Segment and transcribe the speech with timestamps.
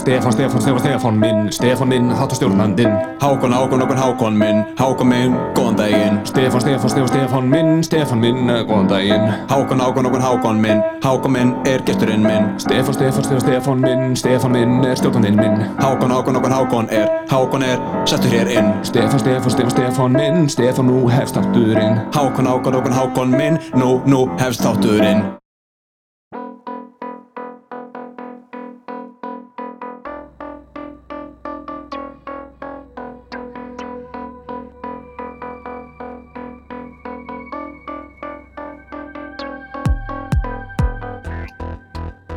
[0.00, 5.36] Stefán, Stefán, Stefán, Stefán minn Stefán minn, þáttastjórnandinn Hákon, Hákon, Hákon, Hákon minn Hákon minn,
[5.54, 6.20] góðan daginn.
[6.24, 9.28] Stefán, Stefán, Stefán, Stefán minn Stefán minn, eh, góðan daginn.
[9.48, 12.58] Hákon, Hákon, Hákon, Hákon minn Hákon minn er gesturinn minn.
[12.58, 15.66] Stefán, Stefán, Stefán, Stefán minn Stefán minn er stjórnandinn minn.
[15.76, 18.72] Hákon, Hákon, Hákon, Hákon er Hákon er, settur hér inn.
[18.82, 22.00] Stefán, Stefán, Stefán, Stefán minn Stefán, nú hefst þátturinn.
[22.12, 25.39] Hákon, Hákon, Hákon, Hákon minn Nú, nú hefst þátturinn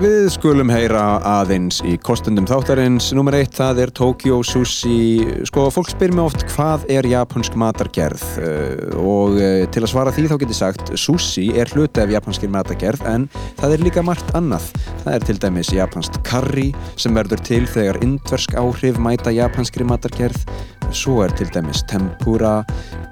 [0.03, 3.05] Við skulum heyra aðeins í kostendum þáttarins.
[3.15, 5.45] Númer eitt, það er Tokyo Sushi.
[5.47, 10.11] Sko, fólk spyr mér oft hvað er japansk matargerð uh, og uh, til að svara
[10.11, 13.29] því þá getur sagt sushi er hluti af japanskir matargerð en
[13.61, 14.67] það er líka margt annað.
[15.05, 16.67] Það er til dæmis japansk curry
[16.99, 20.43] sem verður til þegar indversk áhrif mæta japanskri matargerð.
[20.91, 22.57] Svo er til dæmis tempura,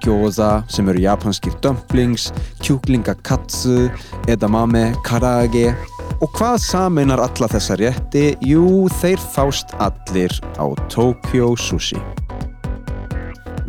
[0.03, 3.88] gyoza sem eru japanskir dumplings, kjúklingakatsu,
[4.28, 5.72] edamame, karage
[6.22, 8.22] Og hvað saminar alla þessa rétti?
[8.45, 11.97] Jú, þeir fást allir á Tokyo Sushi.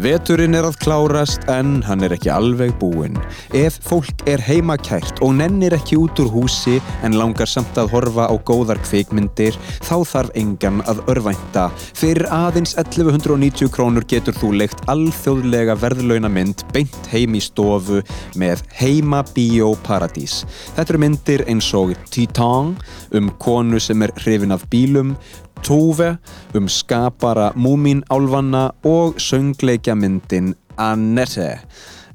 [0.02, 3.14] Veturinn er að klárast en hann er ekki alveg búinn.
[3.54, 8.24] Ef fólk er heimakært og nennir ekki út úr húsi en langar samt að horfa
[8.26, 9.54] á góðar kvikmyndir,
[9.86, 11.68] þá þarf engan að örvænta.
[11.94, 18.02] Fyrir aðeins 1190 krónur getur þú leikt alþjóðlega verðlaunamynd beint heim í stofu
[18.34, 20.40] með Heima Bíó Paradís.
[20.74, 22.74] Þetta eru myndir eins og Titan
[23.14, 25.14] um konu sem er hrifin af bílum,
[25.62, 26.18] Tove
[26.54, 31.60] um skapara Múmínálfanna og söngleikjamyndin Annette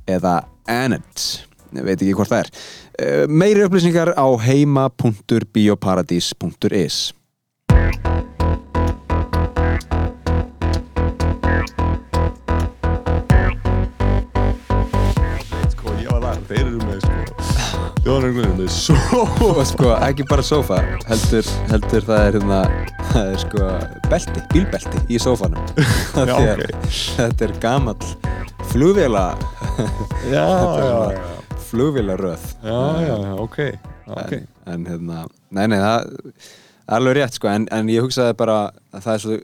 [0.07, 1.39] eða Annette,
[1.71, 2.49] veit ekki hvort það er.
[2.99, 7.13] Eh, Meiri upplýsingar á heima.bioparadís.is
[15.71, 15.87] Sko,
[16.47, 17.06] þeir eru með
[18.07, 18.95] svo
[19.51, 20.77] og sko ekki bara sofa
[21.09, 22.59] heldur, heldur það er hérna
[23.11, 23.65] það er sko
[24.11, 25.65] belti, bílbelti í sofanum
[26.29, 26.61] Já, ok.
[27.17, 28.13] þetta er gamall
[28.71, 29.25] flugvéla
[30.31, 30.45] Já,
[30.79, 31.25] já, já.
[31.67, 32.45] flugvélaröð.
[32.63, 33.59] Já, já, ok
[34.07, 34.31] Ok.
[34.31, 38.55] En, en hérna, nei nei það er alveg rétt sko en, en ég hugsaði bara
[38.95, 39.35] að það er svo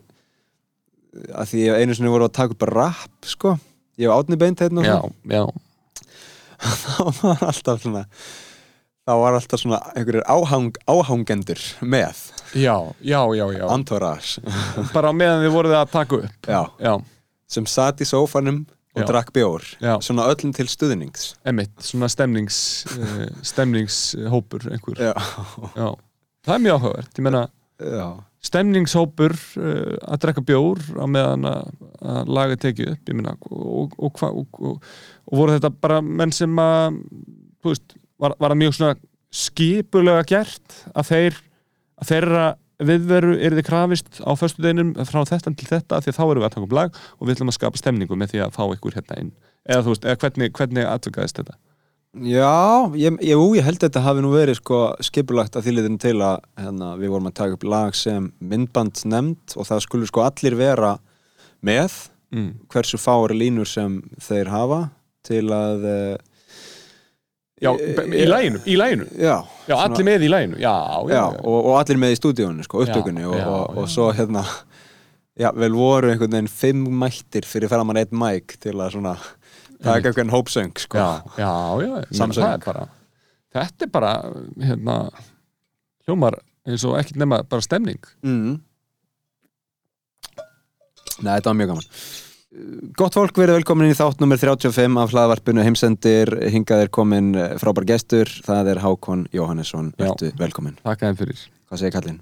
[1.42, 3.58] að því einu sinni voru að taka upp rap sko,
[4.00, 4.96] ég hef átni beint hérna Já,
[5.28, 5.44] já.
[6.64, 8.06] Þá var alltaf svona
[9.04, 12.20] þá var alltaf svona einhverjir áhang, áhangendur með.
[12.56, 13.64] Já, já, já, já.
[13.74, 14.40] Entourage.
[14.96, 16.48] Bara meðan þið voruð að taka upp.
[16.48, 16.94] Já, Já,
[17.54, 18.62] sem satt í sófanum
[18.94, 19.64] og drakk bjór.
[20.04, 21.32] Svona öllum til stuðnings.
[21.50, 22.58] Emitt, svona stemnings
[22.94, 25.02] uh, stemningshópur einhver.
[25.10, 25.12] Já,
[25.74, 25.88] Já,
[26.46, 27.42] það er mjög áhugavert Ég meina,
[27.82, 28.06] já,
[28.48, 31.74] stemningshópur uh, að drekka bjór á meðan að,
[32.14, 36.54] að laga tekið upp ég meina, og, og, og, og voru þetta bara menn sem
[36.62, 37.00] að
[37.64, 38.98] þú veist, var, var það mjög svona
[39.34, 41.40] skipulega gert að þeir
[42.00, 42.44] að þeirra
[42.84, 46.56] viðveru er þið krafist á föstudeginum frá þetta til þetta því þá erum við að
[46.56, 49.20] taka upp lag og við ætlum að skapa stemningu með því að fá ykkur hérna
[49.22, 49.30] inn
[49.64, 51.56] eða þú veist, eða hvernig, hvernig atvikaðist þetta
[52.34, 56.16] já ég, ég, ég held að þetta hafi nú verið sko skipulagt að þýliðin til
[56.18, 60.26] að hérna, við vorum að taka upp lag sem myndband nefnd og það skulle sko
[60.26, 60.96] allir vera
[61.64, 61.96] með
[62.34, 62.50] mm.
[62.74, 64.80] hversu fári línur sem þeir hafa
[65.24, 66.14] til að uh,
[67.64, 67.70] Já,
[68.04, 70.72] í læginu, í læginu já, Já, svona- allir með í læginu, já,
[71.08, 74.42] já, já, og, og allir með í stúdíónu sko, upptökunni og, og, og svo hérna
[75.40, 79.14] já, vel voru einhvern veginn fimm mættir fyrir framann einn mæk til að svona
[79.84, 80.98] taka einhvern hópsöng sko.
[81.00, 82.52] já, já, Samsöng.
[82.52, 82.84] er bara
[83.54, 84.12] þetta er bara,
[84.60, 84.98] hérna
[86.06, 88.00] hljómar eins og ekkert nema bara stemning.
[88.24, 88.54] Mm.
[91.22, 91.90] Nei, þetta var mjög gaman
[92.94, 96.30] Gott fólk, verið velkomin í þátt nummer 35 af hlaðvarpinu heimsendir.
[96.52, 100.76] Hingað er komin eh, frábær gestur það er Hákon Jóhannesson, vertu velkomin.
[100.84, 101.40] Takk þeim fyrir.
[101.66, 102.20] Hvað segir kallinn?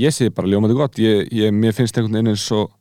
[0.00, 2.72] Ég sé bara ljómandi gott, ég, ég, mér finnst einhvern veginn eins og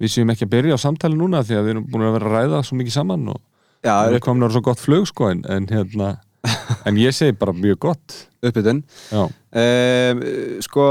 [0.00, 2.30] við séum ekki að byrja á samtali núna því að við erum búin að vera
[2.30, 3.40] að ræða svo mikið saman og
[3.84, 6.12] Já, við komin á svo gott flug sko en, en hérna
[6.86, 8.20] en ég segi bara mjög gott.
[8.44, 8.84] Uppbytun.
[9.18, 10.22] Um,
[10.62, 10.86] Sko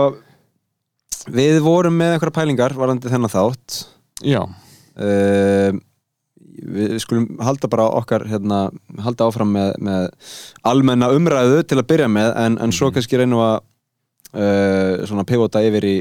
[1.31, 3.79] við vorum með einhverja pælingar varandi þennan þátt.
[4.25, 4.41] Já,
[4.95, 5.81] um,
[6.63, 8.67] við skulum halda bara okkar hérna,
[9.03, 10.09] halda áfram með, með
[10.69, 13.55] almenna umræðu til að byrja með en, en svo kannski reynum að
[14.37, 15.95] uh, svona pivota yfir í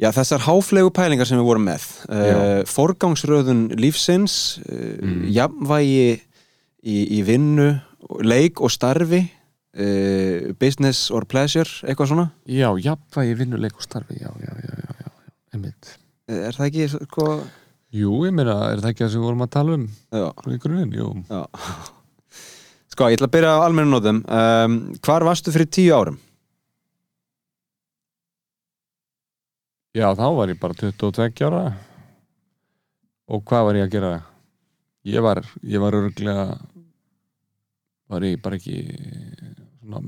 [0.00, 1.84] já, þessar háflegu pælingar sem við vorum með.
[2.08, 5.26] Uh, forgangsröðun lífsins uh, Mm.
[5.34, 6.08] jafnvægi
[6.86, 7.68] í, í vinnu
[8.24, 12.26] leik og starfi uh, business or pleasure, eitthvað svona?
[12.48, 15.10] Já, jafnvægi vinnuleik og starfi Já, já, já, já, já,
[15.54, 15.92] einmitt.
[16.32, 17.26] Er það ekki sko
[17.96, 19.86] Jú, ég meina, er það ekki það sem við vorum að tala um
[20.52, 20.92] í grunin?
[20.92, 21.42] Jú, já.
[22.92, 26.18] sko, ég ætla að byrja á almennu nótum um, hvar varstu fyrir tíu árum?
[29.96, 31.62] já, þá var ég bara 22 ára
[33.26, 34.14] og hvað var ég að gera?
[35.06, 36.46] Ég var, ég var örglega
[38.10, 38.76] var ég bara ekki
[39.80, 40.02] svona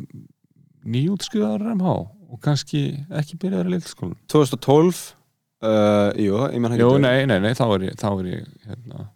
[0.88, 1.94] nýjútskjöðar MH
[2.28, 2.82] og kannski
[3.16, 5.17] ekki byrjaður í lildskólan 2012
[5.64, 9.08] uh, jú, ég menn Jú, nei, nei, nei, þá er ég, þá er ég hérna,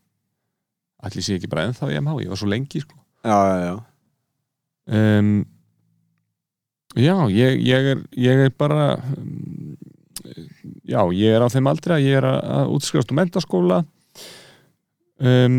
[1.02, 2.98] allir sé ekki bara ennþá í MH, ég var svo lengi sko.
[3.24, 3.74] já, já, já.
[4.92, 5.34] Um,
[6.92, 9.76] Já, ég, ég, er, ég er bara um,
[10.84, 13.78] já, ég er á þeim aldrei að ég er að, að útskrifast um mentaskóla
[15.24, 15.56] um,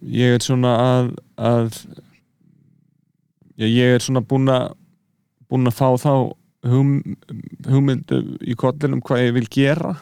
[0.00, 1.68] ég er svona að, að
[3.60, 4.70] ég, er svona búinn að
[5.50, 6.12] búinn að fá þá
[6.68, 7.16] hum,
[7.66, 9.94] hugmyndu í kollinum hvað ég vil gera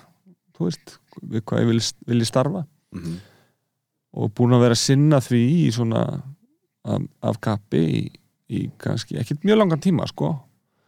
[0.58, 0.96] þú veist,
[1.46, 2.64] hvað ég vil, vil starfa.
[2.94, 3.16] Mm -hmm.
[4.12, 6.22] og búinn að vera að sinna því í svona
[6.84, 8.00] af, af kappi í,
[8.48, 10.32] í kannski, ekkert mjög langan tíma sko,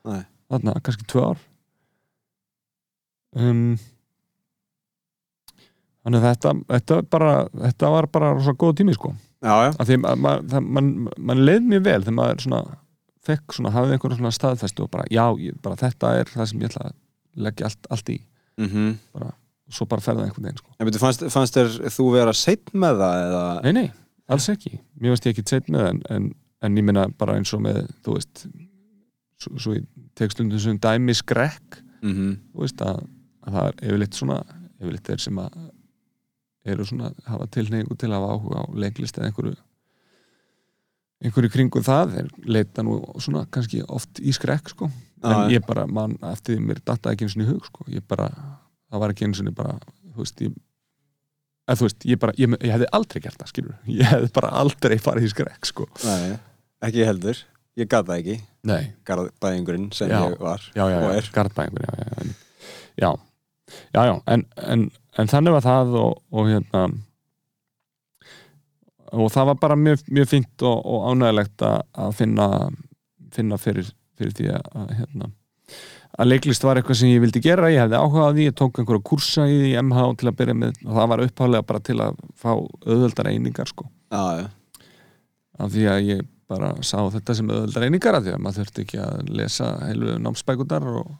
[0.05, 0.25] Nei.
[0.49, 1.39] þarna kannski tvö ár.
[3.37, 3.79] Um,
[6.03, 9.15] þannig að þetta þetta, bara, þetta var bara svo góð tími sko.
[9.41, 12.79] Já, já, að því að mann man leið mjög vel þegar maður svona
[13.27, 16.63] fekk svona, hafði einhverjum svona staðfestu og bara, já, ég, bara þetta er það sem
[16.65, 16.97] ég ætla að
[17.47, 18.19] leggja allt, allt í.
[18.61, 18.99] Mm
[19.71, 20.73] og svo bara ferða einhvern veginn sko.
[20.83, 23.43] en fannst, fannst þér þú vera seitt með það eða?
[23.63, 23.85] Nei, nei,
[24.35, 24.73] alls ekki.
[24.99, 26.25] Mér veist ég ekki seitt með það, en, en,
[26.67, 28.43] en ég minna bara eins og með, þú veist
[29.39, 29.87] svo, svo ég
[30.19, 32.99] tek stundum sem dæmi skrekk, mm þú veist að,
[33.47, 34.41] að það er yfirleitt svona
[34.81, 35.61] yfirleitt þeir sem að
[36.75, 39.55] eru svona, hafa tilneyingu til að hafa áhuga á leiklist eða einhverju
[41.21, 44.89] einhverju kringu það þeir leita nú svona kannski oft í skrekk sko,
[45.21, 45.59] en já.
[45.59, 48.31] ég bara mann eftir því mér datta ekki eins og í hug sko, ég bara,
[48.91, 50.55] það var ekki eins og bara þú veist, ég
[51.69, 54.53] eða þú veist, ég bara, ég, ég hefði aldrei gert það skilur, ég hefði bara
[54.63, 56.37] aldrei farið í skrekk sko, Nei,
[56.89, 57.45] ekki heldur.
[57.79, 58.35] Ég gat það ekki,
[58.67, 60.19] nei, garðbæðingurinn sem Já.
[60.27, 61.29] ég var já, já, og er.
[61.37, 62.33] Garðbæðingur já, já, en,
[62.99, 63.11] já,
[63.95, 64.43] já, já en,
[64.75, 64.83] en,
[65.23, 66.83] en þannig var það og, og hérna
[69.13, 72.49] og það var bara mjög, mjög fínt og, og ánægilegt að, finna
[73.35, 75.31] finna fyrir, fyrir því að, hérna
[76.21, 78.81] að leiklist var eitthvað sem ég vildi gera, ég hefði áhuga á því ég tók
[78.81, 80.81] einhverja kursa í MH til að byrja með.
[80.87, 83.87] Og það var upphálega bara til að fá auðveldar einingar sko.
[84.11, 84.49] Já, já.
[85.61, 88.85] af því að ég bara sá þetta sem auðveldar einingar af því að maður þurfti
[88.85, 91.15] ekki að lesa heilu námsbækundar og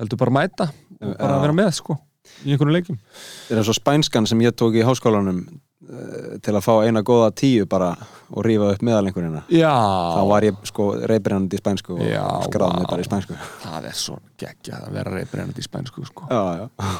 [0.00, 0.68] heldur bara mæta
[1.00, 1.42] og bara Já.
[1.46, 1.96] vera með sko
[2.44, 3.00] í einhverju leikjum.
[3.48, 5.40] Það er og spænskan sem ég tók í háskólanum
[5.80, 7.94] til að fá eina góða tíu bara
[8.30, 12.90] og rífa upp meðalengurina þá var ég sko reybrennandi í spænsku og Já, skráði mig
[12.90, 13.38] bara í spænsku.
[13.62, 16.92] Það er svo geggjað að vera reybrennandi í spænsku sko, Já, já,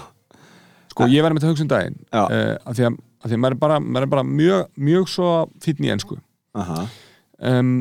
[0.95, 2.01] sko ég var með þetta hugsun daginn.
[2.09, 2.25] Já.
[2.25, 5.31] uh, af því að, því að maður er bara, maður er bara mjög, mjög svo
[5.69, 6.21] í ensku.
[6.59, 6.87] Aha,
[7.53, 7.75] um,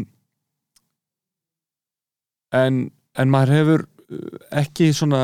[2.60, 2.84] en,
[3.16, 4.26] en maður hefur uh,
[4.62, 5.24] ekki svona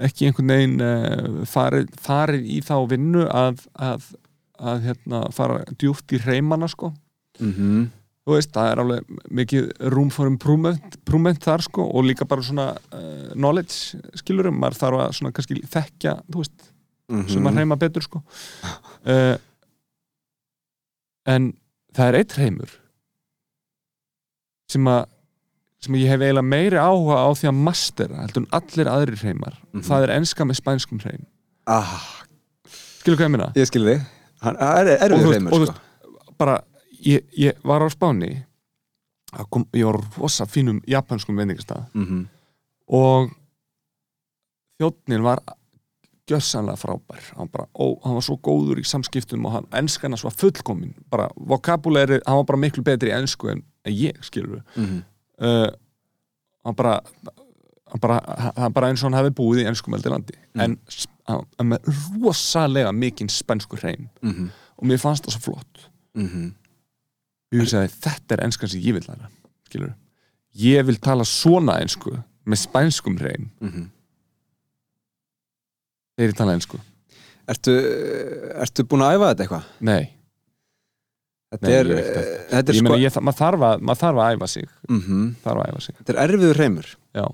[0.00, 4.12] ekki einhvern veginn uh, farið, farið í þá vinnu að, að,
[4.60, 6.92] að hérna, fara djúpt í reymana sko.
[7.40, 7.88] Mhm.
[8.28, 12.44] Þú veist, það er alveg mikið room for improvement, improvement þar sko og líka bara
[12.44, 16.66] svona uh, knowledge skilurum, maður þarf að svona kannski þekkja, þú veist,
[17.10, 17.48] sem mhm.
[17.48, 18.20] að reyma betur sko.
[19.08, 19.38] Uh,
[21.28, 21.50] en
[21.96, 22.76] það er eitt reymur
[24.70, 25.08] sem að
[25.80, 29.54] sem ég hef eiginlega meiri áhuga á því að mastera heldur en allir aðrir reymar
[29.72, 29.84] Mhm.
[29.88, 31.24] það er enska með spænskum reym
[31.66, 32.04] ah,
[33.00, 33.52] skilur hvað ég minna?
[33.56, 34.00] Ég skil þig
[34.40, 36.54] Hann er, er Og þú við veist- reymur sko bara,
[37.04, 38.30] ég, ég var á Spáni
[39.50, 42.22] kom, ég var rosa fínum japanskum veitingastað Mhm.
[42.88, 43.30] og
[44.80, 45.42] þjóttnin var
[46.30, 50.22] gjössanlega frábær hann, bara, ó, hann var svo góður í samskiptum og hann enskan hans
[50.24, 55.02] var fullkomin bara vokabuleri, hann var bara miklu betri ensku en, ég, skilur við Mhm.
[55.40, 55.70] uh,
[56.64, 57.00] hann bara
[57.90, 58.20] hann bara,
[58.56, 60.60] hann bara eins og hann hefði búið í enskum eldi landi Mm.
[60.62, 60.78] en
[61.62, 61.90] með
[62.22, 64.08] rosalega mikinn spænsku hreim.
[64.22, 64.50] Mhm.
[64.80, 65.88] og mér fannst það svo flott.
[66.16, 66.52] Mhm.
[67.52, 69.28] ég hugsaði þetta er enskan sem ég vil læra
[69.66, 69.94] skilur
[70.56, 72.12] ég vil tala svona ensku
[72.46, 73.50] með spænskum hreim.
[73.60, 73.90] Mhm.
[76.18, 76.80] þegar ég tala ensku.
[77.50, 77.72] Ertu,
[78.62, 79.68] ertu búin að æfa þetta eitthvað?
[79.80, 80.10] nei,
[81.50, 81.88] Þetta Nei, er,
[82.46, 84.66] þetta er ég sko meina ég, maður, þarf að, þarf að æfa sig.
[84.86, 85.22] Mhm.
[85.42, 85.94] þarf að æfa sig.
[85.98, 87.24] Þetta er erfiður reymur já,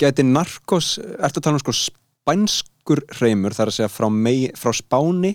[0.00, 0.86] Gæti narkos,
[1.20, 1.74] ertu að tala um sko
[2.80, 5.34] spænskur reymur þar að segja frá, mei, frá Spáni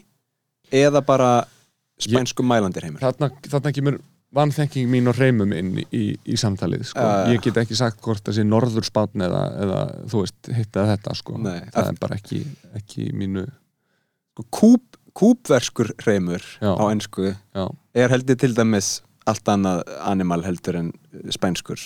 [0.72, 1.46] eða bara
[2.02, 4.00] spænsku mælandi reymur þarna, þarna kemur
[4.36, 7.00] vannþekking mín og reymum inn í, í samtalið sko.
[7.00, 7.32] Já.
[7.32, 10.96] ég get ekki sagt hvort það sé norður spátn eða, eða þú veist, hitt eða
[10.96, 11.38] þetta sko.
[11.40, 11.62] Nei.
[11.72, 12.42] það er bara ekki,
[12.76, 13.46] ekki mínu
[14.36, 16.74] Sko, Kúp, kúpverskur hreimur Já.
[16.76, 20.92] á ennsku já, er heldur til dæmis allt annað animal heldur en
[21.32, 21.80] spænskur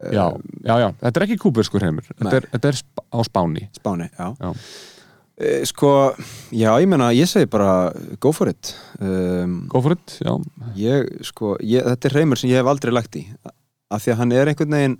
[0.00, 0.24] já,
[0.64, 2.06] já, já, þetta er ekki kúberskur heimur.
[2.14, 3.66] Þetta er, þetta er sp á Spáni.
[3.76, 4.28] Spáni, já.
[4.40, 4.50] Já.
[5.40, 5.90] Eh, Sko,
[6.52, 8.74] já, ég meina, ég segi bara go for it.
[9.00, 10.34] Um, go for it, já,
[10.76, 13.24] ég, sko, ég, þetta er hreimur sem ég hef aldrei lagt í.
[13.90, 14.98] Af því að hann er einhvern veginn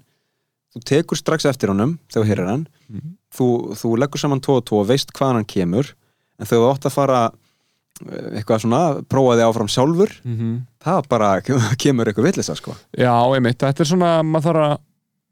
[0.75, 2.66] þú tekur strax eftir honum þegar þú heyrir hann.
[2.88, 3.16] Mhm.
[3.37, 3.47] þú,
[3.78, 5.92] þú leggur saman tvo og tvo og veist hvaðan hann kemur.
[6.40, 8.80] En þegar þú átt að fara eh, eitthvað svona,
[9.12, 11.28] prófa þig áfram sjálfur mm það bara
[11.83, 12.73] kemur eitthvað villisa sko.
[12.97, 13.61] Já, einmitt.
[13.61, 14.78] Þetta er svona, maður þarf að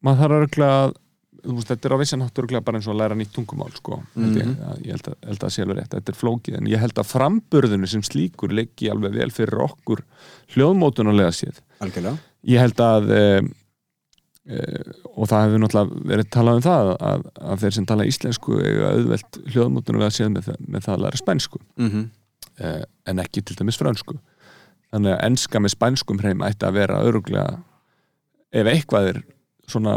[0.05, 0.81] maður þarf að örglega
[1.39, 3.71] þú veist, þetta er á vissan hátt örglega bara eins og að læra nýtt tungumál
[3.77, 4.83] sko, held ég, Mhm.
[4.85, 7.11] Ég held að, held að sé alveg rétt, þetta er flókið en ég held að
[7.13, 10.03] framburðinu sem slíkur leggji alveg vel fyrir okkur
[10.55, 11.63] hljóðmótunulega séð.
[11.81, 12.19] Algjörlega.
[12.49, 13.23] Ég held að e,
[14.49, 14.83] e,
[15.15, 18.93] og það hefur náttúrulega verið talað um það að, að þeir sem tala íslensku eiga
[18.97, 21.61] auðvelt hljóðmótunulega séð með, með það að læra spænsku.
[21.79, 22.11] Mm
[22.59, 24.19] e, en ekki til dæmis frönsku.
[24.93, 27.59] Þannig að enska með spænskum hreim ætti að vera öruglega
[28.51, 29.21] ef eitthvað er
[29.69, 29.97] svona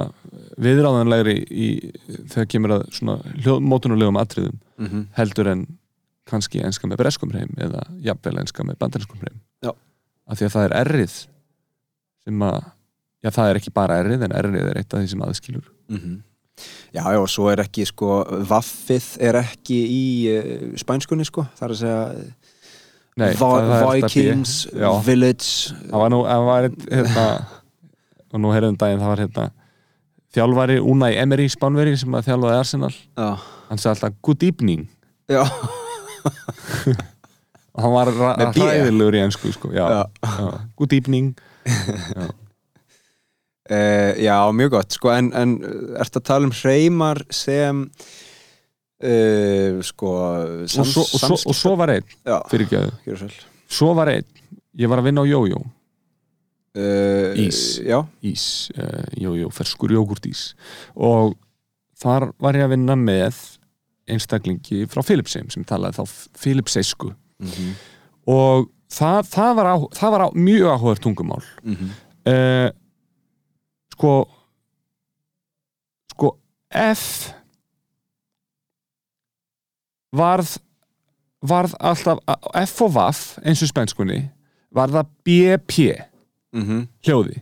[0.61, 1.67] viðráðanlegri í,
[2.31, 5.05] þegar kemur að svona hljóðmótunulegum atriðum -hmm.
[5.17, 5.67] heldur en
[6.29, 9.39] kannski enska með breskum hreim eða jafnvel enska með bandariskum hreim.
[10.31, 11.15] Af því að það er errið
[12.25, 12.59] sem að
[13.21, 15.71] já það er ekki bara errið en errið er eitt af því sem aðskilur.
[16.93, 21.67] Já, já, og svo er ekki sko vaffið er ekki í uh, spænskunni sko, það
[21.67, 22.01] er að segja
[23.19, 24.67] Nei, Vikings.
[25.03, 25.75] Village.
[25.89, 27.25] Það var nú það var, hérna,
[28.31, 29.47] og nú heyrðum daginn það var hérna
[30.35, 32.91] þjálfari Unai Emery Spánveri sem að þjálfaði Arsenal.
[33.19, 33.29] Já,
[33.69, 34.85] hann sagði alltaf good evening.
[35.31, 35.43] Já,
[37.75, 38.13] og hann var
[38.51, 39.71] hræðilegur í ennsku sko.
[39.75, 40.47] já, já.
[40.79, 41.33] good evening.
[43.71, 45.51] Uh, já, mjög gott sko, en, en
[46.01, 47.83] ertu að tala um hreimar sem
[49.05, 53.29] uh, sko og svo, og, svo, og svo var einn Já, fyrir ekki gjör svo
[53.29, 53.37] vel.
[53.77, 54.27] Svo var einn,
[54.81, 55.61] ég var að vinna á jójó
[56.77, 57.79] uh, Ís.
[57.83, 58.45] Já, ís,
[58.77, 60.51] uh, jójó, ferskur jógurt ís.
[60.95, 61.35] Og
[62.01, 63.39] þar var ég að vinna með
[64.11, 67.73] einstaklingi frá Philipsheim sem talaði þá Philipseisku mm
[68.31, 71.45] og það, það var, á, það var á, mjög áhugaður tungumál.
[71.63, 71.93] -hmm.
[72.29, 72.69] uh,
[73.95, 74.11] sko
[76.11, 76.29] sko
[76.69, 77.33] F
[80.11, 80.57] varð
[81.41, 82.21] varð alltaf
[82.53, 84.29] F og Vaff eins og spenskunni
[84.71, 86.10] var það BP
[86.53, 87.41] Mm hljóði.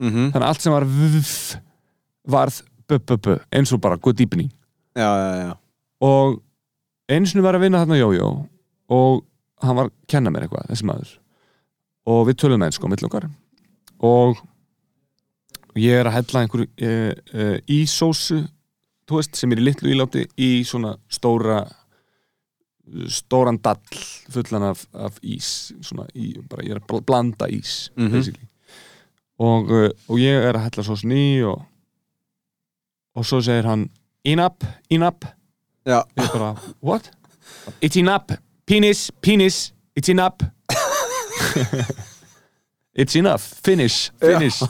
[0.00, 0.30] -hmm.
[0.32, 1.56] þannig að allt sem var VF
[2.28, 5.56] varð B-B-B eins og bara já, já
[6.00, 6.42] og
[7.08, 8.28] eins og var að vinna þarna jójó
[8.88, 9.24] og
[9.62, 11.10] hann var að kenna mér eitthvað þessi maður.
[12.08, 13.26] Og við tölum með sko mitt okkar.
[14.00, 14.38] Og
[15.76, 16.92] ég er að hella einhverju e,
[17.34, 17.48] e,
[17.80, 18.44] ísósu
[19.08, 21.62] þú veist, sem er í litlu íláti í svona stóra
[23.08, 23.80] stóran dall
[24.30, 28.12] fullan af, af ís svona í, bara ég er að bl- blanda ís Mhm.
[28.12, 28.48] basically.
[29.38, 31.62] Og, uh, og ég er að hella sósun í og
[33.16, 33.88] og svo segir hann
[34.24, 35.24] inap, inap
[35.86, 37.10] Já, ég bara, what?
[37.82, 40.38] It's enough, penis, penis It's enough
[42.94, 44.62] It's enough, finish, finish.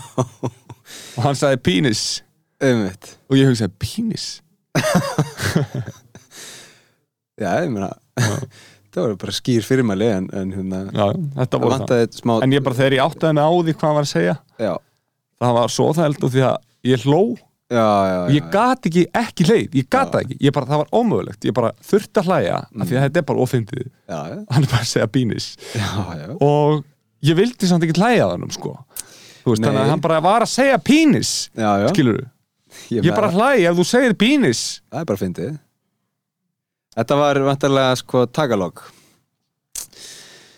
[1.16, 2.22] Og hann sagði penis.
[2.60, 3.14] Einmitt.
[3.30, 4.42] Og ég hugsaði penis
[7.38, 7.92] Já, ég meina
[8.88, 11.04] Það voru bara skýr fyrirmæli en, en hérna já,
[11.37, 13.99] þetta Það vantaði smá en ég bara þegar ég áttaði mig á því hvað hann
[13.99, 14.73] var að segja Já,
[15.45, 16.57] það var svo það heldur því að
[16.88, 17.21] ég hló.
[17.68, 20.37] Já, já, já ég gat ekki, ekki leið, ég gat það ekki.
[20.40, 23.26] Ég bara, það var ómögulegt, ég bara þurfti að hlæja af því að þetta er
[23.28, 25.09] bara ofindið, hann er bara að segja
[25.76, 26.30] já.
[26.49, 26.80] og
[27.28, 28.73] ég vildi samt ekki hlæja hann sko.
[29.45, 31.88] Veist, þannig að hann bara var að segja penis já, já.
[31.92, 32.25] skilur
[32.92, 35.52] Ég, ég bara hlæja ef þú segir penis Það er bara fyndið
[36.99, 38.81] Þetta var vantarlega sko tagalog.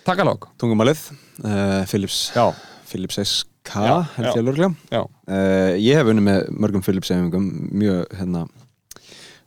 [0.07, 1.03] Takalog Tungumálið
[1.45, 2.47] uh, Philips já,
[2.89, 5.05] Philips SK Já, held ég alveg uh,
[5.77, 8.47] Ég hef unni með mörgum Philips efingum Mjög hérna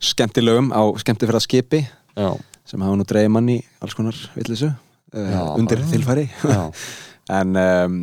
[0.04, 2.30] skemmtilegum á skemmtifræða skipi já,
[2.68, 4.76] sem hafa nú dreigið mann í alls konar villisu uh,
[5.18, 6.62] Já, undir þilfæri já.
[7.40, 8.00] en um,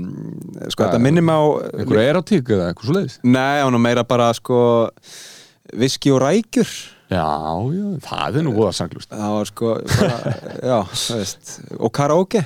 [0.67, 1.43] sko þetta minnir mig á
[1.79, 4.59] einhverju erotík eða eitthvað svo leiðis Nei, hann er meira bara sko
[5.77, 6.71] viski og rækjur
[7.11, 7.25] já,
[7.75, 10.35] já, það er nú góða sanglust það var sko bara,
[10.71, 12.41] já, þú veist, og karaoke.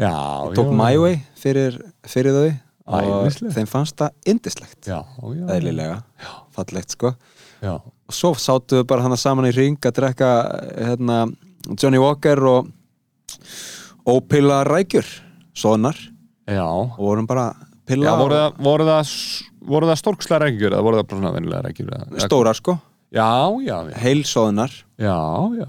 [0.00, 0.12] Já,
[0.56, 1.74] tók já, My Way fyrir,
[2.08, 2.50] fyrir þau
[2.90, 3.54] og Æðislegt.
[3.58, 5.98] þeim fannst það indislegt eðlilega,
[6.56, 7.12] fallegt sko.
[7.60, 10.30] Já, og svo sátu við bara hana saman í ring að drekka
[10.78, 11.18] hérna,
[11.76, 12.70] Johnny Walker og
[14.08, 15.06] ópila rækjur
[15.54, 15.96] sonar
[16.50, 17.50] Já, og vorum bara
[17.86, 19.12] pilla Já, voru og- það, voru það,
[19.70, 22.78] voru það stórkslega reykjur eða voru það bara svona vennilega reykjur eða- stórar sko,
[23.10, 23.26] Já,
[23.66, 24.70] já, já, heilsóðunar
[25.02, 25.16] já,
[25.58, 25.66] já.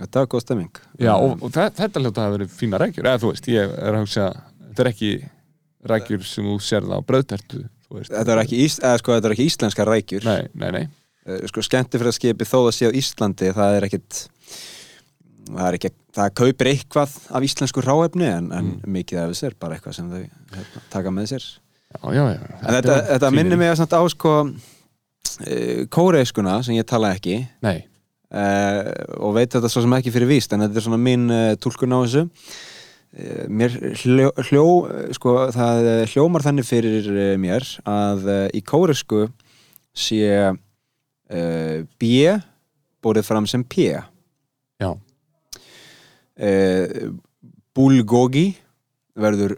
[0.00, 0.78] þetta var góð stemming.
[0.98, 3.92] Já og, og þe- þetta hljóta hafa verið fína reykjur eða þú veist, ég er
[3.98, 4.28] að hugsa
[4.70, 5.10] þetta er ekki
[5.92, 8.10] reykjur sem þú sérð á bröðtertu þú veist.
[8.14, 10.24] þetta er ekki, ís, eða, sko, þetta er ekki íslenska rækjur.
[10.24, 10.84] Nei, nei, nei.
[11.24, 14.22] Eh, sko, skemmtifræðskipi þó að sé á Íslandi það er ekkit
[15.52, 18.92] það er ekki, það kaupir eitthvað af íslensku ráefni en, en Mm.
[18.96, 20.22] mikið af þess er bara eitthvað sem þau
[20.56, 21.44] hérna, taka með sér.
[21.94, 22.40] Já, já, já.
[22.64, 24.54] En þetta, þetta minnir mig að samt á sko uh,
[25.92, 27.40] kóreiskuna sem ég tala ekki.
[27.64, 27.78] Nei,
[28.34, 28.82] uh,
[29.22, 31.94] og veit þetta svo sem ekki fyrir víst en þetta er svona mín uh, túlkun
[31.94, 32.24] á þessu.
[33.14, 34.66] Uh, mér hljó, hljó
[35.14, 37.10] sko, það eh, hljómar þannig fyrir
[37.40, 38.26] mér að
[38.56, 39.28] í kóresku
[39.94, 40.50] sé
[41.24, 42.08] B
[43.04, 43.86] bórið fram sem P.
[44.82, 44.90] Já,
[47.74, 48.44] bulgogi
[49.14, 49.54] verður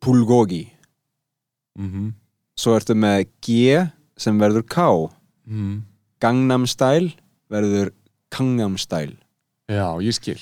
[0.00, 0.62] pulgogi.
[1.80, 2.12] Mhm.
[2.60, 3.80] Svo ertu með G
[4.20, 4.84] sem verður K.
[5.50, 5.76] Mm.
[6.20, 7.14] Gangnam Style
[7.50, 7.92] verður
[8.30, 9.16] Kangnam Style.
[9.70, 10.38] Já, ég skil.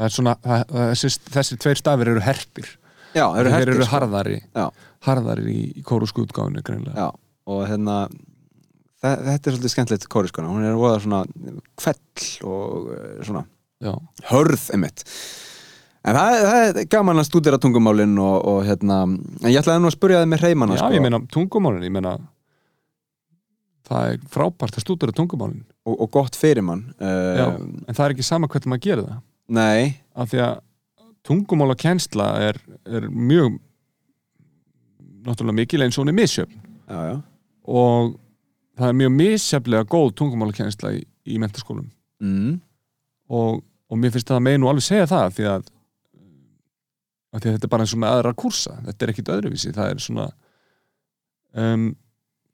[0.00, 2.68] Það svona, það, það, þessi, þessi tveir stafir eru herpir.
[3.12, 3.92] Já, það eru Þeir hertir eru sko.
[3.94, 4.36] harðari.
[4.56, 4.66] Já.
[5.04, 7.08] harðari í, í kórusku útgáfinu greinlega Já,
[7.52, 7.96] og hérna
[9.02, 11.18] þe- þetta er svolítið skemmtilegt kóriskona hún er voða svona
[11.76, 13.42] kvell og eh, svona
[13.82, 13.92] Já,
[14.30, 15.02] hörð einmitt.
[16.06, 19.90] En það, það er gaman að stúdera tungumálin og, og hérna, en ég ætlaði nú
[19.90, 22.14] að spurja þið með hreimana já sko, ég meina tungumálin ég meina
[23.88, 25.64] það er frábært að stúdura tungumálin.
[25.82, 29.08] Og, og gott fyrir mann Já, uh, en það er ekki sama hvernig maður gerir
[29.08, 29.20] það.
[29.52, 30.54] Nei, af því að
[31.26, 33.58] tungumála kennsla er, er mjög
[35.26, 36.60] náttúrulega mikil eins og hún er misjöfn.
[36.90, 37.16] Já, já.
[37.62, 38.14] Og
[38.78, 41.86] það er mjög misjaflega góð tungumála kennsla í, í mentaskólum
[42.22, 42.54] mm,
[43.30, 45.68] og, og mér finnst það að megi nú alveg segja það því að,
[47.32, 48.78] að þetta er bara eins og með aðra kursa.
[48.86, 50.28] Þetta er ekkit öðruvísi það er svona
[51.52, 51.86] um,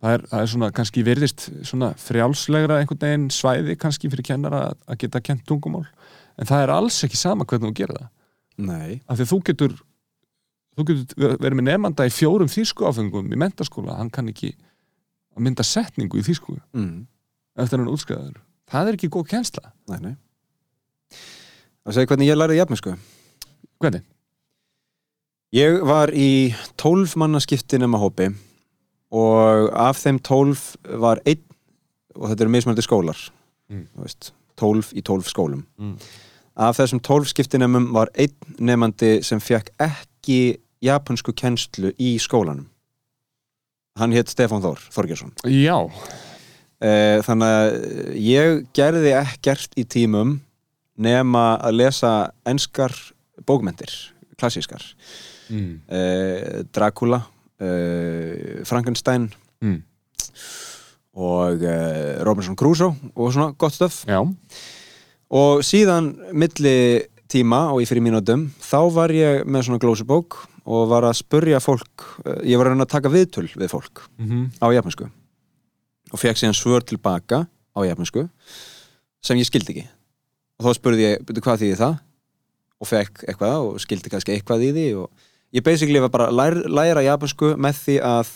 [0.02, 4.62] það, er, það er svona kannski virðist svona frjálslegra einhvern veginn svæði kannski fyrir kennara
[4.70, 5.84] að, að geta kent tungumál.
[6.38, 8.08] En það er alls ekki sama hvernig þú gerir það.
[8.68, 9.76] Nei, af því að þú getur
[10.78, 14.52] þú getur verið með nefnda í fjórum þýsku áfengum í mentaskóla hann kann ekki
[15.34, 16.58] að mynda setningu í þýsku.
[16.74, 17.06] Mm,
[17.58, 18.40] eftir hann útskrifaður.
[18.68, 19.72] Það er ekki góð kennsla.
[19.90, 20.16] Nei, nei.
[21.86, 22.98] Og segja hvernig ég lærið jafnmensku
[23.80, 24.04] hvernig?
[25.56, 28.28] Ég var í 12 mannaskipti nema hópi
[29.10, 31.42] og af þeim 12 var einn
[32.18, 33.28] og þetta eru mismældi skólar
[33.68, 33.84] Mm.
[34.56, 35.98] 12 í 12 skólum Mm.
[36.56, 42.66] af þessum 12 skiptinemum var einn nefandi sem fekk ekki japansku kennslu í skólanum
[43.98, 45.76] hann hétt Stefán Þór Þorgjarsson Já,
[46.80, 50.38] e, þannig að ég gerði ekkert í tímum
[50.98, 52.12] nema að lesa
[52.46, 52.94] enskar
[53.46, 53.92] bókmentir,
[54.38, 54.82] klassískar
[55.50, 55.80] mm.
[55.92, 57.20] uh, Dracula
[57.60, 59.80] uh, Frankenstein Mm.
[61.18, 64.20] og uh, Robinson Crusoe og svona gott stöf já.
[65.34, 70.86] Og síðan milli tíma og í fyrir mínútum þá var ég með svona glósubók og
[70.92, 74.66] var að spurja fólk uh, ég var að að taka viðtöl við fólk mm á
[74.72, 75.08] japansku
[76.12, 78.28] og fekk síðan svör tilbaka á japansku
[79.20, 79.88] sem ég skildi ekki.
[80.58, 81.98] Og þá spurði ég, byrju hvað þýði það?
[82.78, 85.10] Og fekk eitthvað og skildi kannski eitthvað í því og
[85.54, 88.34] ég basically var bara að læra, læra japansku með því að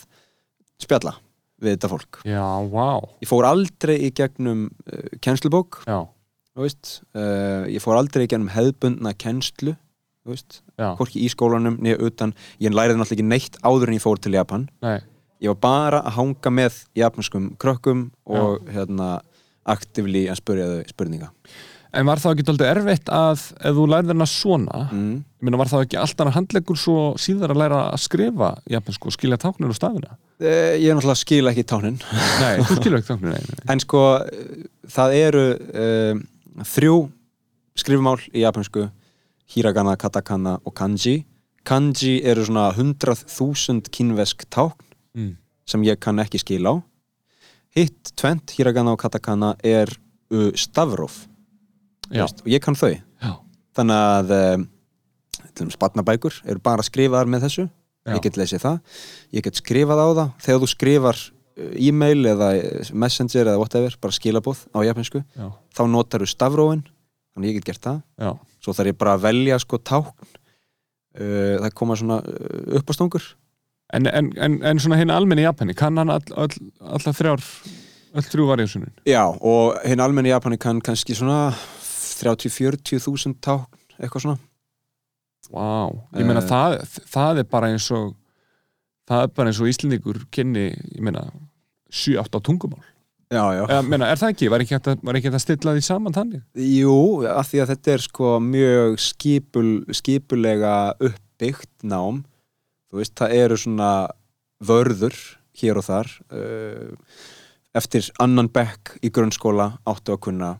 [0.81, 1.15] spjalla
[1.63, 2.19] við þetta fólk.
[2.27, 2.89] Já, vá.
[3.23, 9.13] Ég fór aldrei í gegnum uh, kennslubók Já, uh, ég fór aldrei í gegnum hefðbundna
[9.15, 9.77] kennslu
[10.79, 12.31] já, hvorki í skólanum niður utan,
[12.63, 14.67] ég læriði náttúrulega ekki neitt áður en ég fór til Japan.
[14.83, 15.01] Nei.
[15.43, 19.17] Ég var bara að hanga með japanskum krökkum og hérna
[19.67, 21.31] aktivli að spurja þau spurninga
[21.93, 25.15] En var það ekki alltaf erfitt að ef þú lærið hana svona mm.
[25.45, 29.37] meina var það ekki alltaf handleggur svo síðar að læra að skrifa japansku og skilja
[29.43, 31.99] táknir og stafina Eh, ég er náttúrulega skil ekki tánin
[32.41, 33.59] Nei, þú skilja ekki táknir, nei, nei.
[33.69, 35.43] en sko eh, það eru
[35.83, 36.23] um,
[36.73, 36.95] þrjú
[37.79, 38.87] skrifmál í japansku
[39.53, 41.19] hiragana, katakana og kanji
[41.63, 45.35] kanji eru svona 100.000 kynvesk tákn Mm.
[45.69, 46.73] sem ég kann ekki skil á
[47.77, 49.91] hitt tvent, hiragana og katakana er
[50.33, 51.27] uh, stafróf
[52.11, 52.93] og ég kann þau.
[52.93, 53.31] Já,
[53.77, 54.65] þannig að um,
[55.43, 57.67] til dæmis barnabækur eru bara skrifaðar með þessu.
[58.03, 58.97] Já, ég get lesið það,
[59.37, 60.33] ég get skrifað á það.
[60.45, 65.47] Þegar þú skrifar uh, e-mail eða uh, messenger eða whatever bara skilabóð á japansku, já,
[65.77, 66.83] þá notar þú stafrófin.
[67.33, 68.01] Þannig ég get gert það.
[68.21, 68.33] Já.
[68.63, 70.33] svo þarf ég bara að velja sko tákn.
[71.13, 72.19] Það koma svona
[72.77, 73.25] uppástungur.
[73.93, 77.43] En, en, en, en svona hinn almenni Japani kann hann all, all, allar þrjár
[78.13, 81.53] öll þrjú varjósunin já, og hinn almenni Japani kann kannski svona
[82.21, 83.67] 30-40 þúsund tákn
[83.99, 84.39] eitthvað svona
[85.53, 86.47] Vá, ég meina Eh.
[86.47, 86.77] það,
[87.11, 88.13] það er bara eins og
[89.09, 91.25] það er bara eins og Íslendingur kynni, ég meina
[91.91, 92.79] 7-8 tungumál,
[93.29, 93.63] Já, já.
[93.67, 94.49] eða meina, er það ekki?
[94.49, 96.41] Var ekki hægt að, stilla því saman þannig?
[96.55, 96.95] Jú,
[97.27, 102.23] af því að þetta er sko mjög skipul, skipulega uppbyggt nám
[102.89, 103.91] þú veist, það eru svona
[104.63, 105.17] vörður
[105.59, 106.93] hér og þar uh,
[107.75, 110.53] eftir annan bekk í grunnskóla áttu að kunna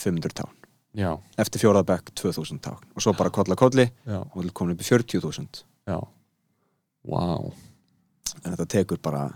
[0.00, 0.50] 500 tán,
[0.98, 3.84] Já, eftir fjórða bekk 2000 tán og svo bara kolla kolli.
[4.06, 5.98] Já, og við komin upp í 40.000 já.
[7.06, 7.52] Vá.
[8.44, 9.28] En þetta tekur bara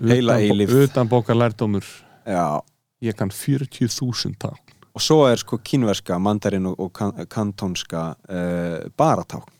[0.00, 0.82] Heila Utan- eilífð.
[0.88, 1.84] Utan bókar lærdómur.
[3.00, 4.52] Ég kann 40.000 tá
[4.90, 9.52] og svo er sko kínverska, mandarin og, og kan, kantónska uh, bara tákn,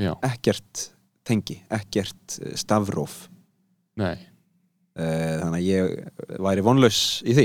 [0.00, 0.90] Já, ekkert
[1.24, 3.28] tengi, ekkert eh, stafróf
[3.96, 4.16] nei,
[4.96, 6.98] Eh, þannig að ég væri vonlaus
[7.28, 7.42] í því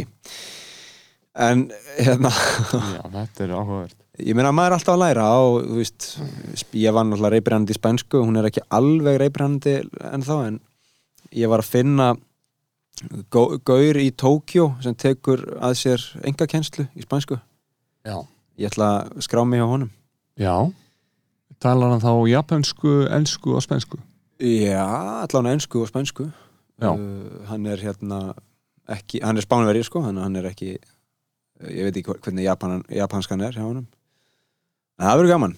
[1.35, 1.67] en
[1.97, 3.95] hérna já, þetta er áhugavert.
[4.19, 6.07] ég meina maður er alltaf að læra og þú veist,
[6.75, 9.77] ég var náttúrulega reybrandi í spænsku, hún er ekki alveg reybrandi
[10.11, 10.59] en þá, en
[11.31, 12.09] ég var að finna
[13.31, 17.39] gau- gaur í Tókjó sem tekur að sér enga kennslu í spænsku.
[18.05, 18.17] Já,
[18.59, 19.91] ég ætla að skrá mig hjá honum.
[20.37, 20.55] Já.
[21.61, 23.99] Talar hann þá japansku, ensku og spænsku?
[24.41, 24.81] já,
[25.21, 26.31] allan ensku og spænsku.
[26.81, 26.89] Já.
[26.97, 28.33] uh, hann er hérna
[28.89, 30.75] ekki, hann er spánverið sko, hann er ekki
[31.69, 33.85] ég veit ekki hvernig Japan, japanskan er hjá honum.
[34.99, 35.55] En það verður gaman.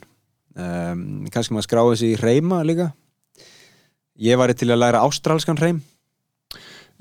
[0.53, 2.91] Um, kannski maður skráði sig í reyma líka.
[4.21, 5.81] Ég væri til að læra ástralskan reym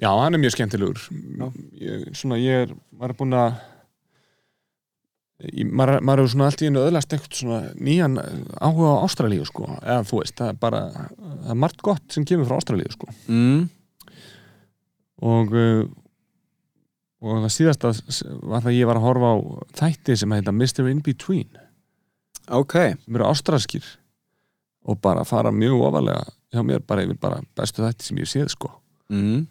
[0.00, 1.02] Já, hann er mjög skemmtilegur.
[1.78, 3.60] Ég, Svona, ég er, maður er búin að
[5.68, 8.16] maður, maður er svona allt í einu öðlast eitthvað svona nýjan
[8.62, 12.26] áhuga á Ástralíu sko, eða þú veist, það er bara það er margt gott sem
[12.28, 13.10] kemur frá Ástralíu sko.
[13.28, 13.64] Mm.
[15.22, 15.84] og uh,
[17.22, 19.36] og það síðasta s- var það ég var að horfa á
[19.80, 20.88] þætti sem heita Mr.
[20.90, 21.48] In Between
[22.50, 23.86] ok, sem eru ástralskir
[24.82, 28.50] og bara fara mjög ofalega hjá mér bara yfir bara bestu þætti sem ég séð
[28.56, 28.72] sko
[29.12, 29.44] mm.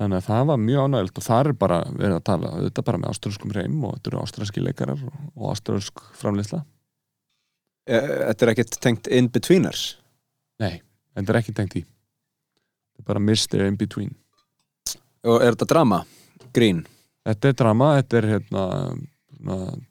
[0.00, 3.00] þannig að það var mjög ánægilt og það er bara verið að tala auðvitað bara
[3.04, 6.64] með ástralskum reym og þetta eru ástralski leikarar og, ástralsk framleysla
[7.90, 7.96] Eh,
[8.28, 9.80] þetta er ekkert tengt in-betweeners
[10.60, 10.82] Nei,
[11.16, 13.62] þetta er ekki tengt í þetta er bara Mr.
[13.66, 14.12] In Between
[15.24, 16.02] og er þetta drama,
[16.56, 16.84] grín.
[17.28, 18.66] Þetta er drama, þetta er hérna,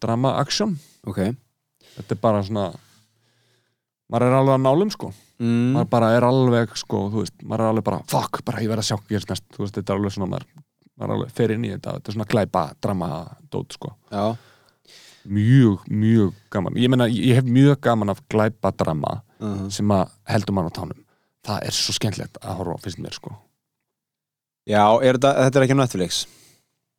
[0.02, 0.76] drama action.
[1.06, 1.24] Ok.
[1.96, 2.70] Þetta er bara svona
[4.10, 5.12] maður er alveg að nálum sko.
[5.40, 5.72] Mm.
[5.72, 8.90] maður bara er alveg sko, veist, maður er alveg bara fuck, bara ég verð að
[8.90, 10.42] sjá veist, þetta er alveg svona, maður,
[10.92, 13.08] maður er alveg fer inn í þetta, þetta er svona glæpa, drama
[13.48, 14.24] dót sko, já,
[15.24, 16.76] mjög, mjög gaman.
[16.76, 20.76] Ég meina, ég hef mjög gaman af glæpa drama uh sem að heldur mann á
[20.76, 21.00] tánum.
[21.46, 23.32] Það er svo skemmtilegt að horfa finnst mér sko.
[24.68, 26.20] Já er þetta, þetta er ekki Netflix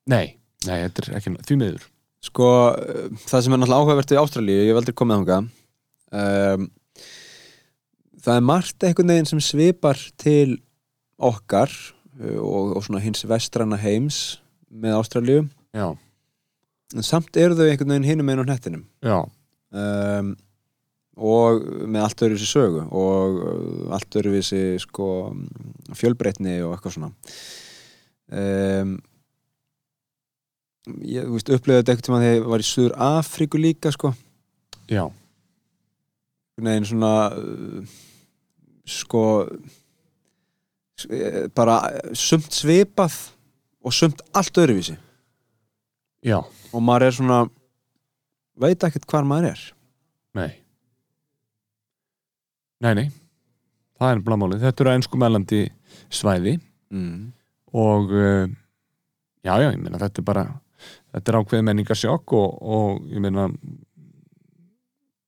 [0.10, 0.38] nei,
[0.68, 1.88] nei, þetta er ekki, því miður.
[2.22, 5.50] Sko, uh, það sem er náttúrulega áhugavert í Ástralíu, ég hef aldrei komið þangað
[6.22, 6.70] um,
[8.22, 10.60] Það er margt einhvern veginn sem svipar til
[11.22, 14.22] okkar uh, og, og svona hins vestrana heims
[14.70, 15.48] með Ástralíu.
[15.74, 15.90] Já,
[16.94, 18.86] en samt eru þau einhvern veginn hinum einn á hnettinum.
[19.02, 19.18] Já,
[19.74, 20.34] um,
[21.22, 25.08] og með allt öðruvísi sögu og uh, allt öðruvísi sko,
[25.98, 27.12] fjölbreytni og eitthvað svona.
[28.32, 29.00] Um,
[31.06, 34.14] ég upplöðu þetta eitthvað þegar ég var í Suður Afríku líka sko,
[34.90, 35.04] já.
[36.62, 37.94] Neginn svona uh,
[38.86, 39.24] sko
[41.10, 41.78] eh, bara
[42.18, 43.16] sumt svipað
[43.82, 44.98] og sumt allt öðruvísi.
[46.22, 47.40] Já, og maður er svona
[48.62, 49.64] veit ekkert hvar maður er.
[50.38, 50.52] Nei.
[52.82, 53.08] Nei, nei.
[54.02, 55.64] Það er blamálið, þetta eru einsku meðlandi
[56.14, 56.58] svæði.
[56.92, 57.32] Mm.
[57.72, 58.52] og uh,
[59.46, 60.42] já, já, ég meina þetta er bara
[61.12, 63.48] þetta er ákveð menningarsjokk og, og ég meina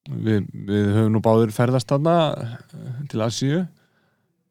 [0.10, 3.63] við, við höfum nú báður ferðast þarna eh, til Asíu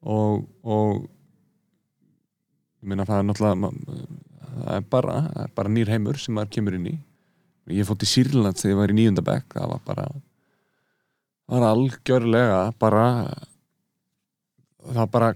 [0.03, 1.03] og, og
[2.81, 3.71] ég meina það er náttúrulega
[4.53, 6.97] það er bara, það er bara nýr heimur sem maður kemur inn í.
[7.73, 10.05] Ég fótt í Sýrland þegar ég var í nýjundabæk það var bara
[11.47, 13.05] það var algjörlega bara
[14.83, 15.31] það var bara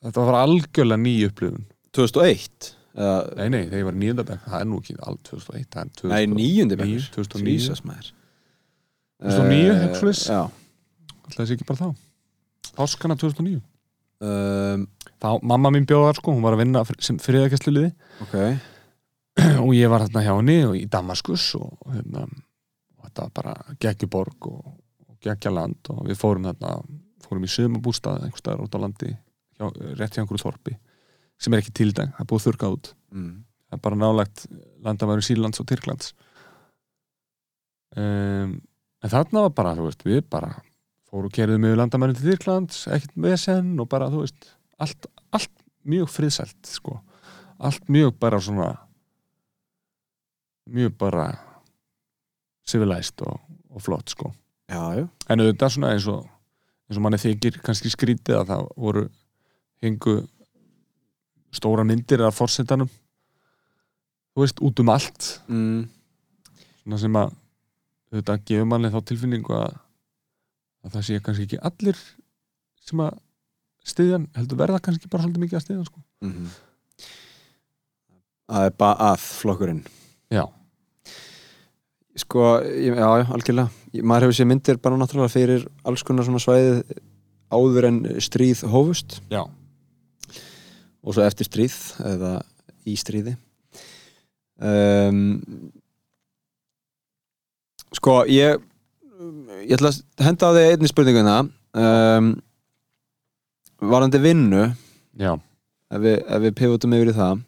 [0.00, 1.64] þetta var algjörlega ný upplifun.
[1.96, 5.82] 2001 eða, Nei, nei, þegar ég var nýjöndabæk, það er nú ekki allt 2001, það
[5.84, 7.52] er 2000, nei, bekkur 2009.
[7.54, 8.08] Jesus, maður.
[9.20, 10.22] 2009, Eh, eitthvað svoleiðis?
[10.26, 10.40] já.
[11.20, 11.90] Alltaf þessi ekki bara þá?
[12.80, 13.60] Páskana 2009
[14.24, 14.86] um,
[15.20, 17.90] Þá, mamma mín bjóðar sko, hún var að vinna sem friðarkessluliði
[18.24, 18.36] ok.
[19.64, 23.54] Og ég var þarna hjá henni og í Damaskus og, hérna og þetta var bara
[23.80, 24.72] geggjuborg og,
[25.06, 26.74] og geggjaland og við fórum þarna
[27.26, 29.66] fórum í sömubústað einhvers staðar út á landi hjá,
[30.00, 30.74] rétt hjá einhverju þorpi
[31.40, 32.90] sem er ekki til dag, það er búið þurrkað út.
[33.10, 33.30] Mm.
[33.70, 34.42] það er bara nálægt
[34.84, 36.12] landamæru Sýrlands og Tyrklands.
[37.98, 38.58] Um,
[39.02, 40.52] en þarna var bara, þú veist, við bara
[41.10, 45.52] fóru og kerðum yfir landamærin til Þýrklands ekkert vesen og bara, þú veist allt, allt
[45.88, 47.00] mjög friðsælt sko,
[47.58, 48.68] allt mjög bara svona
[50.70, 51.30] mjög bara
[52.68, 54.30] civilized og, og flott sko.
[54.70, 55.06] Já, já.
[55.26, 56.28] En auðvitað svona eins og
[56.90, 59.04] eins og manni þykir kannski skrítið að það voru
[59.82, 60.14] hengu
[61.54, 62.90] stóra myndir af forsetanum.
[64.34, 65.30] Þú veist, út um allt.
[65.50, 65.88] Mm.
[66.84, 67.34] svona sem að
[68.10, 69.74] auðvitað gefur manni þá tilfinningu að,
[70.84, 71.98] að það sé kannski ekki allir
[72.86, 73.18] sem að
[73.90, 76.02] stiðjan heldur verða kannski bara svolítið mikið að stiðjan sko.
[76.26, 76.32] Mm
[78.50, 79.84] Það er bara að flokkurinn.
[80.34, 80.42] Já,
[82.18, 83.70] Sko, já, já, algjörlega.
[84.02, 86.80] Maður hefur séð myndir bara náttúrulega fyrir alls konar svona svæðið
[87.54, 89.20] áður en stríð hófust.
[89.30, 89.44] Já,
[91.00, 91.76] og svo eftir stríð
[92.12, 92.32] eða
[92.88, 93.36] í stríði.
[94.60, 95.38] Um,
[97.96, 98.60] Sko, ég
[99.66, 101.36] ég ætla að henda á þig einni spurninguna
[101.76, 102.30] um,
[103.90, 104.62] varandi vinnu
[105.18, 105.34] já.
[105.90, 107.42] ef við, við pivotum yfir í það.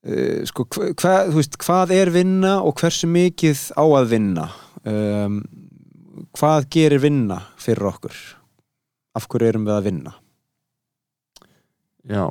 [0.00, 4.46] Uh, sko, hva, veist, hvað er vinna og hversu mikið á að vinna?
[4.86, 5.42] Um,
[6.38, 8.16] hvað gerir vinna fyrir okkur?
[9.18, 10.14] Af hverju erum við að vinna
[12.10, 12.24] Já.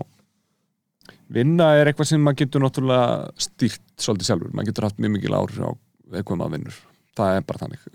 [1.30, 5.36] Vinna er eitthvað sem maður getur náttúrulega stýrt svolítið sjálfur, maður getur haft mjög mikil
[5.38, 5.72] áhrif á
[6.18, 6.80] eitthvað maður vinnur.
[7.20, 7.88] Það er bara þannig.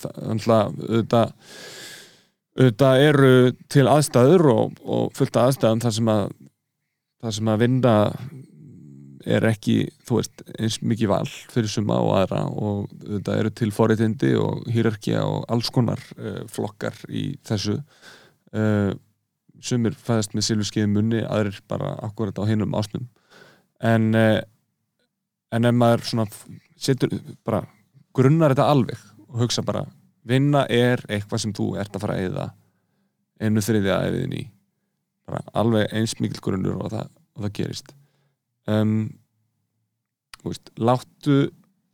[0.00, 1.32] Þannig að auðvitað,
[2.60, 3.32] auðvitað eru
[3.72, 6.24] til aðstæður og, og fullt af aðstæðum þar sem að
[7.20, 7.96] þar sem að vinna
[9.28, 9.76] er ekki,
[10.08, 14.64] þú veist, eins mikið val fyrir suma og aðra og þetta eru til forréttindi og
[14.72, 17.76] hýrarkja og alls konar uh, flokkar í þessu.
[18.56, 18.94] Uh,
[19.64, 23.08] sumir fæðast með silfurskeiði munni aðrir bara akkurat á hinum ásnum.
[23.80, 24.40] En uh,
[25.54, 26.26] en ef maður svona
[26.80, 27.12] setur
[27.46, 27.64] bara
[28.16, 29.84] grunnar þetta alveg og hugsa bara
[30.26, 32.48] vinna er eitthvað sem þú ert að fara að eyða
[33.40, 34.42] einu þriðja eðin í.
[35.28, 37.94] Bara alveg eins mikil grunnur og það, og það gerist.
[38.70, 38.98] Um,
[40.44, 41.38] veist, láttu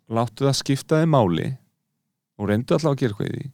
[0.07, 1.47] láttu það skipta þig máli
[2.37, 3.53] og reyndu alltaf að gera eitthvað í því.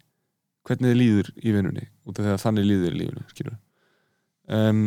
[0.62, 3.60] Hvernig þið líður í vinnunni út af því að þannig líður í lífinu skilur
[4.52, 4.84] um,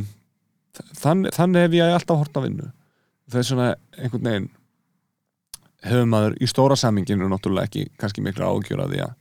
[0.99, 2.69] þann, þannig hef ég alltaf hort að vinnu.
[3.32, 4.49] Það er svona einhvern veginn
[5.86, 9.13] hefur maður í stóra saminginu náttúrulega ekki kannski miklu ágjör að því að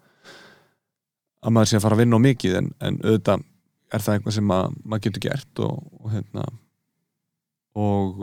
[1.44, 3.42] að maður sé að fara að vinna á mikið en, en auðvitað
[3.94, 6.44] er það eitthvað sem að, maður getur gert og, og hérna
[7.74, 8.22] og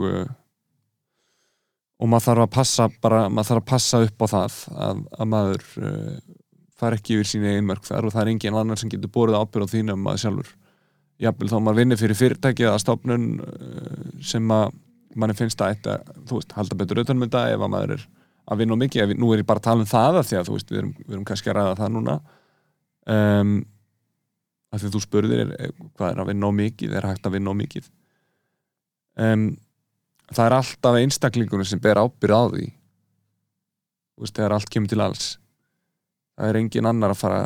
[2.01, 4.55] og maður þarf að passa bara, maður þarf að passa upp á það
[4.87, 6.15] að, að maður uh,
[6.81, 9.37] fær ekki yfir sín eigin mörg þar og það er engin annar sem getur borið
[9.37, 10.55] ábyrð á þínu um maður sjálfur
[11.21, 14.73] jafnvel þá maður vinnir fyrir fyrirtæki eða stofnun uh, sem að
[15.19, 18.05] manni finnst að þetta, þú veist, halda betur utanum þetta ef að maður er
[18.51, 19.03] að vinna á mikið.
[19.03, 20.81] Ef, nú er ég bara að tala um það af því að þú veist, við
[20.81, 22.15] erum, við erum kannski að ræða það núna.
[23.11, 23.55] Um,
[24.71, 27.53] af því þú spurðir er, hvað er að vinna á mikið, er hægt að vinna
[27.53, 27.89] á mikið?
[29.19, 29.45] Um,
[30.31, 32.69] það er alltaf einstaklingunum sem ber ábyrð á því.
[34.15, 35.27] Þú veist, þegar allt kemur til alls.
[36.39, 37.41] Það er engin annar að fara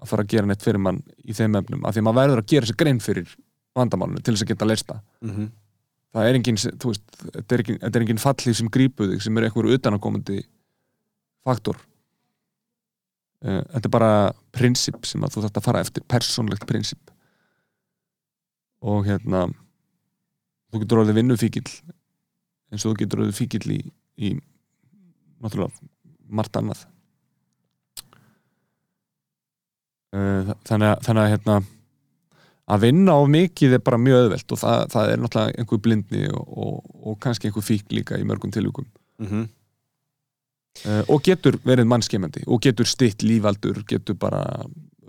[0.00, 2.42] að fara að gera neitt fyrir mann í þeim efnum af því að maður verður
[2.42, 3.34] að gera sér grein fyrir
[3.76, 5.50] vandamálunum til þess að geta að leista mm -hmm.
[6.14, 7.04] það er engin, þú veist,
[7.36, 10.42] þetta er engin, þetta er engin fallið sem grípuð þig sem er einhver utanakomandi
[11.44, 11.76] faktor.
[13.42, 17.10] Eh, þetta er bara prinsip sem að þú þarft að fara eftir persónlegt prinsip.
[18.82, 19.46] Og hérna
[20.72, 21.68] þú getur orðið vinnufíkil
[22.70, 23.80] eins og þú getur orðið fíkil í,
[24.18, 24.40] í
[25.40, 25.72] náttúrulega
[26.28, 26.88] margt annað Eh,
[28.06, 28.18] þa-
[30.10, 31.60] þannig að, þannig að hérna
[32.70, 36.26] að vinna á mikið er bara mjög öðvelt og það, það er náttúrulega einhver blindni
[36.30, 38.88] og, og, og kannski einhver fík líka í mörgum tilvíkum
[39.20, 39.48] Mm
[40.86, 44.42] uh, og getur verið mannskemandi og getur stitt lífaldur getur bara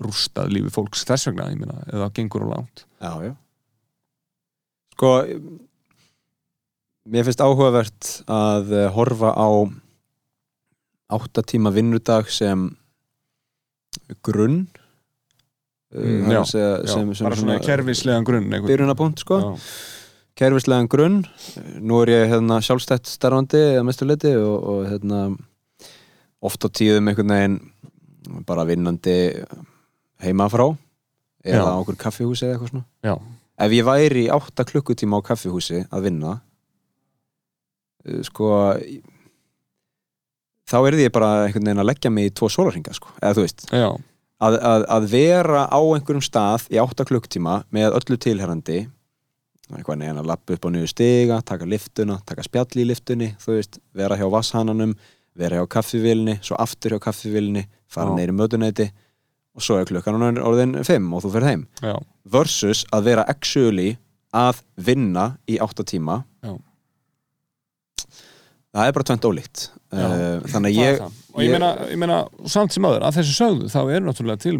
[0.01, 2.85] rústað lífi fólks þess vegna, ég meina, eða gengur og langt.
[3.01, 3.33] Já, já.
[4.95, 5.11] Sko
[7.11, 9.49] mér finnst áhugavert að eh, horfa á
[11.11, 12.69] áttatíma vinnudag sem
[14.25, 14.63] grunn
[15.91, 19.39] Mm, uh, já, segja, sem, sem bara svona kerfislegan grunn byrjunarpunkt sko.
[19.43, 19.49] Já.
[20.39, 21.17] kerfislegan grunn.
[21.83, 25.23] Nú er ég hérna sjálfstætt starfandi að mestu leiti og, og hérna
[26.41, 27.59] oft á tíðum einhvern veginn
[28.47, 29.17] bara vinnandi
[30.23, 30.69] heima frá
[31.43, 32.85] eða á okkur kaffihúsi eða eitthvað svona.
[33.61, 36.37] Ef ég væri átta klukkutíma á kaffihúsi að vinna
[38.07, 38.53] uh, sko
[40.71, 43.45] þá erði ég bara einhvern veginn að leggja mig í tvo sólarhinga sko, eða þú
[43.45, 43.65] veist.
[43.75, 43.89] Já,
[44.41, 48.79] að, að, að vera á einhverjum stað í átta klukktíma með öllu tilherrandi
[49.71, 53.53] eitthvað neginn að lappa upp á niður stiga taka liftuna, taka spjall í liftunni þú
[53.55, 54.95] veist, vera hjá vasshananum
[55.39, 58.89] vera hjá kaffivílinni, svo aftur hjá kaffivílinni fara neyri mötunæti
[59.55, 61.93] og svo er klukkan orðin- orðin 5 og þú fer heim já,
[62.25, 63.93] versus að vera actually
[64.35, 66.53] að vinna í 8 tíma Já.
[68.71, 70.05] það er bara tvent ólíkt Já.
[70.07, 71.01] uh, þannig að ég.
[71.33, 74.55] Og ég meina, ég meina samt sem aður, að þessu sögðu þá er náttúrulega til,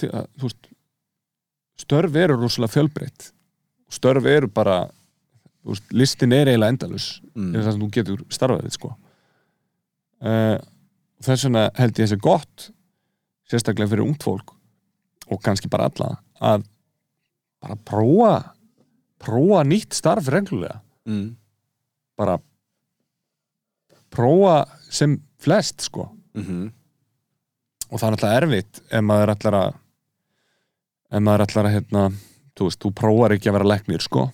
[0.00, 0.70] til að, þú veist
[1.80, 3.30] störf eru rosalega fjölbreytt.
[3.90, 4.82] Störf eru bara
[5.66, 8.92] veist, listin er eiginlega endalus mm, er það sem þú getur starfaðið sko.
[10.26, 10.56] uh,
[11.24, 12.70] þess vegna held ég þessi gott
[13.50, 14.54] sérstaklega fyrir ungt fólk
[15.30, 16.64] og kannski bara alla að
[17.60, 18.34] bara prófa
[19.20, 20.80] prófa nýtt starf reglulega.
[21.08, 21.34] Mm,
[22.18, 22.38] bara
[24.12, 26.10] prófa sem flest sko.
[26.38, 26.68] Mm
[27.90, 29.70] og það er alltaf erfitt ef maður ætlar að
[31.10, 32.02] ef maður ætlar að hérna,
[32.54, 34.26] þú veist, þú prófar ekki að vera læknir sko.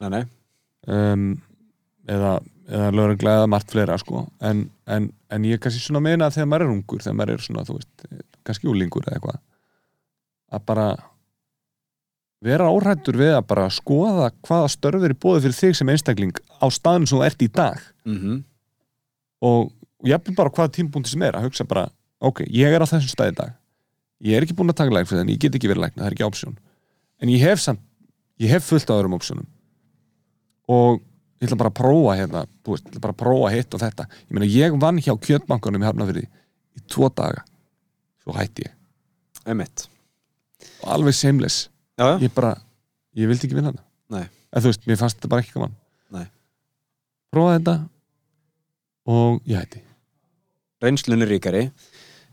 [0.00, 0.22] Nei, nei,
[0.92, 1.26] um,
[2.08, 2.30] eða,
[2.70, 4.24] eða lögreglega eða margt fleira sko.
[4.40, 7.18] En, en, en ég er kannski svona að meina að þegar maður er ungur þegar
[7.20, 8.08] maður er svona, þú veist,
[8.48, 9.42] kannski úlingur eða eitthvað
[10.56, 10.88] að bara
[12.46, 16.66] vera árættur við að bara skoða hvaða störfur er bóðið fyrir þig sem einstakling á
[16.72, 17.88] staðin sem þú ert í dag.
[18.08, 18.44] Mm
[19.44, 19.66] og
[20.06, 21.88] ég er bara hvaða tímpúnti sem er að hugsa bara,
[22.24, 23.56] ok, ég er á þessum stað í dag.
[24.26, 26.08] Ég er ekki búin að taka læk fyrir þenn ég get ekki verið lækna, það
[26.08, 26.56] er ekki option.
[27.20, 27.82] En ég hef samt,
[28.40, 29.48] ég hef fullt á öðrum optionum.
[30.72, 31.02] Og
[31.40, 33.82] ég ætla bara að prófa hérna þú veist, ég ætla bara að prófa hitt og
[33.82, 34.08] þetta.
[34.24, 37.44] Ég meina, ég vann hjá kjötbankunum í Hafnafyrði í tvo daga.
[38.24, 38.72] Svo hætti ég,
[39.44, 39.86] einmitt.
[40.82, 41.68] Og alveg seamless
[42.00, 42.56] já, ég bara,
[43.16, 44.24] ég vildi ekki vinna þetta Nei.
[44.26, 45.76] en þú veist, mér fannst þetta bara ekki gaman.
[46.16, 46.26] Nei.
[47.34, 47.76] prófaði þetta
[49.12, 49.85] og ég hætti
[50.84, 51.68] reynslunni ríkari.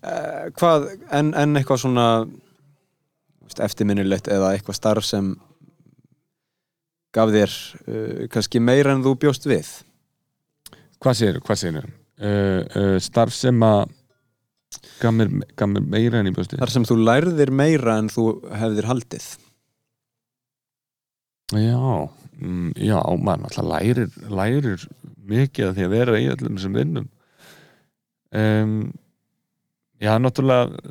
[0.03, 2.07] Uh, hvað, en, en eitthvað svona
[3.63, 5.33] eftirminnilegt eða eitthvað starf sem
[7.13, 9.69] gaf þér uh, kannski meira en þú bjóst við?
[11.03, 11.93] Hvað segir hvað segir uh,
[12.25, 13.85] uh, starf sem að
[15.01, 18.27] gaf mér, gaf mér meira enn í bjósti þar sem þú lærðir meira en þú
[18.51, 19.29] hefðir haldið?
[21.53, 24.87] Já, mm, já, maður alltaf lærir, lærir
[25.29, 27.09] mikið að því að vera í öllum sem vinnum
[28.33, 28.91] um,
[30.03, 30.81] Já, náttúrulega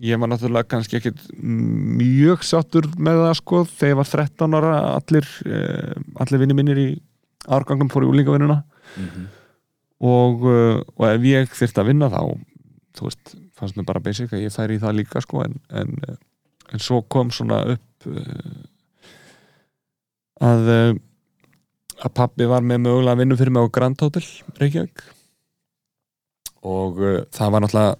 [0.00, 4.72] ég var náttúrulega kannski ekkit mjög sáttur með það sko þegar ég var 13 ára
[4.94, 5.28] allir,
[6.24, 6.88] allir vinni mínir í
[7.52, 9.26] árgangnum fór í úlingavinnuna mm -hmm.
[10.00, 12.22] og, uh, og ef ég þyrfti að vinna þá
[12.96, 15.94] þú veist, fannst mér bara basic að ég færi í það líka sko en, en,
[16.08, 16.16] uh,
[16.72, 18.64] en svo kom svona upp uh,
[20.40, 20.98] að
[22.00, 24.24] að pappi var með mögulega vinnu fyrir mig á Grand Hotel
[24.56, 25.04] Reykjavík
[26.62, 27.96] og uh, það var náttúrulega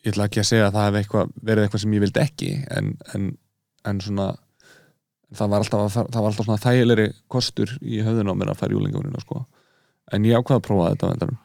[0.00, 2.50] ég ætla ekki að segja að það hef eitthvað, verið eitthvað sem ég vildi ekki
[2.72, 3.26] en, en,
[3.90, 4.30] en svona
[5.36, 8.74] það var alltaf, það var alltaf svona þægilegri kostur í höfðun á mér að fara
[8.74, 9.44] í júlingavinnuna sko.
[10.10, 11.38] en ég ákvaða að prófa þetta á endanum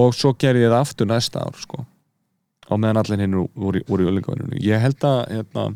[0.00, 1.84] og svo gerði ég það aftur næsta ár sko.
[2.70, 5.68] á meðan allir hinn voru, í júlingavinnunni ég held að hérna,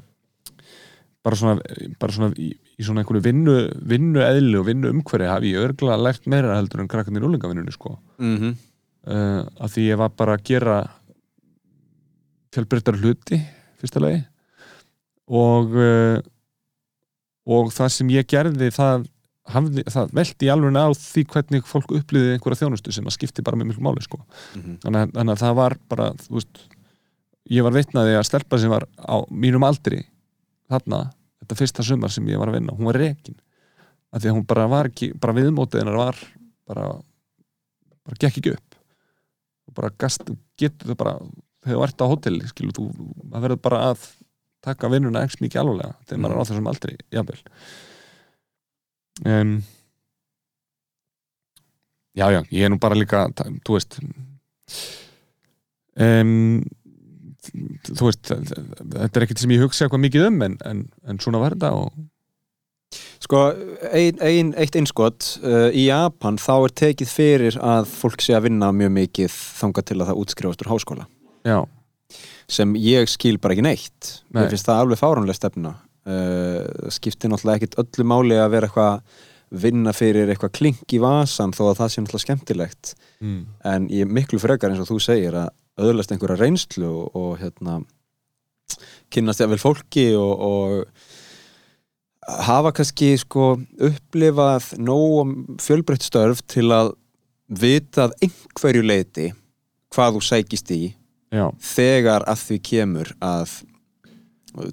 [1.24, 5.54] bara svona, bara svona í, í svona einhverju vinnu, vinnu eðli og vinnu umhverfi hafi
[5.54, 8.54] ég örgulega lært meira heldur en krakkarnir í júlingavinnunni sko Mm -hmm.
[9.06, 10.76] Uh, að því ég var bara að gera
[12.54, 13.38] fjölbreyttar hluti
[13.80, 14.20] fyrsta lagi
[15.34, 16.20] og uh,
[17.44, 19.02] og það sem ég gerði það,
[19.52, 23.44] hafði, það velti í alveg á því hvernig fólk upplýði einhverja þjónustu sem að skipti
[23.44, 24.20] bara með mjög máli sko.
[24.56, 24.78] Mhm.
[24.84, 26.62] þannig, að- þannig að það var bara veist,
[27.52, 30.00] ég var vitnaði að stelpa sem var á mínum aldri
[30.72, 31.02] þarna,
[31.44, 33.36] þetta fyrsta sumar sem ég var að vinna, hún var rekin
[34.14, 36.16] að því að hún bara var ekki, bara viðmótið hennar var
[36.70, 36.86] bara
[38.04, 38.63] bara gekk ekki upp
[39.76, 40.28] bara gast,
[40.60, 41.14] getur þau bara
[41.64, 42.86] þegar þú ert á hóteli, skilur þú
[43.32, 44.06] það verður bara að
[44.64, 47.40] taka vinnuna ekki mikið alvarlega þegar maður er á þessum aldri, jafnvel.
[49.24, 49.52] Um,
[52.18, 53.98] já, já, ég er nú bara líka þú veist
[56.00, 56.64] um,
[57.44, 61.42] þú veist þetta er ekkert sem ég hugsa eitthvað mikið um en, en, en svona
[61.42, 61.94] var þetta og
[63.24, 63.42] Sko,
[63.90, 68.48] ein, ein, eitt einskot uh, í Japan þá er tekið fyrir að fólk sé að
[68.48, 71.06] vinna mjög mikið þangað til að það útskrifast úr háskóla.
[71.44, 71.58] Já,
[72.50, 74.14] sem ég skil bara ekki neitt.
[74.28, 74.42] Nei.
[74.42, 75.76] mér finnst það alveg fáránlega stefna.
[76.04, 79.22] Uh, skiptir náttúrulega ekkit öllu máli að vera eitthvað
[79.54, 82.94] vinna fyrir eitthvað klink í vasan þó að það sé náttúrulega skemmtilegt.
[83.24, 83.42] Mm.
[83.64, 87.38] en ég er miklu frekar eins og þú segir að öðlast einhverja reynslu og, og
[87.40, 87.78] hérna
[89.14, 91.13] kynnast ég vel fólki og, og
[92.28, 93.54] hafa kannski sko
[93.88, 96.92] upplifað nóg fjölbreytt störf til að
[97.60, 99.26] vita að einhverju leiti
[99.94, 100.80] hvað þú sækist í
[101.34, 103.52] já, þegar að því kemur að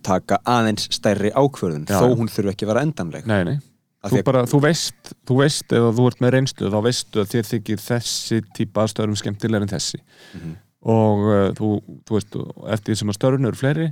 [0.06, 3.26] taka aðeins stærri ákvörðun Já, þó hún þurfi ekki að vera endanleg.
[3.30, 3.56] Nei, nei.
[4.02, 7.32] Þú að- bara, þú veist þú veist, ef þú ert með reynslu þá veistu að
[7.34, 10.00] þér þykir þessi típa störfum skemmtilegur en þessi.
[10.36, 10.56] Mhm.
[10.82, 11.68] og uh, þú,
[12.10, 12.38] þú veist
[12.74, 13.90] eftir því sem að störfun eru fleiri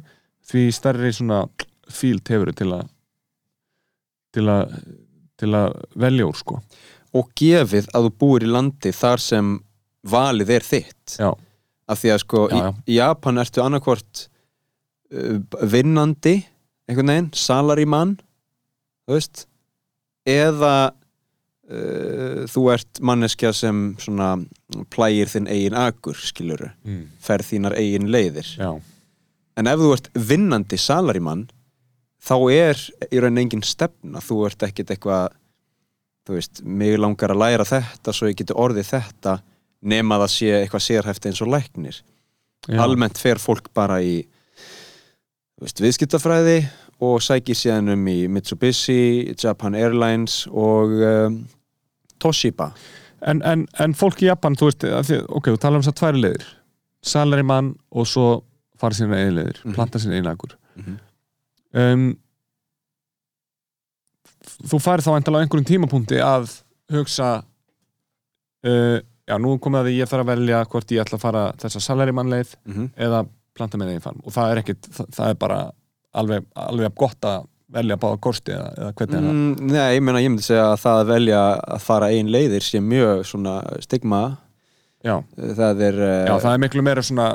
[0.49, 1.43] því stærri svona
[1.93, 2.87] fíl tefur til að
[4.35, 4.73] til að
[5.39, 6.59] til að velja úr sko.
[7.17, 9.53] Og gefið að þú búir í landi þar sem
[10.09, 11.15] valið er þitt.
[11.19, 11.31] Já,
[11.89, 12.69] af því að sko Já, já.
[12.85, 14.25] í Japan ertu annarkvort
[15.15, 15.39] uh,
[15.71, 16.35] vinnandi
[16.89, 18.15] einhvern veginn, salarímann
[19.05, 19.45] þú veist
[20.29, 24.35] eða uh, þú ert manneskja sem svona
[24.93, 27.03] plægir þinn eigin agur skiluru, mm.
[27.25, 28.53] ferð þínar eigin leiðir.
[28.59, 28.71] Já,
[29.57, 31.47] en ef þú ert vinnandi salarímann
[32.19, 35.29] þá er í raun engin stefna þú ert ekkit eitthvað
[36.27, 39.37] þú veist, mig langar að læra þetta svo ég geti orðið þetta
[39.89, 42.01] nema það sé eitthvað sérhæft eins og læknir
[42.67, 42.79] já.
[42.83, 44.19] almennt fer fólk bara í
[45.57, 46.57] þú veist, viðskiptafræði
[46.99, 51.39] og sækir síðan um í Mitsubishi, Japan Airlines og um,
[52.19, 52.73] Toshiba
[53.19, 55.97] En, en, en fólk í Japan, þú veist, því, ok, þú talar um þess að
[55.99, 56.45] tværi leiðir
[57.03, 58.27] salarimann og svo
[58.79, 59.73] fara sína eigin leiðir, Mhm.
[59.75, 60.93] planta sína eigin agur Mhm.
[61.73, 62.09] Um,
[64.69, 66.49] þú færi þá eintalega á einhverjum tímapunkti að
[66.93, 67.29] hugsa
[68.65, 68.97] uh,
[69.29, 72.31] já, nú komið að ég þarf að velja hvort ég ætla að fara þessa salarimann
[72.31, 72.89] leið mm -hmm.
[72.97, 73.25] eða
[73.57, 75.59] planta með eigin farm og það er ekkit, það, það er bara
[76.19, 80.03] alveg, alveg gott að velja báða kosti eða, eða hvernig er það mm, Nei, ég
[80.03, 81.41] meina, ég myndi segja að það að velja
[81.75, 83.55] að fara einn leiðir sé mjög svona
[83.85, 84.21] stigma
[85.05, 85.97] já, það er
[86.27, 87.27] Já, það er miklu meira svona,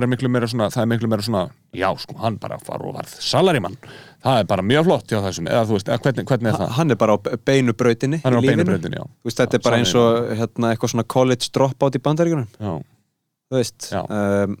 [0.00, 1.42] er miklu meira svona, það er miklu meira svona,
[1.78, 3.76] já, sko, hann bara far og varð salarimann,
[4.24, 6.74] það er bara mjög flott hjá þessum, eða þú veist, eða hvernig, hvernig er það?
[6.80, 8.64] hann er bara á beinu brautinni Hann er á í lífinu.
[8.64, 9.06] beinu breytin, já.
[9.28, 12.74] Veist, þetta er bara eins og hérna, eitthvað svona college dropout í bandaríkunum Já,
[13.52, 14.02] þú veist Já.
[14.02, 14.58] um,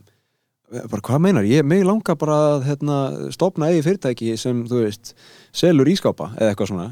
[0.72, 2.98] bara hvað meinar, ég mig langar bara að hérna,
[3.34, 5.16] stopna eigi fyrirtæki sem þú veist,
[5.52, 6.86] selur ískápa eða eitthvað svona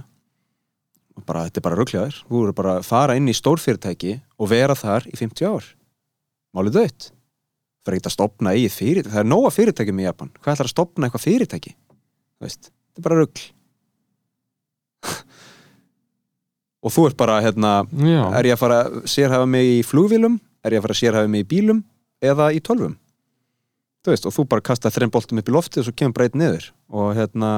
[1.27, 4.77] bara, þetta er bara rugglegaður, þú eru bara að fara inn í stórfyrirtæki og vera
[4.79, 5.71] þar í 50 ár.
[6.57, 7.11] Málið dött
[7.87, 9.13] fyrir ekki að stopna eigi fyrirtæki.
[9.15, 11.73] Það er nóga fyrirtækjum í Japan, hvað ætlar að stopna eitthvað fyrirtæki?
[12.41, 13.47] Veist, þetta er bara ruggl
[16.85, 20.37] og þú ert bara hérna, já, er ég að fara að sérhæfa mig í flugvílum,
[20.65, 21.81] er ég að fara að sérhæfa mig í bílum?
[22.21, 22.99] Eða í tölvum?
[24.05, 26.37] Þú veist, og þú bara kasta þreim boltum upp í loftið og svo kemur breyt
[26.37, 26.71] niður.
[26.93, 27.51] Og hérna,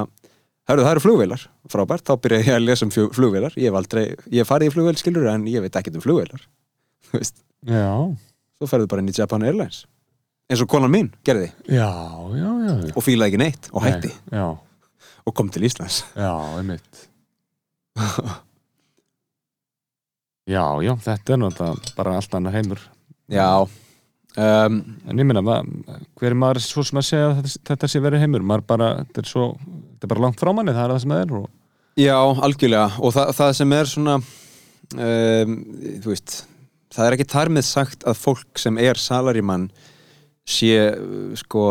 [0.71, 3.55] herru, það eru flugvélar frábært, þá byrja ég að lesa um flugvélar.
[3.59, 6.45] Ég hef aldrei, ég hef farið í flugvél skilur en ég veit ekkert um flugvélar.
[7.09, 7.87] Þú veist, já,
[8.59, 9.85] svo ferðu bara inn í Japan Airlines.
[10.53, 11.49] Eins og konan mín gerði.
[11.71, 11.89] Já,
[12.37, 12.93] já, já, já.
[12.99, 14.11] og fílaði ekki neitt og hætti.
[14.33, 14.47] Nei, Já,
[15.23, 16.03] og kom til Íslands.
[16.19, 17.05] Já, einmitt.
[20.51, 22.81] Já, já, þetta er náttúrulega bara allt annað heimur.
[23.31, 23.47] já
[24.37, 24.79] um,
[25.09, 25.43] En ég minna,
[26.19, 28.47] hver er maður svo sem að segja að þetta, þetta sé verið heimur?
[28.47, 31.15] Maður bara, þetta er svo, þetta er bara langt frá manni, það er það sem
[31.15, 31.35] það er.
[31.41, 31.51] Og,
[32.01, 34.15] Já, algjörlega og það, það sem er svona
[34.97, 35.59] um,
[36.01, 36.39] þú veist
[36.93, 39.69] það er ekki þar með sagt að fólk sem er salarimann
[40.49, 40.73] sé
[41.39, 41.67] sko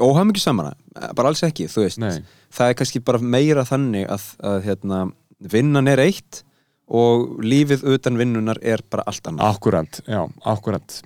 [0.00, 0.74] óhamingi saman
[1.16, 2.20] bara alls ekki, þú veist nei,
[2.52, 5.00] það er kannski bara meira þannig að, að hérna,
[5.40, 6.42] vinnan er eitt
[6.90, 10.22] og lífið utan vinnunar er bara allt annað akkurat, já,
[10.52, 10.96] akkurat,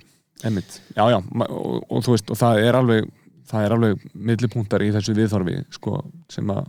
[0.43, 0.79] einmitt.
[0.95, 3.11] Já, já, og, og þú veist, og það er alveg,
[3.51, 5.99] það er alveg millipunktar í þessu viðþorfi, sko,
[6.33, 6.63] sem að,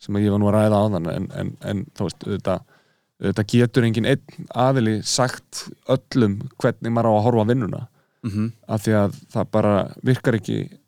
[0.00, 2.66] sem að ég var nú að ræða á þann, en, en, en þú veist, auðvitað,
[3.20, 7.86] auðvitað getur engin einn aðili sagt öllum hvernig maður á að horfa vinnuna.
[8.22, 8.52] mm -hmm.
[8.68, 10.80] af því að það bara virkar ekki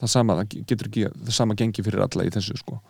[0.00, 2.80] það sama, það getur ekki það sama gengi fyrir alla í þessu sko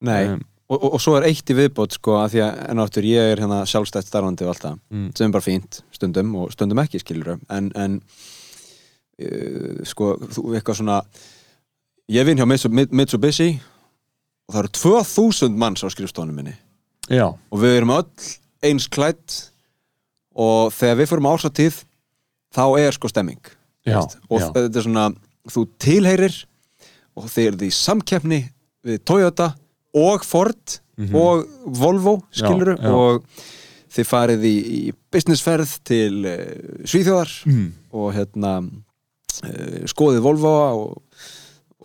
[0.00, 2.80] Nei, um, og, og, og svo er eitt í viðbót sko að því að enn
[2.82, 5.80] og aftur ég er hérna sjálfstætt starfandi og allt það mm, sem er bara fínt
[5.96, 7.98] stundum og stundum ekki skilur en, en
[9.24, 10.98] uh, sko, þú eitthvað svona
[12.12, 13.50] ég vinn hjá Mitsu- Mitsubishi
[14.48, 16.54] og það eru 2000 manns á skrifstofunum minni.
[17.12, 18.28] Já, og við erum öll
[18.64, 19.38] eins klætt
[20.38, 21.80] og þegar við fyrir ársatíð
[22.56, 23.40] þá er sko stemming
[23.88, 25.06] já, og já, þetta er svona
[25.48, 26.36] þú tilheyrir
[27.18, 28.40] og þið eruð í samkeppni
[28.88, 29.67] við Toyota og
[30.24, 31.14] Ford Mhm.
[31.14, 31.44] og
[31.78, 32.90] Volvo skiluru Já, já.
[32.90, 33.22] og
[33.94, 41.02] þið farið í, í businessferð til uh, Svíþjóðar mm, og hérna uh, skoðið Volvo og,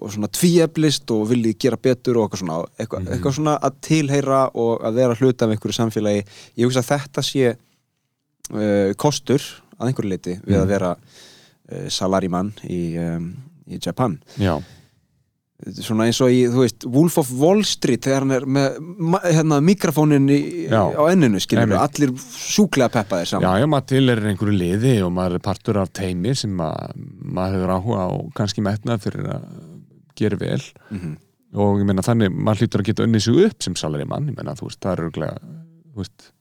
[0.01, 3.13] og svona tvíeblist og viljið gera betur og eitthvað svona, eitthvað, Mhm.
[3.13, 6.25] eitthvað svona að tilheyra og að vera hluta af einhverju samfélagi
[6.57, 9.41] ég hugsa að þetta sé uh, kostur
[9.79, 10.61] að einhverju leiti við Mhm.
[10.63, 13.29] að vera uh, salarimann í, um,
[13.69, 14.57] í Japan já,
[15.83, 18.77] svona eins og í, þú veist, Wolf of Wall Street þegar hann er með
[19.23, 20.39] hérna, mikrofónin í,
[20.71, 20.81] Já.
[20.91, 21.79] á enninu, skilur Einmitt.
[21.79, 25.79] allir sjúklega peppaðir já, saman já, maður til er einhverju liði og maður er partur
[25.83, 29.47] af teimi sem að, maður hefur áhuga og kannski metnað fyrir að
[30.19, 30.61] gera vel
[30.91, 31.15] Mhm.
[31.55, 34.55] og ég meina þannig, maður hlýtur að geta unnið sig upp sem salarimann, ég meina
[34.57, 35.37] þú veist, það er örgulega
[35.93, 36.31] þú veist,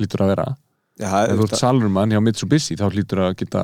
[0.00, 0.56] hlýtur að vera
[1.00, 3.62] Já, ef þú ert salarimann hjá Mitsubishi þá hlýtur að geta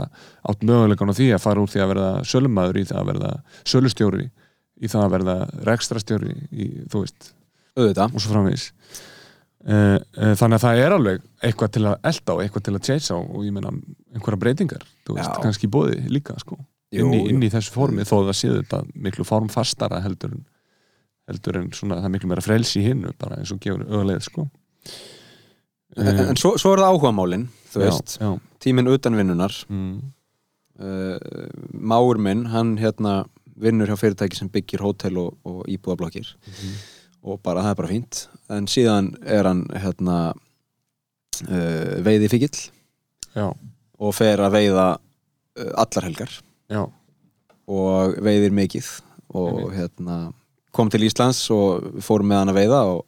[0.48, 3.32] átt mögulegan á því að fara úr því að verða sölumæður í það að verða
[3.68, 4.30] sölustjóri
[4.78, 5.36] í það að verða
[5.68, 7.30] rekstrastjóri í, þú veist,
[7.76, 8.14] auðvitað.
[8.14, 8.66] og svo framvegis.
[9.68, 12.90] Uh, uh, þannig að það er alveg eitthvað til að elda og eitthvað til að
[13.10, 13.72] á og ég meina
[14.14, 15.40] einhverja breytingar þú veist, Já.
[15.42, 16.60] kannski bóði líka sko.
[16.94, 20.38] Jú, inn, í, inn í þessu formi þó að það séu þetta miklu formfastara heldur
[20.38, 20.46] en
[21.28, 24.24] heldur en svona það er miklu meira frelsi í hinnu bara eins og gefur auðvitað
[24.24, 24.46] sko.
[25.98, 28.30] En, en svo, svo er það áhugamálin þú já, veist, já,
[28.62, 29.96] tíminn utan vinnunar mm,
[30.84, 33.22] uh, Máur minn, hann hérna
[33.62, 36.34] vinnur hjá fyrirtæki sem byggir hótel og, og íbúðablokkir.
[36.48, 36.78] Mhm.
[37.28, 38.20] og bara það er bara fínt.
[38.54, 42.60] En síðan er hann hérna uh, veiði fíkill
[43.34, 43.48] já,
[43.98, 46.36] og fer að veiða uh, allar helgar.
[46.70, 46.84] Já,
[47.68, 48.88] og veiðir mikið.
[49.36, 50.30] Og hérna
[50.72, 53.02] kom til Íslands og fórum með hann að veiða og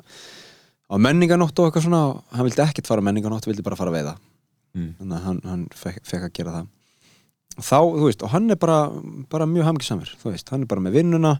[0.90, 2.02] á menninganótt og eitthvað svona.
[2.34, 4.18] Hann vildi ekkert fara á menninganótt, vildi bara fara að veiða.
[4.74, 6.68] Mm, þannig að hann, hann fekk, fekk að gera það
[7.58, 8.76] þá, þú veist, og hann er bara
[9.32, 11.32] bara mjög hamgisamur, þú veist, hann er bara með vinnuna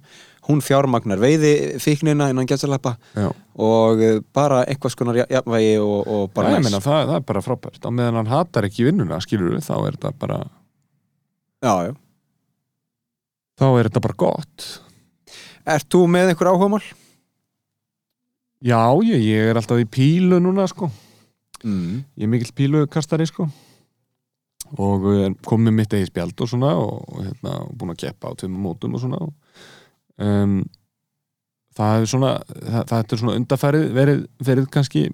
[0.49, 3.29] hún fjármagnar veiði fíknina innan gætsaleppa já
[3.61, 6.71] og eh, bara eitthvað skonar ja- jafnvægi og, og bara Já, ég næs.
[6.71, 9.75] meina, það, það er bara frábært á meðan hann hatar ekki vinnuna, skilur við þá
[9.87, 10.39] er þetta bara,
[11.63, 11.93] já, já.
[13.61, 14.69] þá er þetta bara gott
[15.71, 16.81] Ert þú með einhver áhugamál?
[18.65, 20.91] Já, ég, ég er alltaf í pílu núna, sko
[21.61, 21.99] Mm.
[22.17, 23.45] ég er mikill pílukastari, sko
[24.79, 28.66] og er komið mitt eigi spjald og svona og, hérna, búin að keppa á tveimum
[28.68, 29.21] mótum og svona.
[29.25, 29.64] Og,
[30.23, 30.61] um,
[31.77, 35.07] það er svona það, það er svona undarfærið verið, verið kannski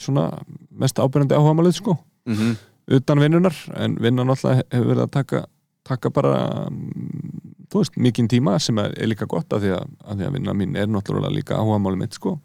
[0.00, 0.28] svona
[0.74, 1.98] mest ábyrjandi áhugamálið, sko.
[2.26, 2.56] Mm -hmm.
[2.86, 5.46] utan vinnunar en vinnan alltaf hefur verið að taka,
[5.84, 9.88] taka bara mm, þú veist, mikinn tíma sem er, er líka gott af því að,
[10.04, 12.38] að að vinna mín er náttúrulega líka áhugamáli mitt sko.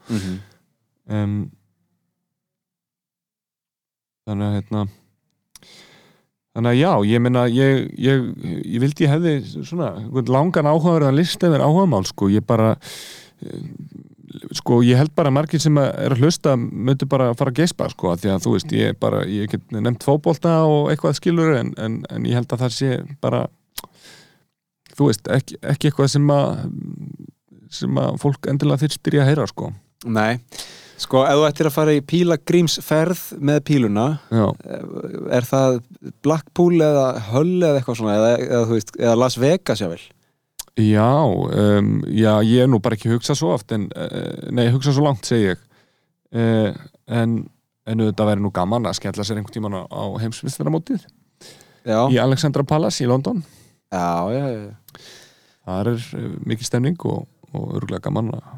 [1.10, 1.52] Um,
[4.28, 4.88] þannig að hérna
[6.58, 8.28] þannig að já, ég meina ég, ég,
[8.66, 9.34] ég vildi ég hefði
[9.68, 9.94] svona
[10.30, 13.62] langan áhugaður að lista yfir áhugamál sko, ég bara eh,
[14.58, 17.54] sko, ég held bara að margir sem að er að hlusta myndu bara að fara
[17.54, 20.92] að geispa sko, af því að þú veist, ég bara, ég get nefnt fótbolta og
[20.92, 23.46] eitthvað skilur en, en, en ég held að það sé bara
[24.98, 26.66] þú veist, ekki, ekki eitthvað sem að
[27.70, 29.72] sem að fólk endilega fyrst byrja að heyra sko.
[30.10, 30.40] Nei,
[31.00, 34.46] sko, ef þú ættir að fara í pílagrímsferð með píluna já,
[35.36, 35.82] er það
[36.26, 40.02] Blackpool eða Hull eða eitthvað svona eða, eða, veist, eða Las Vegas jável
[40.80, 44.96] já, um, já ég er nú bara ekki hugsað svo oft en, uh, nei, hugsað
[44.98, 45.64] svo langt segi ég.
[46.30, 46.76] Uh,
[47.10, 47.40] en,
[47.90, 51.08] en auðvitað væri nú gaman að skella sér einhvern tímann á, á heimsvistaramótið
[51.88, 53.42] Já, í Alexandra Palace í London.
[53.90, 55.04] Já, já, já.
[55.66, 57.24] það er mikið stemning og,
[57.56, 58.50] og örgulega gaman að,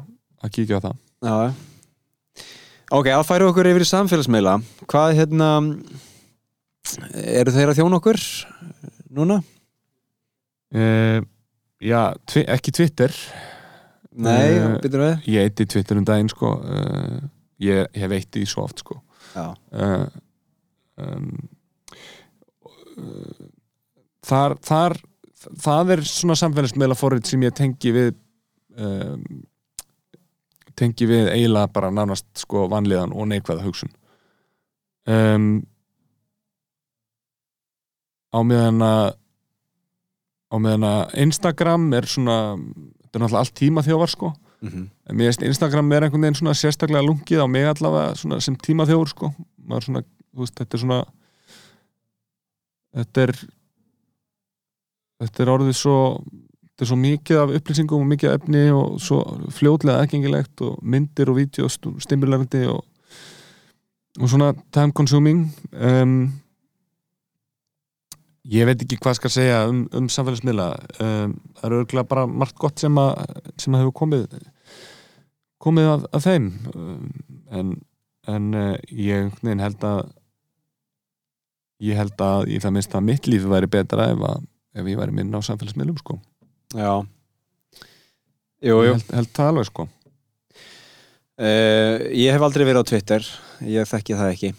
[0.42, 0.98] að kíkja á það.
[1.22, 1.36] Já.
[2.92, 4.58] Ok, að færa okkur yfir í samfélagsmeila
[4.90, 5.48] Hvað, hérna
[7.22, 8.20] eru þeir að þjóna okkur
[9.16, 9.38] núna?
[10.76, 11.20] uh,
[11.84, 13.14] já, tvi, ekki Twitter.
[14.12, 15.22] Nei, Eh, býtum við.
[15.32, 16.50] ég eitti Twitter um daginn sko.
[16.60, 17.20] Uh,
[17.60, 18.98] ég hef eitt í svo oft sko.
[19.32, 20.06] Já, uh,
[21.00, 21.30] um,
[22.98, 23.46] uh,
[24.28, 24.96] þar, þar
[25.64, 28.12] það er svona samfélagsmiðla forrið sem ég tengi við
[28.76, 29.24] um,
[30.78, 33.92] tengi við eiginlega bara nánast sko vanliðan og neikvæða hugsun.
[35.08, 35.64] Um,
[38.32, 39.04] á meðan að
[40.52, 44.34] á meðan að Instagram er svona þetta er náttúrulega allt tíma þjóvar sko.
[44.62, 48.38] Mm En mér finnst Instagram er einhvern veginn svona sérstaklega lungið á mig allavega svona
[48.40, 49.32] sem tímaþjóður sko.
[49.82, 50.00] Svona,
[50.38, 51.00] veist, þetta er svona
[52.96, 53.32] þetta er
[55.22, 55.96] þetta er orðið svo
[56.82, 59.20] þetta er svo mikið af upplýsingum og mikið af efni og svo
[59.54, 62.80] fljótlega aðgengilegt og myndir og vídeo stimulerandi og,
[64.18, 65.44] og svona time consuming.
[65.78, 66.32] Um,
[68.50, 70.66] ég veit ekki hvað skal segja um, um samfélagsmiðla.
[70.98, 73.14] Um, það eru örgulega bara margt gott sem að
[73.62, 74.26] sem að hefur komið
[75.62, 76.50] komið af, af þeim.
[76.74, 77.72] Um, en,
[78.26, 80.02] en uh, ég veginn held að
[81.82, 84.98] ég held að í það minnst að mitt líf væri betra ef, að, ef ég
[84.98, 86.18] væri minna á samfélagsmiðlum sko.
[86.76, 86.92] Já
[88.62, 89.84] Jú, jú held, held það alveg sko.
[91.42, 93.28] Uh, ég hef aldrei verið á Twitter
[93.66, 94.50] ég þekki það ekki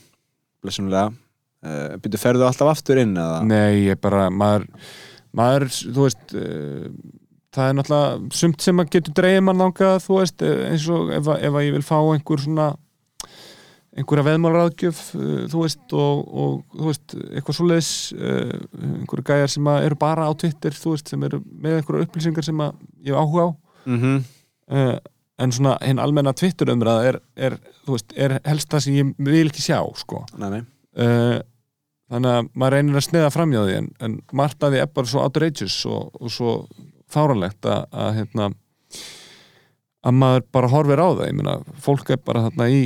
[0.64, 3.44] blessunlega uh, byrju ferðu alltaf aftur inn eða?
[3.48, 4.66] nei, ég bara maður,
[5.38, 6.90] maður þú veist uh,
[7.54, 11.12] það er náttúrulega sumt sem að getur dreigið mann langað þú veist, eh, eins og
[11.14, 12.70] ef, ef að ég vil fá einhver svona
[13.94, 19.70] einhverja veðmálraðgjöf uh, þú veist og, og þú veist eitthvað svoleiðis uh, einhverju gæjar sem
[19.74, 22.66] eru bara á Twitter þú veist sem eru með einhverja upplýsingar sem
[23.06, 23.50] ég áhuga á
[23.86, 24.24] Mm -hmm.
[24.72, 24.98] uh,
[25.38, 29.48] en svona hinn almenna Twitter umræða er, er, veist, er helst það sem ég vil
[29.48, 30.26] ekki sjá sko.
[30.38, 30.62] nei, nei.
[30.98, 31.40] uh,
[32.12, 35.24] þannig að maður reynir að sneða framjá því en, en að því er bara svo
[35.24, 36.68] outrageous og, og svo
[37.10, 38.50] fáralegt að, að hérna
[40.04, 42.84] að maður bara horfir á það ég meina, fólk er bara þarna í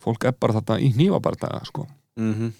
[0.00, 1.86] fólk er bara þarna í hnífabardaga sko,
[2.16, 2.52] Mm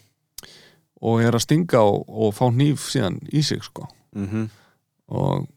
[1.01, 3.87] og er að stinga og, og fá hníf síðan í sig sko.
[4.13, 4.49] -hmm.
[5.17, 5.49] og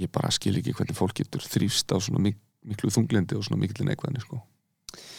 [0.00, 3.60] ég bara skil ekki hvernig fólk getur þrýfst á svona mik miklu þunglindi og svona
[3.60, 4.40] miklu neikvæðni sko.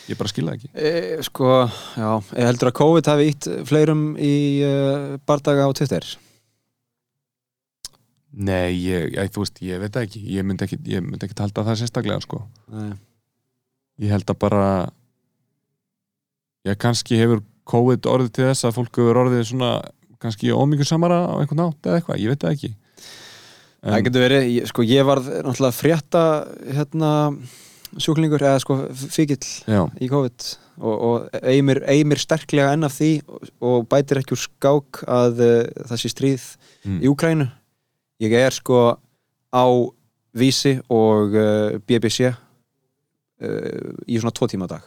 [0.07, 0.69] Ég bara skil það ekki.
[0.73, 6.05] E, Sko, já, ég heldur að COVID hafi ítt fleirum í uh, bardaga á Twitter?
[8.31, 10.21] Nei, ég, ég, þú veist, ég veit ekki.
[10.35, 12.41] Ég myndi ekki, ég myndi ekki halda það sérstaklega sko.
[12.71, 12.97] Nei.
[13.97, 14.67] ég held að bara
[16.65, 19.71] ég kannski hefur COVID orðið til þess að fólk hefur orðið svona
[20.21, 22.73] kannski ómikið samara á einhvern nátt eða eitthvað, ég veit það ekki.
[23.87, 26.23] Það getur verið, sko ég varð náttúrulega frétta
[26.73, 27.11] hérna
[27.95, 30.47] sjúklingur eða sko fíkill Já, í COVID
[30.77, 35.85] og, og eimir, eimir sterklega enn af því og, bætir ekki úr skák að uh,
[35.89, 36.47] það sé stríð
[36.83, 36.99] mm.
[36.99, 37.47] í Úkrænu
[38.25, 38.81] ég er sko
[39.53, 39.65] á
[40.37, 42.35] Vísi og uh, BBC uh,
[44.05, 44.85] í svona tvo tíma dag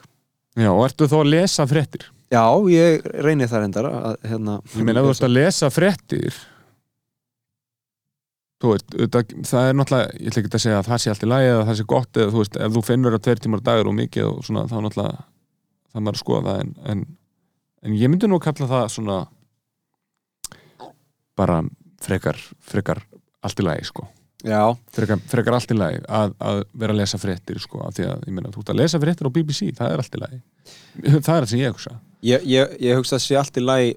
[0.59, 2.07] Já, og ertu þá að lesa fréttir?
[2.31, 6.41] Já, ég reyni það reyndar að, hérna, Ég meina, þú ert að lesa fréttir
[8.61, 8.97] þú veist,
[9.49, 11.67] það er náttúrulega ég ætla ekki að segja að það sé allt í lagi eða
[11.71, 14.27] það sé gott eða þú veist, ef þú finnur að tveir tímar dagur og mikið
[14.29, 15.25] og svona, þá náttúrulega
[15.91, 17.05] það maður að skoða það en, en,
[17.87, 19.19] en ég myndi nú að kalla það svona
[21.41, 21.61] bara
[22.05, 23.01] frekar, frekar
[23.41, 24.07] allt í lagi, sko
[24.97, 28.29] frekar, frekar allt í lagi að, að vera að lesa fréttir, sko, af því að
[28.29, 30.41] ég meina, þú ert að lesa fréttir á BBC, það er allt í lagi.
[31.01, 31.97] Það er það sem ég hugsa.
[32.27, 33.95] Ég, ég, ég hugsa að sé allt í lagi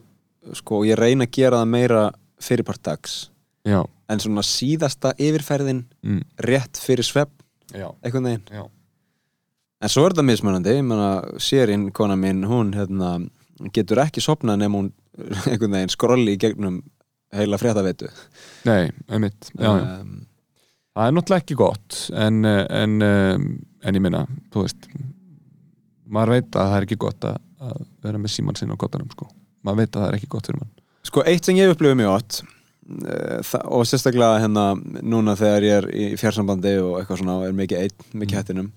[0.59, 2.03] sko, og ég reyna að gera það meira
[2.43, 3.17] fyrirpart dags.
[3.63, 3.79] Já,
[4.11, 7.31] en svona síðasta yfirferðin mm, rétt fyrir svepp
[7.71, 8.43] veginn.
[8.51, 8.65] Já.
[9.83, 13.15] En svo er þetta mismunandi, ég meina sérinn kona mín, hún hérna,
[13.75, 14.91] getur ekki sopnað nema hún
[15.49, 16.81] einhvern veginn skrolli í gegnum
[17.33, 18.11] heila fréttavetu.
[18.67, 19.83] Nei, einmitt, já, já.
[20.03, 20.21] Um,
[20.93, 23.45] Það er náttúrulega ekki gott en, en, um,
[23.81, 24.87] en ég minna þú veist
[26.13, 29.09] maður veit að það er ekki gott að, að vera með síman sinna á gottanum
[29.13, 29.25] sko.
[29.65, 30.73] maður veit að það er ekki gott fyrir mann
[31.03, 32.43] Sko, eitt sem ég upplifið mjög ótt
[33.63, 34.63] og sérstaklega hérna
[35.01, 38.39] núna þegar ég er í fjarsambandi og eitthvað svona og er mikið einn, mikið Mm.
[38.43, 38.69] hættinum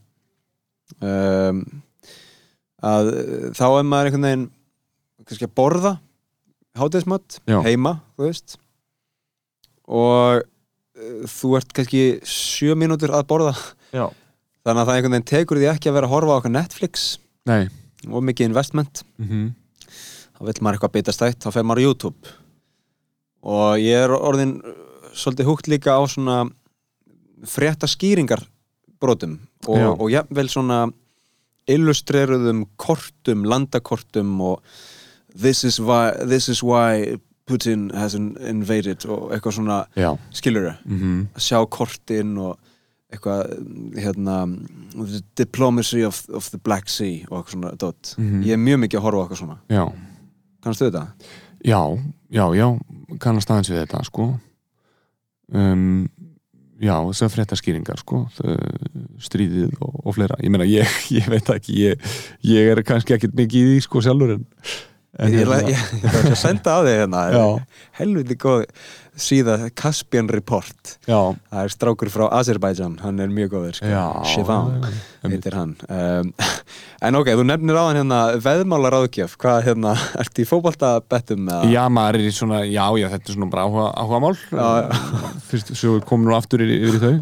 [1.02, 1.60] um,
[2.86, 3.08] að
[3.58, 4.44] þá er maður einhvern veginn
[5.26, 5.92] kannski að borða
[6.78, 8.56] hátegismat heima, þú veist
[9.86, 10.44] og
[11.28, 13.54] þú ert kannski sjö mínútur að borða
[13.92, 14.08] Já.
[14.64, 17.08] þannig að það einhvern veginn tekur því ekki að vera að horfa á okkar Netflix
[17.46, 17.68] Nei
[18.06, 19.46] og mikið investment mm -hmm.
[20.36, 22.28] þá vil maður eitthvað bitast ætt, þá fer maður á YouTube
[23.42, 24.74] og ég er orðin uh,
[25.14, 26.50] svolítið húgt líka á svona
[27.44, 28.46] frétta skýringar
[29.00, 29.88] brotum og, Já.
[30.00, 30.92] og jafnvel svona
[31.66, 34.62] illustreruðum kortum, landakortum og
[35.34, 40.72] this is why, this is why Putin has in- invaded og eitthvað svona Já skiluru,
[40.84, 41.26] mm -hmm.
[41.36, 42.58] að sjá kortin og
[43.12, 43.46] eitthvað
[43.96, 44.46] hérna
[44.96, 48.14] the diplomacy of, of the Black Sea og eitthvað svona dot.
[48.18, 48.42] Mhm.
[48.42, 49.92] ég er mjög mikið að horfa á eitthvað svona Já,
[50.62, 51.06] kannast þú þetta?
[51.64, 51.98] já,
[52.30, 52.78] já, já
[53.18, 54.38] kannast aðeins við þetta sko
[55.52, 56.08] um,
[56.80, 60.84] Já, þessar fréttaskýringar sko þau- stríðið og, og fleira ég meina, ég,
[61.20, 62.02] ég veit ekki ég,
[62.44, 64.44] ég er kannski ekkert mikið í því sko sjálfur en
[65.18, 67.26] ég, hérna- ég, ætla að senda á þig hérna.
[67.96, 68.64] Helviti góð
[69.16, 70.98] síða Caspian Report.
[71.08, 72.98] Já, það er strákur frá Azerbaijan.
[73.00, 73.92] Hann er mjög góður sko.
[74.28, 75.30] Shivan einmitt.
[75.32, 75.72] heitir hann.
[75.88, 76.32] Um,
[77.08, 81.70] en ok, þú nefnir á hann hérna veðmálar áðgjöf, hvað hérna ertu í fótboltabettum eða?
[81.72, 84.34] Já, maður er í svona, já, já, þetta er svona bara áhuga, áhuga mál.
[84.52, 85.00] Já,
[85.48, 87.14] Fyrst, svo komum nú aftur yfir, þau.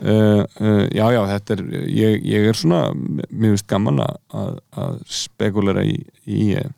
[0.00, 5.84] Uh, uh, Já, já, þetta er ég, ég er svona, mér finnst gaman að spekulera
[5.88, 5.96] í
[6.28, 6.68] í, eh,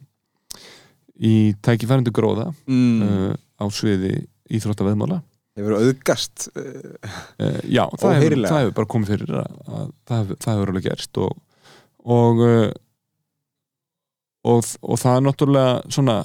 [1.22, 4.16] í tækifærindu gróða mm, uh, á sviði
[4.52, 5.20] íþróttaveðmála.
[5.58, 6.94] Hefur auðgast uh,
[7.38, 10.86] uh, Já, það hefur, það hefur bara komið fyrir að, að það það hefur alveg
[10.88, 11.34] gerst og
[12.02, 12.70] og, uh,
[14.52, 16.16] og og það er náttúrulega svona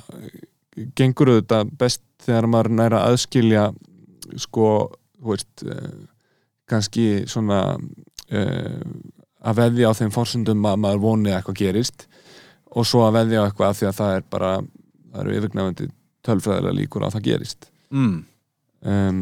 [0.98, 3.68] gengur auðvitað best þegar maður næra aðskilja
[4.42, 4.70] sko,
[5.20, 5.92] þú veist uh,
[6.68, 7.62] kannski svona
[8.28, 12.08] að veðja á þeim forsundum að maður voni að eitthvað gerist
[12.76, 14.50] og svo að veðja á eitthvað því að það er bara
[15.18, 15.90] það eru yfirgnafandi
[16.28, 17.70] tölfræðilega líkur að það gerist.
[17.94, 18.18] Mm,
[18.92, 19.22] um,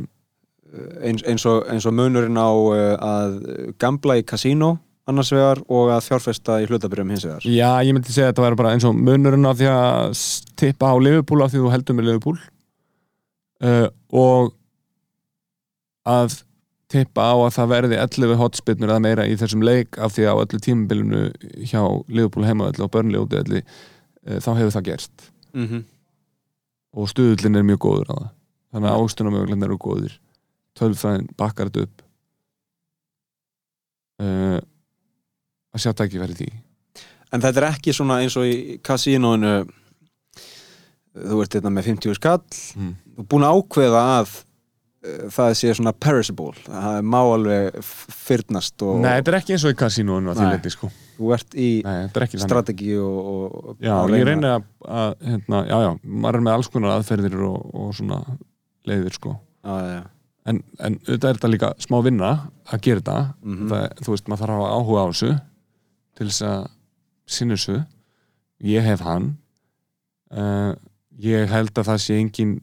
[1.05, 3.37] eins, eins, og, eins og munurinn á uh, að
[3.81, 4.75] gambla í kasínó
[5.05, 7.45] annars vegar og að fjárfesta í hlutabyrjum hins vegar.
[7.45, 10.23] Já, ég myndi segja að þetta væri bara eins og munurinn af því að
[10.57, 12.39] tippa á Liverpool af því þú heldur með Liverpool.
[13.63, 14.55] Uh, og
[16.05, 16.39] að
[16.91, 20.37] tippa á að það verði 11 hotspinnur eða meira í þessum leik af því að
[20.37, 21.21] á öllu tímabilinu
[21.69, 23.63] hjá Liverpool heimaðalli og Burnley út eða
[24.41, 25.25] þá hefur það gerst
[25.55, 25.83] mm -hmm.
[26.99, 28.29] og stuðullin er mjög góður á það.
[28.75, 30.19] Þannig að ástunamögulegn eru góðir.
[30.75, 32.01] Tölfræðin bakkar þetta upp.
[34.19, 34.59] Uh,
[35.75, 36.49] að sjá tækifæri í því.
[37.31, 39.65] En þetta er ekki svona eins og í kasínóinu
[41.15, 42.43] þú ert þetta með 50 skall.
[42.75, 42.95] Mm.
[43.15, 46.53] þú er búin að ákveða að uh, það sé svona perishable.
[46.67, 47.79] Það má alveg
[48.27, 51.31] fyrnast og Nei, þetta er ekki eins og í kasínóinu að því leiti sko þú
[51.35, 51.69] ert í
[52.41, 56.57] strategi og, og Já, og ég reyni að, að hérna, já, já, maður er með
[56.57, 58.19] alls konar aðferðir og, og svona
[58.85, 59.35] leiðir sko.
[59.65, 60.03] Já,
[60.45, 62.31] en, en auðvitað er þetta líka smá vinna
[62.69, 63.17] að gera þetta.
[63.45, 63.67] Mhm.
[63.71, 65.31] það, þú veist, maður þarf að hafa áhuga á þessu
[66.15, 66.67] til þess að
[67.37, 67.79] sinna þessu.
[68.65, 69.31] Ég hef hann.
[70.35, 70.71] Uh,
[71.21, 72.57] ég held að það sé engin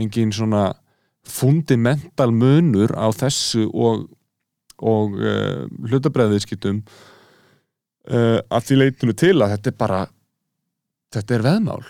[0.00, 0.72] engin svona
[1.28, 4.08] fundamental munur á þessu og
[4.82, 6.80] og uh, hlutabræðiðskiptum
[8.10, 10.00] uh, að því leitinu til að þetta er bara
[11.12, 11.82] þetta er veðmál.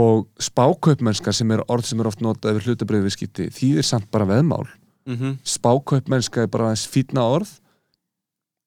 [0.00, 4.68] Og spákaupmennska sem er orð sem er oft notað yfir hlutabræðiðskipti þýðir samt bara veðmál.
[5.08, 7.50] Mm spákaupmennska er bara aðeins fýtna orð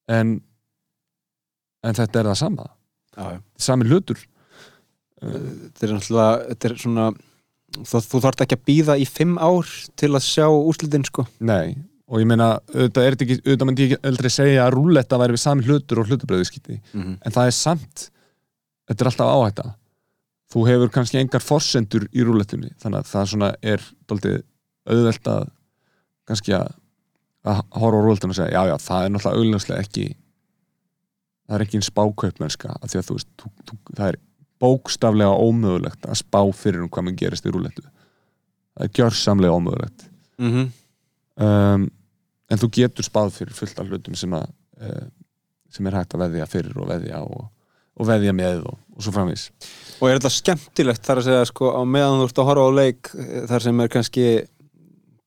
[0.10, 0.42] en
[1.84, 2.66] en þetta er það sama.
[3.18, 3.42] Já.
[3.58, 4.20] sami hlutur.
[5.22, 7.06] Þetta er náttúrulega þetta er svona
[7.82, 11.26] þú, þú þarft ekki að býða í fimm ár til að sjá úrslitin sko.
[11.40, 11.76] Nei,
[12.14, 15.34] og ég meina auðvitað, er þetta ekki, auðvitað myndi ég eldri segja að rúletta væri
[15.34, 18.10] við sami hlutur og hlutabröðiskipti mm en það er samt
[18.88, 19.66] þetta er alltaf áhætta.
[20.54, 24.42] Þú hefur kannski engar forsendur í rúlettunni þannig að það svona er daldið
[24.86, 25.48] auðvelt að
[26.30, 26.68] kannski að,
[27.48, 30.06] að horfa á rúlettun og segja já já, það er náttúrulega auðvelslega ekki
[31.48, 34.20] það er ekki einn spákaupmennska af því að þú veist, þú, þú, það er
[34.64, 40.06] bókstaflega ómögulegt að spá fyrir um hvað mann gerist í rúlettu það er gjörsamlega ómögulegt.
[40.38, 40.72] -hmm.
[41.36, 41.90] um,
[42.54, 44.48] en þú getur spáð fyrir fullt af hlutum sem að
[44.84, 45.04] uh,
[45.74, 47.46] sem er hægt að veðja fyrir og veðja og,
[47.98, 49.50] og veðja með og, og svo framvís
[50.00, 52.72] og er þetta skemmtilegt þar að segja sko á meðan þú ert að horfa á
[52.78, 54.28] leik eh, þar sem er kannski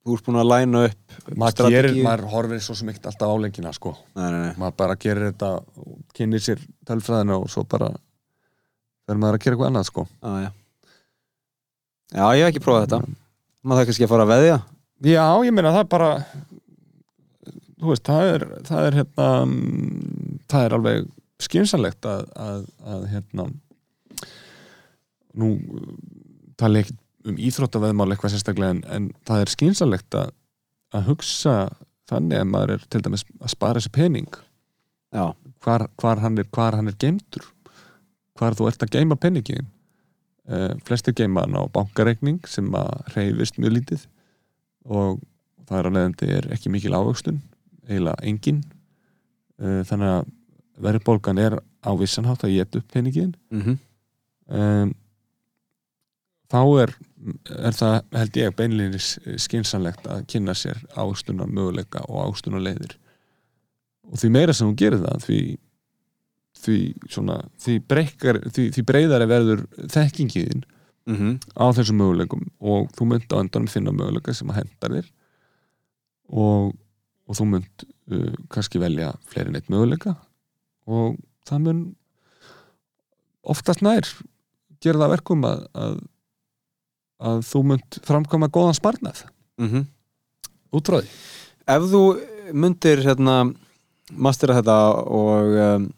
[0.06, 3.36] þú ert búin að læna upp maður, gerir, maður horfir svo sem ekkert alltaf á
[3.42, 3.96] leikina sko.
[4.14, 4.52] nei, nei, nei.
[4.60, 5.50] maður bara gerir þetta
[6.14, 7.90] kynir sér tölfræðina og svo bara
[9.06, 10.04] verður maður að gera eitthvað annað sko.
[10.22, 10.50] Ah, já.
[12.12, 13.00] já, ég hef ekki prófað þetta
[13.66, 14.58] maður það kannski að fara að veðja
[15.10, 16.10] já, ég meina það er bara
[17.90, 19.28] veist, það er það er hérna
[20.50, 21.08] það er alveg
[21.46, 22.62] skynsanlegt að, að,
[22.94, 23.48] að hérna
[25.36, 25.50] nú
[26.56, 30.30] tala ekki um íþróttaveðmál eitthvað sérstaklega en, en það er skynsanlegt að,
[30.94, 31.56] að hugsa
[32.06, 34.36] þannig að maður er til dæmis að spara þessi pening.
[35.64, 37.42] Hvar, hvar, hann er, hvar hann er geimtur
[38.36, 39.66] hvar þú ert að geima peningin
[40.50, 44.06] uh, flestir geima hann á bankareikning sem að reyfist mjög lítið
[44.86, 45.20] og
[45.66, 47.40] það er á leiðandi er ekki mikil ávöxtun
[47.88, 48.62] eiginlega engin.
[49.56, 50.30] Uh, þannig að
[50.86, 53.78] verðbólgan er á vissanhátt að geta upp peningin mm
[54.46, 54.94] um,
[56.46, 56.92] þá er,
[57.58, 59.06] er það held ég beinlýnis
[59.42, 62.94] skynsanlegt að kynna sér ástunar möguleika og ástunar leiðir
[64.06, 65.40] og því meira sem hún gerir það því,
[66.62, 66.78] því,
[67.10, 70.62] svona, því, breykar, því, því breyðari verður þekkingiðin
[71.06, 71.36] -hmm.
[71.54, 75.10] á þessum möguleikum og þú mynd á endanum finna möguleika sem að henda þér.
[76.28, 76.74] Og,
[77.26, 80.16] og þú mynd uh, kannski velja fleiri neitt möguleika.
[80.86, 81.18] Og
[81.48, 81.82] það mun
[83.46, 84.06] oftast nær
[84.82, 86.00] gera það að verkum að, að,
[87.30, 89.26] að þú mynd framkoma góðan sparnað.
[89.62, 89.86] Mm
[90.76, 91.08] útráði.
[91.66, 92.02] ef þú
[92.54, 93.36] myndir hérna
[94.12, 94.76] mastera þetta
[95.10, 95.88] og um,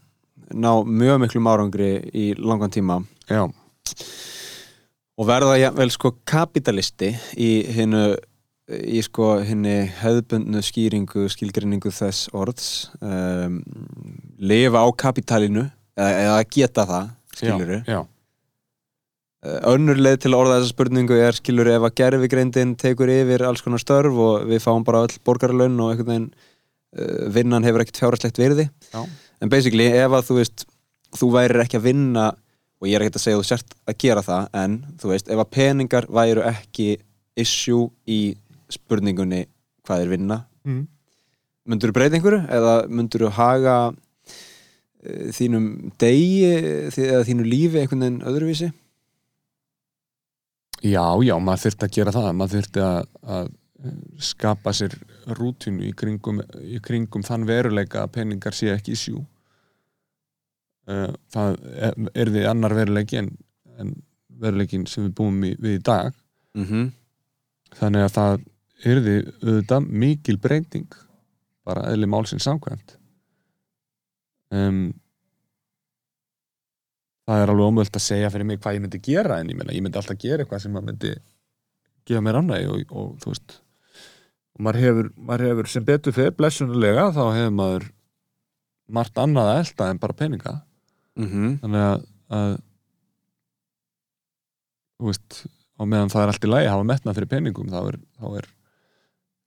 [0.55, 3.45] ná mjög miklum árangri í langan tíma Já,
[5.19, 8.15] og verða vel sko kapitalisti í hinnu
[8.69, 12.69] í sko hinni hefðbundnu skýringu, skilgrinningu þess orðs
[13.01, 13.63] um,
[14.39, 15.65] lifa á kapitalinu
[15.97, 18.01] eða, eða geta það, skiluru já, já,
[19.73, 23.65] önnur leið til að orða þessa spurningu er skiluru ef að gerfigreindin tekur yfir alls
[23.65, 28.03] konar störf og við fáum bara öll borgarlaun og einhvern veginn uh, vinnan hefur ekkert
[28.03, 28.69] fjárhæslegt virði.
[28.93, 29.01] Já.
[29.41, 30.67] en basically ef að þú veist
[31.17, 32.27] þú værir ekki að vinna
[32.79, 35.41] og ég er ekkert að segja þú sért að gera það en þú veist, ef
[35.41, 36.91] að peningar væru ekki
[37.39, 38.21] issue í
[38.73, 39.45] spurningunni
[39.87, 40.39] hvað er vinna?
[40.69, 40.87] Mm.
[41.69, 42.43] myndur þú breyta einhverju?
[42.59, 46.51] Eða myndur þú haga uh, þínum degi
[47.07, 48.73] eða þínu lífi einhvern veginn öðruvísi?
[50.87, 52.29] Já, já, maður þurfti að gera það.
[52.39, 53.49] Maður þurfti að, að
[54.23, 54.95] skapa sér
[55.39, 59.25] rútinu í kringum, í kringum þann veruleika að peningar sé ekki í sjú
[60.89, 63.33] það er, er því annar veruleiki en,
[63.81, 63.93] en
[64.41, 66.15] veruleikin sem við búum í, við í dag.
[66.57, 66.87] Mm -hmm.
[67.79, 68.39] þannig að það
[68.87, 70.99] yrði auðvitað mikil breyting
[71.69, 72.97] bara eðli málsins samkvæmt.
[74.55, 74.93] Um,
[77.29, 79.75] það er alveg ómöld að segja fyrir mig hvað ég myndi gera en ég meina,
[79.77, 81.11] ég myndi alltaf gera eitthvað sem að myndi
[82.09, 83.59] gefa mér annað og, og þú veist
[84.57, 87.91] og maður hefur, maður hefur sem betur fyrir blessunulega þá hefur maður
[88.89, 90.55] margt annað að elda en bara peninga.
[91.19, 92.09] Mm þannig að,
[92.39, 92.53] að
[94.99, 95.43] þú veist
[95.79, 98.27] á meðan það er allt í lagi að hafa metnað fyrir peningum þá er, þá
[98.41, 98.49] er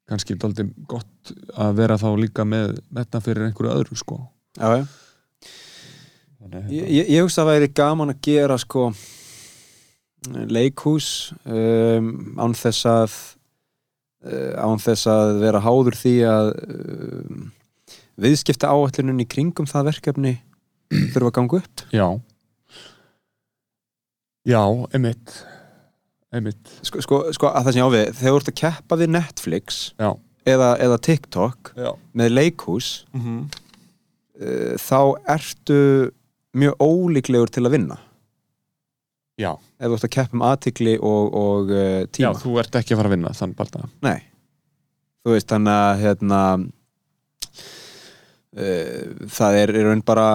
[0.10, 4.20] kannski dálítið gott að vera þá líka með metnað fyrir einhverju öðru sko.
[4.58, 4.84] Já,
[6.42, 8.88] Þannig, Ég, ég, ég hugsa að það væri gaman að gera sko
[10.52, 11.10] leikhús
[11.46, 12.10] um,
[12.42, 13.18] án þess að
[14.26, 17.46] uh, án þess að vera háður því að um,
[18.22, 20.34] viðskipta áætlunum í kringum það verkefni
[21.14, 21.86] þurfa að ganga upp.
[21.94, 22.08] Já.
[24.50, 24.64] Já,
[24.98, 25.38] emitt
[26.38, 28.98] emitt sko, sko, sko að það sem ég á við þegar þú ert að keppa
[29.02, 30.10] við Netflix já,
[30.48, 31.92] eða, eða TikTok já.
[32.18, 33.42] með leikhús mm -hmm.
[34.42, 35.00] uh, þá
[35.36, 35.82] ertu
[36.52, 37.98] mjög ólíklegur til að vinna.
[39.40, 42.76] Já, ef þú ert að keppa um aðtikli og, og uh, já, tíma þú ert
[42.76, 44.20] ekki að fara að vinna þann bara Nei.
[45.22, 46.42] Þú veist þannig að hérna
[48.58, 49.02] uh,
[49.32, 50.28] það er í raun bara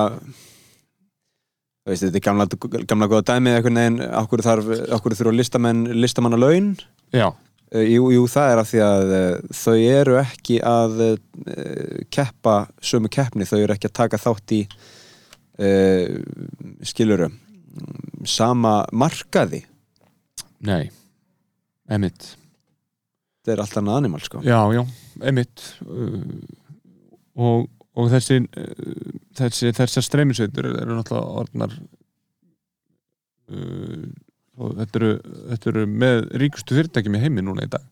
[1.87, 2.47] veist þetta er gamla,
[2.91, 6.73] gamla góða dæmið einhvern veginn okkur, þurfa listamenn listamanna laun?
[7.15, 11.17] Já, uh, jú, jú það er af því að uh, þau eru ekki að uh,
[12.15, 14.67] keppa sömu keppni, þau eru ekki að taka þátt í
[16.85, 17.31] skiluru
[18.29, 19.63] sama markaði.
[20.69, 20.91] Nei
[21.89, 22.35] emitt
[23.47, 24.43] þetta er allt annað animal sko.
[24.43, 24.83] Já, já,
[25.23, 25.63] einmitt.
[25.87, 26.25] Uh,
[27.39, 28.41] og, og þessi
[29.39, 31.75] þessi, þessar streymisveitur eru náttúrulega orðnar
[33.53, 34.07] uh,
[34.57, 35.13] og þetta eru,
[35.53, 37.85] þetta eru með ríkustu fyrirtækjum í heimi núna í dag.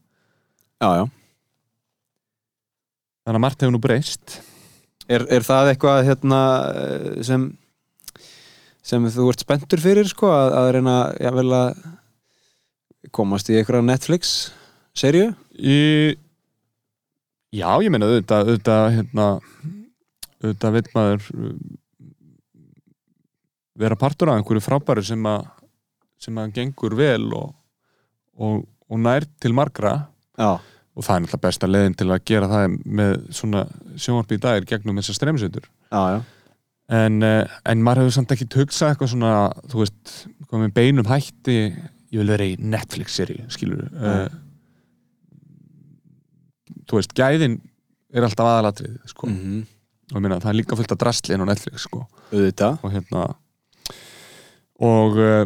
[0.80, 1.04] Já, já.
[3.24, 4.38] Þannig að margt hefur nú breyst.
[5.04, 6.40] Er, er það eitthvað hérna,
[7.24, 7.50] sem
[8.84, 11.68] sem þú ert spenntur fyrir sko, að, að reyna jável að
[13.14, 14.34] komast í einhverja Netflix
[14.96, 15.32] serju?
[15.56, 15.78] í,
[17.54, 19.26] Já, ég meina auðvitað auðvitað, hérna
[20.44, 21.56] auðvitað veit maður uh,
[23.84, 25.48] vera partur af einhverju frábæru sem að
[26.22, 27.50] sem að gengur vel og,
[28.40, 29.96] og, og nær til margra.
[30.38, 30.60] Já,
[30.94, 33.64] og það er náttúrulega besta leiðin til að gera það með svona
[33.98, 35.18] sjónvarpi í dagir gegnum þessar
[36.14, 36.18] já
[36.92, 39.34] en, eh, en maður hefur samt ekki hugsað eitthvað svona,
[39.72, 40.14] þú veist
[40.52, 41.58] með beinum hætti
[42.14, 44.28] ég vil vera í Netflix-seri, skilur uh,
[46.86, 47.56] þú veist, gæðin
[48.14, 49.26] er alltaf aðalatrið, sko.
[49.26, 49.64] Mm -hmm.
[50.22, 52.04] Meina, það er líka fullt af drastli inn á Netflix, sko.
[52.82, 53.24] Og hérna
[54.84, 55.44] og uh,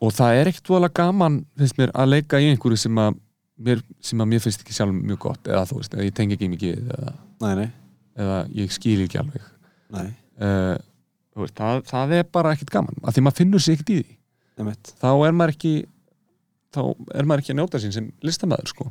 [0.00, 3.18] og það er ekkert voðalega gaman finnst mér að leika í einhverju sem að
[3.60, 6.36] mér, sem að mér finnst ekki sjálf mjög gott eða þú veist, eða ég tengi
[6.38, 7.12] ekki mikið eða,
[7.44, 7.66] Nei, nei,
[8.20, 9.44] eða ég skil ekki alveg.
[10.40, 10.76] Uh,
[11.36, 14.16] veist, það, það er bara ekkert gaman af því maður finnur sig ekkert í því.
[14.60, 14.92] Einmitt.
[15.00, 15.74] Þá er maður ekki
[16.70, 16.80] þá
[17.16, 18.88] er maður ekki að njóta sín sem listamæður sko.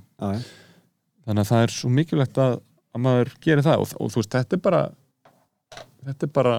[1.25, 2.55] Þannig að það er svo mikilvægt að,
[2.95, 3.83] að maður gerir það.
[3.83, 4.83] Og, og þú veist, þetta er bara
[6.07, 6.55] þetta er bara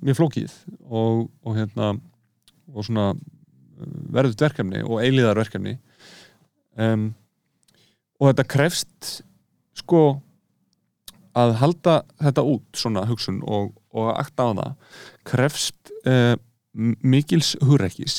[0.00, 0.54] mjög flókið
[0.88, 1.90] og, og hérna
[2.72, 3.10] og svona
[4.14, 5.76] verðut verkefni og eilíðar verkefni
[6.80, 7.10] um,
[8.18, 9.10] og þetta krefst
[9.78, 10.02] sko
[11.38, 14.96] að halda þetta út svona hugsun og, og að akta á það
[15.28, 16.34] krefst uh,
[16.74, 18.16] mikils hugrekkis.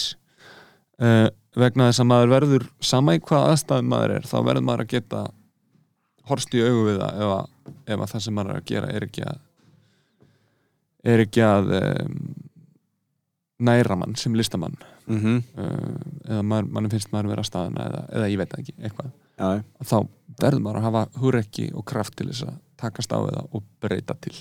[0.99, 1.27] Uh,
[1.59, 4.91] vegna þess að maður verður sama í hvað aðstæðum maður er þá verður maður að
[4.93, 5.21] geta
[6.29, 7.49] horst í augu við það ef að,
[7.85, 9.41] ef að það sem maður er að gera er ekki að
[11.09, 12.15] er ekki að um,
[13.69, 14.77] næra mann sem listamann.
[15.09, 15.97] Mm uh,
[16.29, 19.11] eða maður, mann finnst maður vera að staðina eða, eða ég veit ekki, eitthvað.
[19.39, 19.49] Já,
[19.87, 19.97] þá
[20.39, 24.15] verður maður að hafa hugrekki og kraft til þess að takast á það og breyta
[24.23, 24.35] til.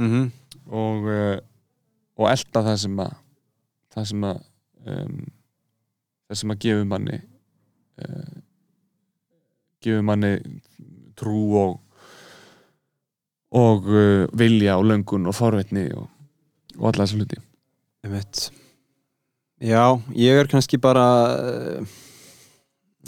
[0.00, 0.30] Mm
[0.64, 1.38] og, uh,
[2.16, 3.16] og elda það sem að
[3.94, 4.38] það sem að
[4.88, 5.18] um,
[6.28, 7.18] það sem að gefur manni
[8.00, 8.36] uh,
[9.84, 10.32] gefur manni
[11.18, 11.80] trú og
[13.54, 16.08] og uh, vilja og löngun og forvetni og,
[16.78, 17.40] og alla þessa hluti.
[19.64, 19.84] Já,
[20.18, 21.06] ég er kannski bara
[21.38, 21.94] uh,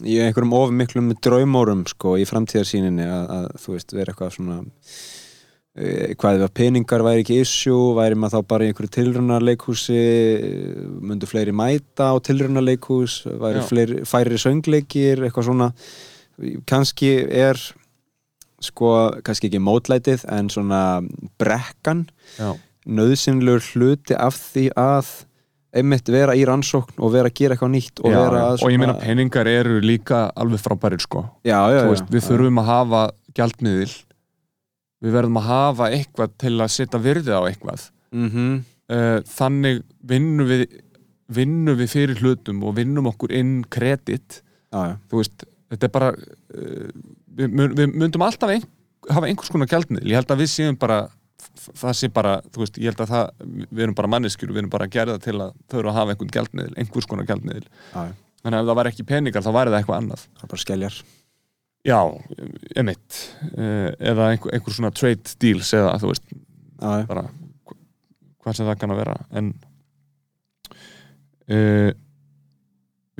[0.07, 6.13] í einhverjum ofmiklum draumórum sko í framtíðarsýninni að, að þú veist, vera eitthvað svona uh,
[6.15, 10.03] hvað ef að peningar væri ekki issue, væri maður þá bara í einhverju tilrunarleikhúsi
[11.11, 15.73] myndu fleiri mæta á tilrunarleikhús væri fleiri, færi söngleikir eitthvað svona.
[16.69, 17.59] Kannski er
[18.65, 18.93] sko,
[19.27, 20.83] kannski ekki mótlætið en svona
[21.41, 22.07] brekkan
[22.39, 22.55] Já,
[22.87, 25.11] nöðsynlegur hluti af því að
[25.77, 28.73] einmitt vera í rannsókn og vera að gera eitthvað nýtt og Já, vera að og
[28.73, 31.27] ég meina peningar eru líka alveg frábærir sko.
[31.45, 33.03] Já, já, veist, við þurfum að hafa
[33.37, 33.91] gjaldmiðil.
[35.05, 37.91] Við verðum að hafa eitthvað til að setja virði á eitthvað.
[38.17, 38.31] Mm
[38.93, 40.67] uh, þannig vinnum við
[41.27, 44.41] vinnum við fyrir hlutum og vinnum okkur inn kredit.
[44.71, 46.91] Þú veist, þetta er bara uh,
[47.37, 48.65] við, við myndum alltaf ein,
[49.13, 51.01] hafa einhvers konar gjaldmiðil, ég held að við séum bara
[51.67, 54.71] það sé bara, þú veist, ég held að það við erum bara manneskjur, við erum
[54.73, 57.27] bara að gera það til að þau eru að hafa einhvern gjaldmiðil, einhvers konar
[57.97, 58.05] já.
[58.43, 60.25] þannig að ef það var ekki peningar þá væri það eitthvað annað.
[60.37, 60.99] Það er bara skelljar
[61.87, 61.99] já,
[62.83, 63.19] emitt
[63.53, 66.37] uh, eða einhver, einhver svona trade deals eða þú veist,
[67.11, 67.79] bara hva-
[68.47, 69.17] hvað sem það kann að vera.
[69.41, 69.53] En
[71.51, 71.91] uh,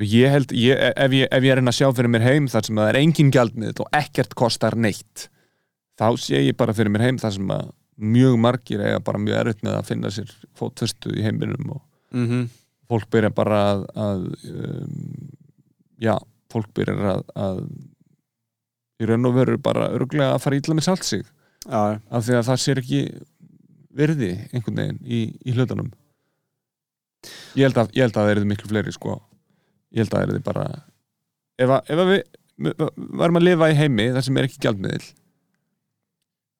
[0.05, 2.67] ég held ég, ef, ég, ef ég er reyna að sjá fyrir mér heim þar
[2.67, 5.27] sem það er engin gjaldmiðl og ekkert kostar neitt
[5.97, 9.39] þá sé ég bara fyrir mér heim þar sem að mjög margir eiga bara mjög
[9.41, 11.83] erfitt með að finna sér fótfestu í heiminum og
[12.15, 12.47] Mm
[12.87, 15.29] fólk byrja bara að, að um,
[16.01, 16.15] já,
[16.51, 17.61] fólk byrja að, að
[18.97, 21.25] í raun og veru bara örglega að fara ítla með salt sig.
[21.67, 21.97] Já, já.
[22.09, 23.01] af því að það sér ekki
[23.97, 25.91] virði einhvern veginn í, í hlutunum.
[27.57, 29.17] Ég held að, ég held að það eru miklu fleiri sko
[29.97, 30.65] ég held að það eru bara
[31.57, 32.83] ef, að, ef að við
[33.19, 35.05] varum að lifa í heimi þar sem er ekki gjaldmiðil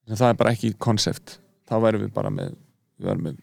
[0.07, 2.55] en það er bara ekki konsept þá værum við bara með
[2.97, 3.41] við varum með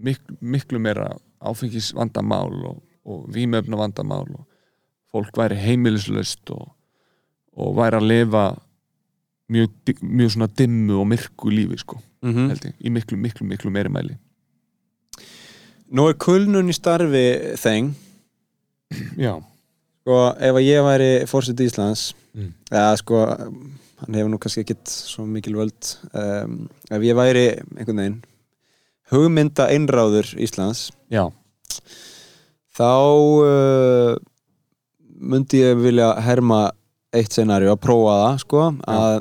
[0.00, 1.10] miklu, miklu meira
[1.40, 4.44] áfengis vandamál og, og vímöfna vandamál og
[5.10, 6.70] fólk væri heimilislaust og,
[7.58, 8.44] og væri að lifa
[9.50, 13.70] mjög, mjög svona dimmu og myrku lífi sko, Mm held ég, í miklu, miklu, miklu
[13.72, 14.14] meiri mæli.
[15.90, 17.94] Nú er kulnun í starfi þeng
[19.20, 19.34] Já,
[20.02, 22.52] sko, ef að ég væri fórsett Íslands Mm.
[22.70, 26.52] eða sko hann hefur nú kannski ekkit svo mikil völd um,
[26.94, 27.40] ef ég væri
[27.74, 28.18] einhvern veginn
[29.10, 31.24] hugmynda einráður Íslands já,
[32.78, 32.86] þá
[33.42, 34.14] uh,
[35.18, 36.60] myndi ég vilja herma
[37.10, 39.18] eitt scenarió að prófa það sko, að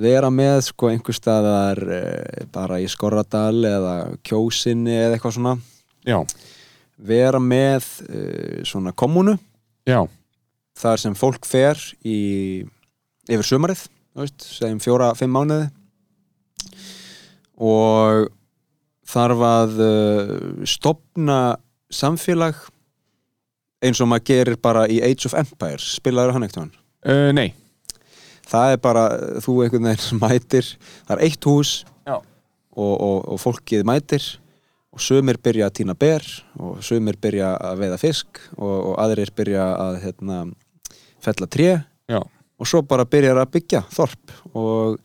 [0.00, 5.54] vera með sko einhver staðar uh, bara í Skorradal eða Kjósinni eða eitthvað svona.
[6.08, 6.18] Já,
[6.96, 9.36] vera með uh, svona kommunu
[9.88, 10.00] já,
[10.76, 12.64] þar sem fólk fer í
[13.26, 13.82] yfir sumarið,
[14.14, 15.68] þú veist, segjum fjóra, fimm mánuði.
[17.56, 18.28] Og
[19.06, 21.40] þarf að uh, stopna
[21.92, 22.58] samfélag
[23.84, 25.94] eins og maður gerir bara í Age of Empires.
[25.98, 26.74] Spilaður hann ekkert hann
[27.06, 27.50] uh, nei.
[28.46, 29.04] Það er bara,
[29.42, 30.72] þú einhvern veginn mætir,
[31.08, 31.76] það er eitt hús
[32.06, 32.22] og,
[32.76, 34.26] og, og fólkið mætir
[34.96, 36.24] og sumir byrja að týna ber
[36.56, 40.38] og sumir byrja að veiða fisk og, og aðrir byrja að hérna,
[41.20, 41.68] fella tré.
[42.08, 44.96] Já, og svo bara byrjar að byggja þorp og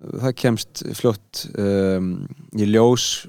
[0.00, 2.12] það kemst fljótt um,
[2.54, 3.26] í ljós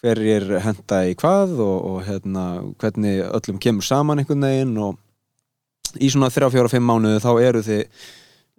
[0.00, 2.46] hverjir henda í hvað og, og hérna,
[2.80, 7.62] hvernig öllum kemur saman einhvern veginn og í svona þrjá, fjóra, fimm mánuði þá eru
[7.66, 8.08] þið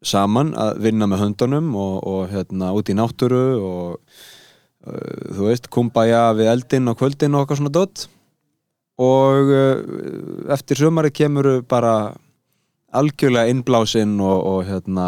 [0.05, 4.17] saman að vinna með höndunum og, og hérna út í náttúru og
[5.37, 8.07] þú veist, kumbaya við eldinn og kvöldinn og okkar svona dott
[8.97, 9.81] og uh,
[10.53, 12.15] eftir sumari kemur bara
[12.97, 15.07] algjörlega innblásinn og, og hérna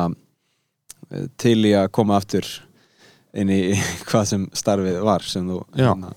[1.10, 2.46] eh, til í að koma aftur
[3.34, 3.62] inn í
[4.10, 6.14] hvað sem starfið var sem þú hérna,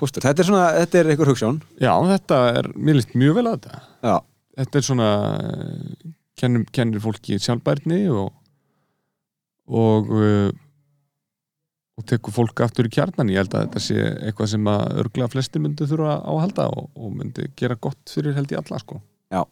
[0.00, 0.24] fústur.
[0.26, 3.58] Þetta er svona, þetta er einhver hugssjón já, þetta er mér líst mjög vel að
[3.58, 3.82] þetta.
[4.04, 4.16] Já,
[4.54, 8.32] Þetta er svona eh, kennir, kennir fólki sjálfbærni og
[9.64, 10.10] og
[11.94, 15.30] og tekur fólk aftur í kjarnan ég held að þetta sé eitthvað sem að örglega
[15.30, 18.80] flestir myndi þurfa á að halda og, og myndi gera gott fyrir held í alla
[18.82, 18.98] sko.
[19.30, 19.44] Já.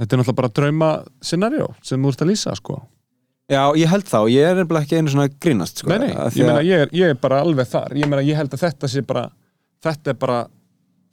[0.00, 0.88] Þetta er náttúrulega bara drauma
[1.22, 2.80] scenario sem þú ert að lýsa sko.
[3.52, 6.46] Já ég held þá, ég er nefnilega ekki einu svona grínast sko, Nei, nei, ég
[6.48, 7.94] meina ég er, ég er bara alveg þar.
[7.98, 9.26] Ég meina ég held að þetta sé bara
[9.84, 10.38] þetta er bara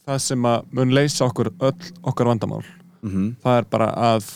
[0.10, 2.64] það sem að mun leysa okkur öll okkar vandamál.
[3.06, 4.32] Mhm, það er bara að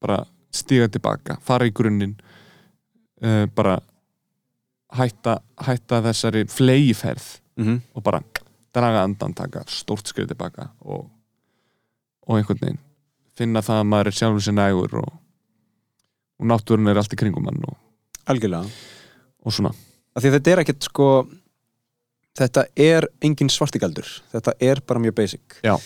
[0.00, 0.18] bara
[0.54, 2.16] stíga tilbaka fara í grunninn
[3.22, 3.78] uh, bara
[4.98, 7.26] hætta, hætta þessari flegiferð
[7.60, 7.80] mhm.
[7.94, 8.22] og bara
[8.74, 11.08] draga andan taka stórt skrið tilbaka og,
[12.26, 12.82] og einhvern veginn
[13.38, 15.12] finna það að maður er sjálfur sér nægur og,
[16.40, 17.78] og náttúrun er allt í kringum hann og,
[18.30, 18.68] Algjörlega
[19.40, 19.72] og svona
[20.20, 21.08] þetta er ekkert sko
[22.38, 25.76] þetta er engin svartigaldur þetta er bara mjög basic Já.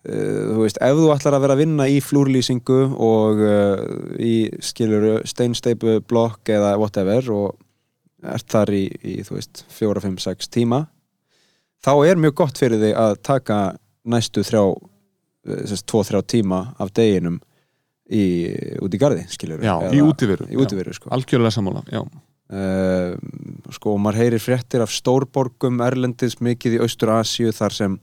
[0.00, 3.82] Uh, þú veist, ef þú ætlar að vera að vinna í flúrlýsingu og uh,
[4.16, 7.58] í skiluru steinsteipu blokk eða whatever og
[8.22, 10.84] ert þar í, í þú veist, fjóra, fimm, sex tíma
[11.84, 13.60] þá er mjög gott fyrir þig að taka
[14.10, 17.38] næstu þrjá uh, sérst, tvo, þrjá tíma af deginum
[18.10, 18.24] í,
[18.82, 21.12] út í garði, skiluru já, í útiveru í útiveru, sko.
[21.14, 22.02] Algjörlega sammála já.
[22.02, 23.14] uh,
[23.76, 27.96] sko, maður heyrir fréttir af stórborgum erlendis mikið í Austur-Asíu þar sem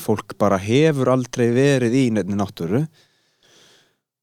[0.00, 2.86] fólk bara hefur aldrei verið í nefni náttúru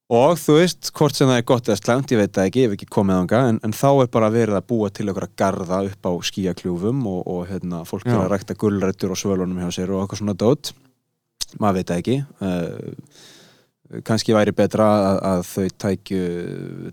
[0.10, 2.70] og þú veist, hvort sem það er gott eða slæmt, ég veit það ekki, ég
[2.72, 5.82] hef ekki komið ánga en, en þá er bara verið að búa til einhverja garða
[5.86, 9.94] upp á skíakljúfum og, og hérna, fólk er að rækta gullrættur og svölunum hjá sér
[9.94, 10.72] og eitthvað svona dót.
[11.62, 12.18] Maður veit það ekki.
[12.42, 16.24] Uh, kannski væri betra að, að þau tækju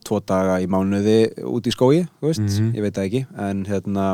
[0.06, 2.70] tvo daga í mánuði út í skógi, þú veist, Mhm.
[2.76, 3.26] ég veit það ekki.
[3.48, 4.06] En hérna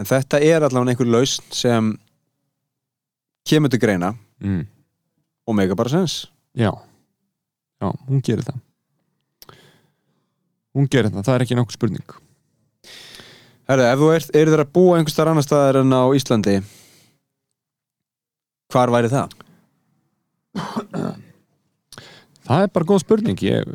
[0.00, 1.92] en þetta er allavega einhver lausn sem
[3.48, 4.14] kemur til greina.
[4.44, 4.66] Mm.
[5.46, 6.26] og mega bara sens.
[6.56, 6.70] Já,
[7.84, 8.62] já, hún gerir það.
[10.74, 12.16] Hún gerir það, það er ekki nokkuð spurning.
[13.68, 16.56] Herðu, ef þú ert, eru þeir að búa einhvers staðar annar staðar en á Íslandi
[18.74, 19.36] hvar væri það?
[22.44, 23.40] Það er bara góð spurning.
[23.46, 23.70] Ég,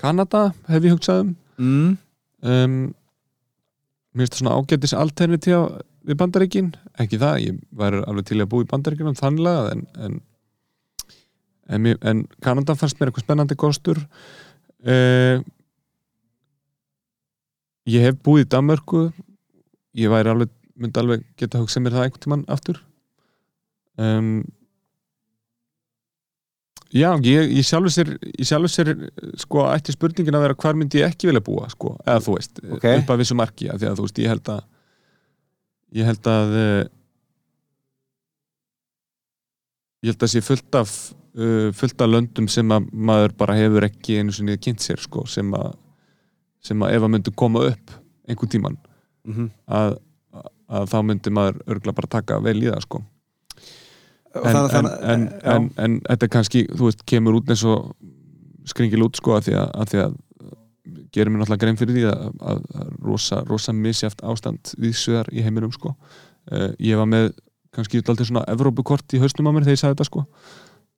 [0.00, 1.32] Kanada hef ég hugsað um.
[1.58, 1.96] Mm.
[2.44, 2.76] um,
[4.14, 5.64] Mér finnst það svona ágætis alternatíð
[6.06, 6.70] við bandaríkin.
[7.02, 10.20] Ekki það, ég væri alveg til að búa í bandaríkinum þannlega en, en,
[11.68, 14.00] en, en Kanada fannst mér eitthvað spennandi kostur.
[14.84, 15.40] Uh,
[17.84, 19.00] Ég hef búið í Danmörku.
[20.00, 22.78] Ég væri alveg myndi alveg geta hugsað mér það einhvern tímann aftur.
[24.00, 24.30] Um,
[26.94, 28.90] Já, ég, ég sjálfur sér, ég sjálfur sér
[29.42, 32.60] sko, ætti spurningin að vera hvar myndi ég ekki vilja búa sko, eða þú veist,
[32.76, 32.84] Ok.
[33.00, 34.60] upp að vissu marki því að þú veist, ég held að
[35.98, 36.84] ég held að eh,
[40.04, 40.94] ég held að sé fullt af
[41.40, 45.24] uh, fullt af löndum sem að maður bara hefur ekki einu sinni kynnt sér sko,
[45.30, 45.72] sem að
[46.64, 47.96] sem að ef að myndi koma upp
[48.28, 48.82] einhvern tíman
[49.24, 49.94] Mm að,
[50.68, 52.98] að þá myndi maður örgla bara taka vel í það sko.
[54.34, 55.24] En, þannig, en, en,
[55.54, 57.94] en, en þetta kannski, þú veist, kemur út eins og
[58.68, 60.16] skringil út sko að því að, að, því að
[61.14, 62.62] gerir mér náttúrulega grein fyrir því að,
[63.06, 65.94] rosa, rosa misjæft ástand viðsvegar í heiminum sko.
[66.50, 67.30] Uh, ég var með
[67.74, 70.24] kannski alltaf svona Evrópukort í hausnum á mér þegar ég sagði þetta sko.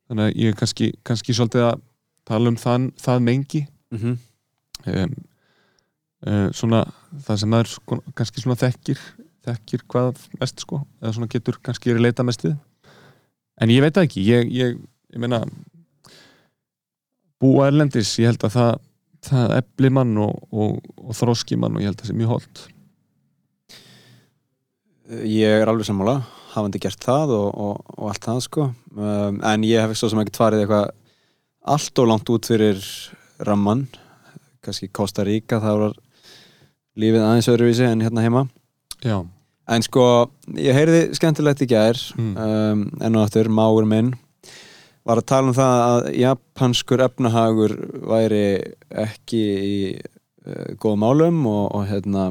[0.06, 1.84] Þannig að ég er kannski, kannski svolítið að
[2.26, 3.62] tala um þann, það mengi.
[3.94, 4.18] Mm -hmm.
[4.92, 5.14] um,
[6.26, 6.82] uh, svona
[7.26, 9.00] það sem maður sko, kannski svona þekkir
[9.46, 12.56] þekkir hvað mest sko eða svona getur kannski verið leita mest við.
[13.62, 14.76] En ég veit það ekki ég, ég,
[15.14, 15.44] ég meina
[17.40, 18.72] búa erlendis, ég held að það
[19.26, 22.32] það efli mann og, og, og þroski mann og ég held að það sé mjög
[22.34, 22.64] holdt
[25.26, 26.18] ég er alveg sammála
[26.57, 28.66] hafandi gert það og, og, og allt það sko.
[28.96, 30.90] Um, en ég hef svo sem ekki farið eitthvað
[31.76, 32.82] allt og langt út fyrir
[33.46, 33.86] ramman
[34.64, 35.96] kannski Costa Rica það var
[36.98, 38.46] lífið aðeins öðruvísi en hérna heima.
[39.04, 39.18] Já,
[39.68, 40.04] en sko,
[40.57, 42.32] ég heyrði skemmtilegt í gær Mm.
[42.40, 44.14] um, enn og aftur, mágur minn
[45.07, 47.74] var að tala um það að japanskur efnahagur
[48.11, 48.46] væri
[49.04, 52.30] ekki í uh, góðum málum og, og hérna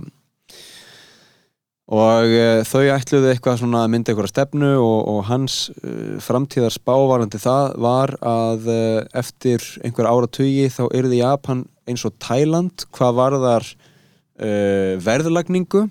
[1.86, 6.74] og uh, þau ætluðu eitthvað svona að mynda eitthvað stefnu og, og hans uh, framtíðar
[6.74, 13.20] spávarandi það var að uh, eftir einhver áratugi þá yrði Japan eins og Thailand hvað
[13.20, 15.86] varðar uh, verðlagningu.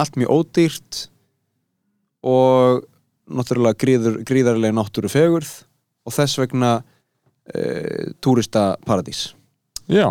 [0.00, 1.06] Allt mjög ódýrt
[2.20, 2.84] og
[3.30, 5.50] náttúrulega gríður, gríðarlega náttúru fegurð
[6.04, 9.30] og þess vegna uh, túrista paradís
[9.90, 10.10] já,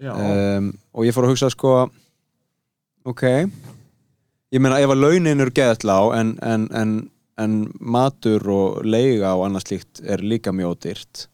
[0.00, 0.12] já.
[0.12, 1.72] um, og ég fór að hugsa sko
[3.08, 3.24] ok
[4.54, 6.94] ég meina ef að launin eru geðall á en, en, en,
[7.40, 11.26] en matur og leiga og annað slíkt er líka mjög ódýrt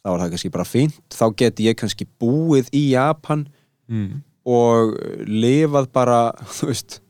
[0.00, 1.00] þá er það kannski bara fínt.
[1.12, 3.44] Þá get ég kannski búið í Japan
[3.90, 4.20] mm.
[4.48, 4.96] og
[5.28, 6.20] lifað bara
[6.56, 7.00] þú veist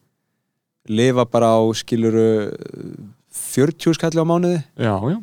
[0.90, 2.50] lifa bara á skiluru
[3.30, 5.18] 40 skalli á mánuði já, já,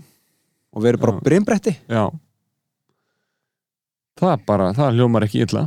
[0.72, 2.08] og verið bara brimbretti já.
[4.18, 5.66] Það er bara, það hljómar ekki illa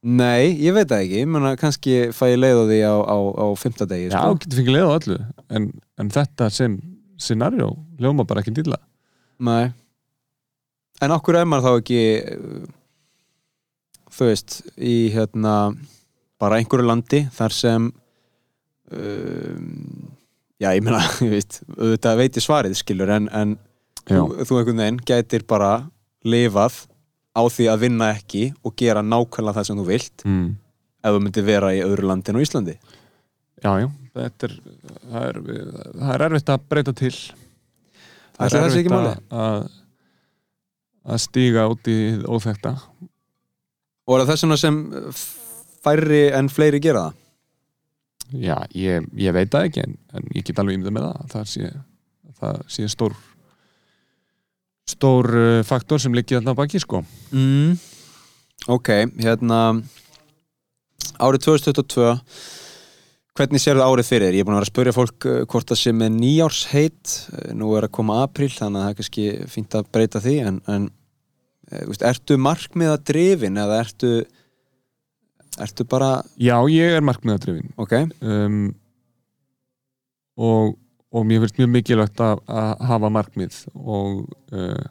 [0.00, 3.16] Nei, ég veit það ekki, ég meina kannski fæ ég leið á því á, á,
[3.36, 4.38] á fimmtadegi já, sko.
[4.40, 5.18] getur fengið leið á öllu.
[5.52, 5.66] En,
[6.00, 6.78] en þetta sem
[7.20, 8.80] scenario hljómar bara ekki illa
[9.40, 9.72] Nei.
[11.00, 12.00] En okkur er maður þá ekki
[12.32, 12.64] uh,
[14.12, 15.54] þú veist í hérna
[16.40, 17.88] bara einhverju landi þar sem
[18.92, 19.66] um,
[20.60, 23.56] já, ég meina ég veit, auðvitað veit ég svarið skilur en, en
[24.08, 25.74] þú, þú einhvern veginn gætir bara
[26.24, 26.86] lifað
[27.36, 30.46] á því að vinna ekki og gera nákvæmlega það sem þú vilt mm.
[31.04, 32.78] ef þú myndir vera í öðru landi en á Íslandi.
[33.60, 33.88] Já, já.
[34.16, 34.54] Þetta er,
[35.10, 37.12] það er það er erfitt að breyta til.
[38.34, 39.12] Það Ætli það ekki máli?
[39.12, 39.68] að, að
[41.10, 41.98] að stíga út í
[42.28, 42.74] óþekta
[44.06, 44.78] og er það þess vegna sem
[45.80, 47.18] færri en fleiri gera það?
[48.30, 51.48] Já, ég, ég veit það ekki en, en ég get alveg ímyndað með það það
[51.52, 51.70] sé,
[52.40, 53.16] það sé stór
[54.90, 57.02] stór uh, faktor sem liggja á baki sko
[57.32, 57.76] mm.
[58.76, 58.90] ok,
[59.20, 59.60] hérna
[61.20, 62.14] árið 2022
[63.40, 64.36] hvernig sér það árið fyrir?
[64.36, 67.52] Ég er búin að vera að spurja fólk uh, hvort það sé með nýjársheit Uh,
[67.54, 70.60] nú er að koma apríl þannig að það er kannski fínt að breyta því en,
[70.70, 70.90] en
[71.70, 74.12] veist, ertu markmiða drifin eða ertu
[75.60, 78.62] ertu bara, Já, ég er markmiðadrifin ok um,
[80.40, 80.76] og,
[81.10, 84.24] og mér finnst mjög mikilvægt að, að hafa markmið og,
[84.54, 84.88] uh,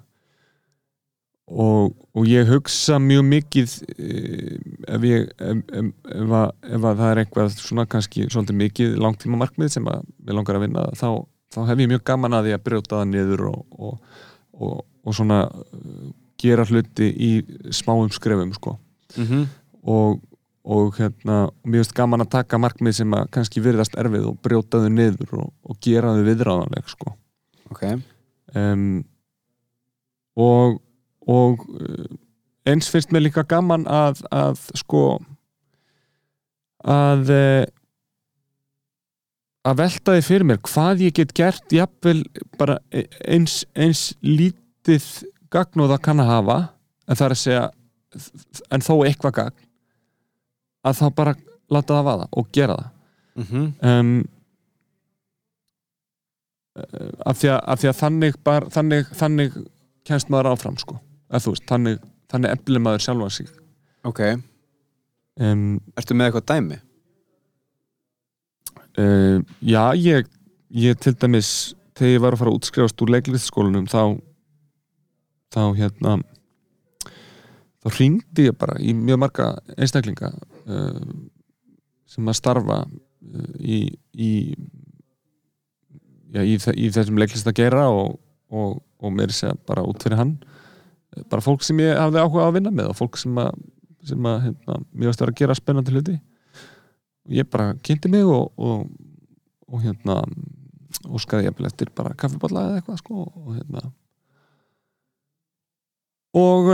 [1.50, 4.56] og og ég hugsa mjög mikið uh,
[4.96, 8.98] ef ég ef, ef, ef, að, ef að það er eitthvað svona kannski svolítið mikið
[9.06, 11.10] langtíma markmið sem að við langar að vinna þá,
[11.56, 14.26] þá hef ég mjög gaman að því að brjóta það niður og, og,
[14.60, 14.76] og,
[15.06, 16.10] og svona uh,
[16.40, 17.32] gera hluti í
[17.76, 18.78] smáum skrefum sko.
[19.16, 19.48] Mm
[19.90, 20.20] og,
[20.70, 24.82] og hérna, mér finnst gaman að taka markmið sem að kannski virðast erfið og brjóta
[24.84, 27.16] þau niður og, og gera þau viðráðanleg sko.
[27.74, 27.84] ok,
[28.60, 29.02] um,
[30.38, 30.78] og
[31.30, 32.06] og uh,
[32.70, 35.04] eins finnst mér líka gaman að, að sko
[36.86, 37.66] að uh,
[39.70, 42.22] að velta því fyrir mér hvað ég get gert jafnvel
[42.62, 45.06] bara e- eins, eins lítið
[45.54, 46.60] gagn og það kann að hafa
[47.10, 47.66] en það er að segja
[48.74, 49.66] en þó eitthvað gagn
[50.86, 51.36] að þá bara
[51.70, 52.96] láta það vaða og gera það
[53.40, 54.14] mm um,
[56.80, 59.58] uh, af, því að, af því að þannig, bara, þannig, þannig
[60.08, 61.00] kemst maður áfram sko.
[61.30, 62.00] veist, þannig,
[62.32, 63.50] þannig eflir maður sjálfa sig
[64.08, 64.22] ok
[65.40, 66.80] um, ertu með eitthvað dæmi?
[69.00, 70.28] uh, já, ég,
[70.70, 74.20] ég til dæmis þegar ég var að fara að útskrifast úr leikliðskólanum þá
[75.54, 76.20] þá hérna
[77.80, 80.32] þá hringdi ég bara í mjög marga einstaklinga
[82.10, 83.82] sem að starfa uh, í
[84.14, 84.32] í,
[86.34, 88.18] já, í, í þessum leiklist að gera og,
[88.52, 90.38] og, og mér segja bara út fyrir hann.
[91.30, 93.54] Bara fólk sem ég hafði áhuga að vinna með og fólk sem að,
[94.06, 96.18] sem að hérna, mér varst að vera að gera spennandi hluti.
[97.28, 98.86] Og ég bara kynnti mig og, og,
[99.70, 100.22] og hérna
[101.10, 103.86] óskaði ég eftir bara kaffiballa eða eitthvað sko og hérna.
[106.40, 106.70] Og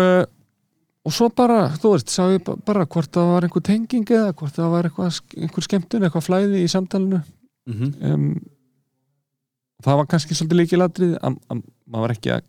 [1.06, 4.34] og svo bara, þú veist, sá ég ba- bara hvort það var einhver tenging eða
[4.34, 7.22] hvort það var eitthvað, einhver skemmtun, eitthvað flæði í samtalinu.
[7.70, 8.14] Mm -hmm.
[8.14, 8.42] um,
[9.86, 12.44] það var kannski svolítið líkilatrið að, að maður var ekki að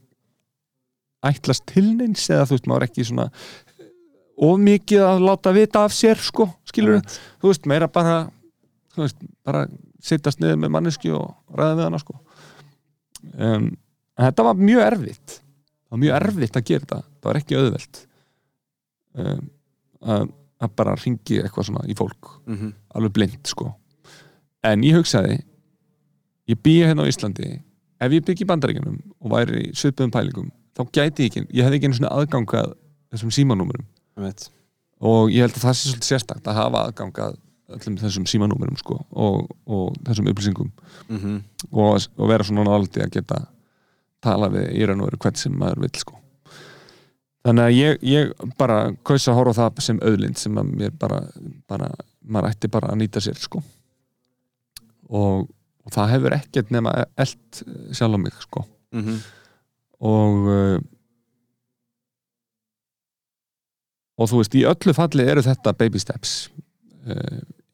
[1.27, 3.31] ætlast til neins eða þú veist, maður var ekki svona
[4.37, 7.01] of mikið að láta vita af sér sko, skilur
[7.41, 8.31] þú veist, meira bara
[8.95, 9.67] þú veist, bara
[10.01, 12.19] sittast niður með manneski og ræða við hana sko.
[13.37, 13.77] Um,
[14.17, 15.41] en þetta var mjög erfitt.
[15.41, 17.01] Það var mjög erfitt að gera þetta.
[17.21, 18.07] Það var ekki auðvelt
[19.17, 19.43] um,
[20.03, 20.29] að,
[20.63, 22.73] að bara ringi eitthvað svona í fólk Mm -hmm.
[22.95, 23.75] alveg blind sko.
[24.63, 25.41] En ég hugsaði
[26.47, 27.63] ég býja hérna á Íslandi
[28.01, 31.65] ef ég byggi í bandaríkjunum og væri í svipuðum pælingum þá gæti ég ekki, ég
[31.65, 32.75] hefði ekki einu svona aðgangað
[33.11, 33.87] þessum símanúmerum.
[35.01, 37.37] Og ég held að það sé svolítið sérstakt að hafa aðgangað
[37.77, 40.71] öllum þessum símanúmerum sko og, og þessum upplýsingum.
[41.09, 41.43] Mm -hmm.
[41.73, 43.47] og, og vera svona nálaldi að geta
[44.21, 46.21] tala við í raun og veru hvert sem maður vill sko
[47.47, 51.21] þannig að ég, ég bara kausa að horfa það sem auðlind sem að mér bara,
[51.71, 51.91] bara
[52.27, 53.63] maður ætti bara að nýta sér sko
[55.09, 55.47] og,
[55.87, 57.63] og það hefur ekkert nema eld
[57.95, 58.67] sjálf á mig sko
[58.97, 59.17] Mm -hmm.
[60.07, 60.79] og uh,
[64.17, 66.49] og þú veist, í öllu falli eru þetta baby steps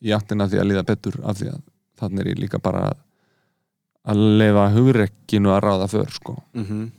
[0.03, 1.61] í áttina því að líða betur af því að
[2.03, 2.97] þannig er ég líka bara að,
[4.11, 6.91] að leifa hugrekkinu að ráða för sko, Mm -hmm.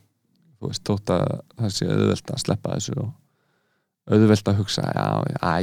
[0.63, 5.07] Þú veist, þótt að það sé auðvelt að sleppa þessu og auðvelt að hugsa, já,
[5.43, 5.55] æ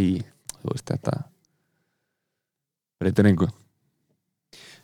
[0.60, 1.16] þú veist, þetta
[3.00, 3.48] breytir engu.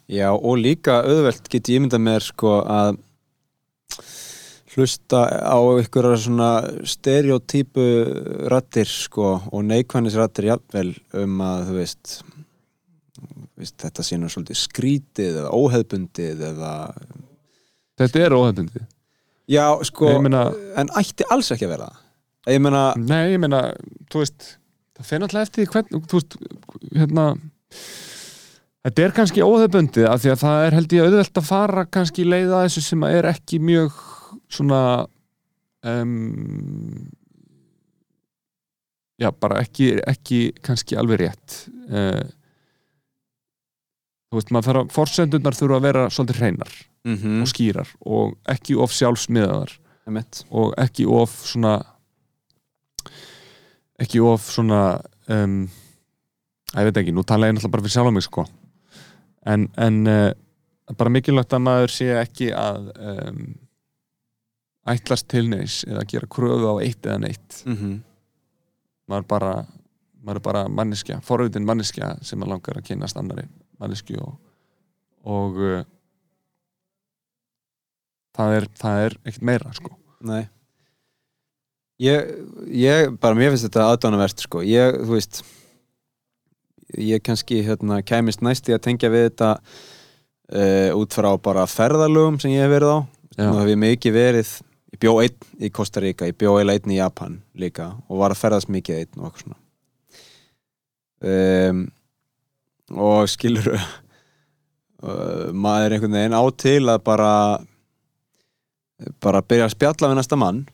[0.07, 3.01] Já, og líka auðvelt get ég ímyndað mér sko að
[4.77, 6.51] hlusta á ykkur svona
[6.87, 7.85] stereotypu
[8.53, 12.19] rattir sko og neikvænis rattir jafnvel um að þú veist,
[13.57, 16.75] veist þetta sé nú svolítið skrítið eða óheðbundið eða
[17.97, 18.85] þetta er óhefbundi
[19.49, 22.03] já sko, Ég meina- en ætti alls ekki að vera það?
[22.55, 23.61] Ég meina, Nei, ég meina,
[24.11, 24.57] þú veist
[24.97, 26.37] það fer náttúrulega eftir hvern, þú veist,
[26.95, 27.25] hérna
[28.87, 32.23] þetta er kannski óþeubundið af því að það er held ég auðvelt að fara kannski
[32.23, 33.97] í leið að þessu sem er ekki mjög
[34.49, 34.81] svona
[35.83, 37.09] um,
[39.19, 41.57] já, bara ekki, ekki kannski alveg rétt
[41.91, 42.23] uh,
[44.37, 46.73] þú veist, maður þarf að forsendurnar þurfa að vera svolítið hreinar
[47.07, 49.73] mm og skýrar og ekki of sjálfsmiðaðar
[50.07, 50.45] -hmm.
[50.51, 51.83] og ekki of svona
[53.99, 55.69] ekki of svona um,
[56.75, 58.45] að ég veit ekki, nú tala ég náttúrulega bara fyrir sjálf mig sko
[59.47, 60.33] en, en uh,
[60.97, 63.55] bara mikilvægt að maður sé ekki að um,
[64.87, 68.01] ætlast til neins eða gera kröfu á eitt eða neitt Mm -hmm.
[69.09, 69.67] maður bara
[70.27, 73.47] maður er bara manneskja, forvitin manneskja sem maður langar að kynast annari
[73.83, 74.37] manneskju og,
[75.27, 75.81] og uh,
[78.37, 79.93] það er það er ekkert meira sko.
[80.27, 80.45] Nei.
[82.03, 82.33] Ég,
[82.77, 84.63] ég bara mér finnst þetta aðdánavert sko.
[84.67, 85.43] Ég, þú veist
[87.01, 92.41] ég kannski hérna kæmist næst í að tengja við þetta uh, út frá bara ferðalögum
[92.43, 92.99] sem ég hef verið á.
[93.37, 93.51] Já.
[93.51, 94.51] nú hef ég mikið verið
[94.95, 98.41] ég bjó einn í Costa Rica, ég bjó einn í Japan líka og var að
[98.41, 99.59] ferðast mikið einn og eitthvað svona.
[101.27, 101.83] Um,
[102.95, 103.87] og skilur uh,
[105.65, 107.33] maður einhvern veginn á til að bara
[109.23, 110.65] bara byrja að spjalla við næsta mann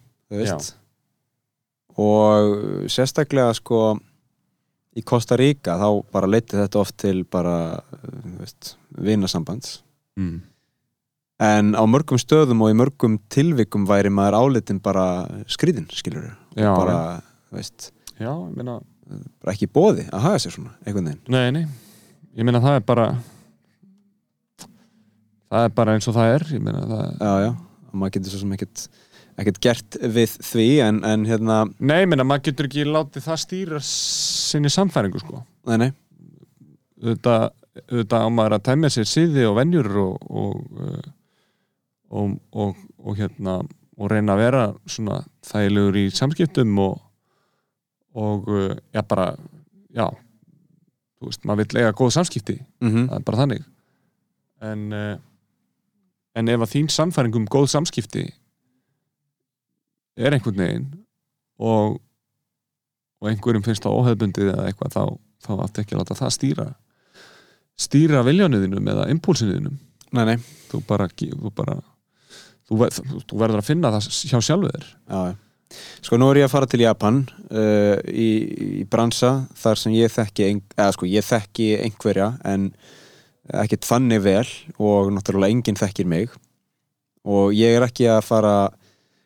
[2.02, 3.80] og sérstaklega sko
[4.96, 7.80] í Costa Rica þá bara leiti þetta oft til bara
[9.00, 9.80] vinasambands
[10.20, 10.38] mm.
[11.48, 16.70] en á mörgum stöðum og í mörgum tilvikum væri maður álitin bara skrýðin skilur já,
[16.76, 17.20] bara,
[17.52, 17.90] veist,
[18.20, 18.78] já, meina
[19.42, 21.22] bara ekki bóði að haga sér svona, einhvern veginn.
[21.32, 21.64] Nei, nei,
[22.36, 23.06] ég meina það er bara
[25.52, 27.50] það er bara eins og það er ég meina það já, já,
[27.92, 28.86] maður getur svo sem ekkert
[29.40, 33.42] ekkert gert við því en, en hérna, nei, ég meina maður getur ekki látið það
[33.42, 35.42] stýra sinni samfæringu sko.
[35.70, 35.90] Nei, nei.
[37.02, 37.46] Auðvitað,
[37.88, 41.06] auðvitað á maður að tæmja sér síði og venjur og og, uh,
[42.12, 47.00] og, og, og hérna og reyna að vera svona þægilegur í samskiptum og
[48.12, 49.32] og uh, já bara
[49.96, 50.06] já,
[51.22, 53.68] þú veist, maður vill eiga góð samskipti, mm það er bara þannig.
[54.62, 55.12] En uh,
[56.38, 58.24] en ef að þín samfæring um góð samskipti
[60.16, 60.88] er einhvern veginn
[61.60, 62.00] og
[63.22, 65.02] og einhverjum finnst það óhefbundið eða eitthvað þá,
[65.46, 66.66] þá aftur ekki að láta það stýra
[67.78, 69.78] stýra viljánuðinum eða impulsinuðinum
[70.16, 70.36] nei, nei,
[70.72, 71.78] þú bara, þú bara
[72.66, 75.36] þú, þú, verður að finna það hjá sjálfu þér já, já
[76.04, 78.30] sko nú er ég að fara til Japan uh, í,
[78.82, 82.70] í bransa þar sem ég þekki ein, eða sko ég þekki einhverja en
[83.62, 84.46] ekkert þannig vel
[84.78, 86.32] og náttúrulega enginn þekkir mig
[87.26, 88.54] og ég er ekki að fara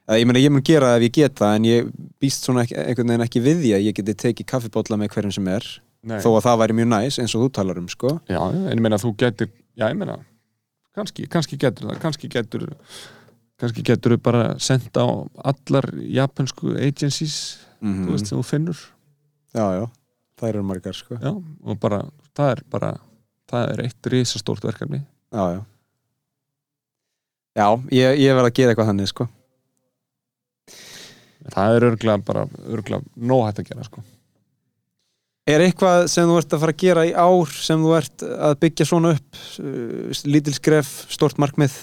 [0.06, 1.90] eða ég meina ég mun gera það ef ég get það en ég
[2.22, 5.36] býst svona ekki, einhvern veginn ekki við því að ég geti tekið kaffibólla með hverjum
[5.36, 5.68] sem er
[6.06, 6.18] Nei.
[6.22, 8.82] þó að það væri mjög næs eins og þú talar um sko Já, en ég
[8.84, 10.20] meina þú getur já, ég meina,
[10.96, 12.68] kannski, kannski getur það kannski getur
[13.60, 15.08] kannski getur þú bara senda á
[15.52, 18.82] allar japansku agencies mm þú veist sem þú finnur.
[19.56, 19.84] Já já,
[20.40, 21.16] það eru margar sko.
[21.20, 22.02] Já, og bara,
[22.36, 22.92] það er bara
[23.50, 25.02] það er eitt risastórt verkefni.
[25.32, 25.62] Já já.
[27.56, 29.28] Já, ég, ég verð að gera eitthvað þannig sko.
[31.46, 34.02] Það er örglega bara, örglega nóg hægt að gera sko.
[35.46, 38.56] Er eitthvað sem þú ert að fara að gera í ár sem þú ert að
[38.64, 41.76] byggja svona upp uh, lítil skref, stort markmið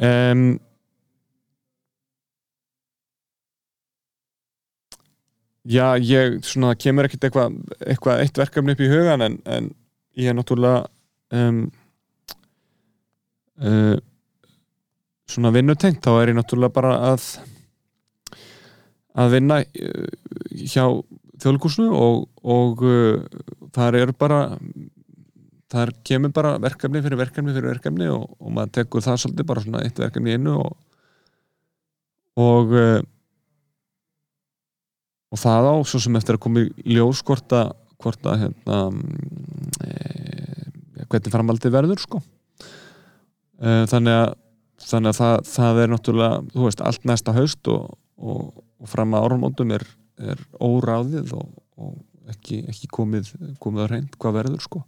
[0.00, 0.44] um,
[5.70, 9.66] Já, ég, svona, það kemur ekkert eitthvað eitthva eitt verkefni upp í hugan en, en
[10.16, 10.86] ég er náttúrulega
[11.36, 11.58] um,
[13.60, 13.98] uh,
[15.28, 16.00] svona vinnutengt.
[16.00, 17.28] Þá er ég náttúrulega bara að
[19.20, 20.08] að vinna uh,
[20.64, 20.86] hjá
[21.44, 23.20] þjóðlíkusnu og, og uh,
[23.76, 24.40] þar er bara
[25.70, 29.64] þar kemur bara verkefni fyrir verkefni fyrir verkefni og, og maður tekur það svolítið bara
[29.64, 30.76] svona eitt verkefni einu og
[32.40, 33.00] og uh,
[35.30, 37.72] og það á svo sem eftir að koma í ljós hvort að,
[38.02, 38.78] hvort að hérna,
[39.86, 42.22] e, hvernig framaldið verður sko.
[43.60, 44.34] E, þannig að,
[44.88, 48.48] þannig að það, það er náttúrulega, þú veist, allt næsta haust og, og,
[48.90, 49.84] fram að árumóndum er,
[50.18, 51.92] er óráðið og
[52.32, 53.30] ekki, ekki komið,
[53.62, 54.82] komið að reynd hvað verður sko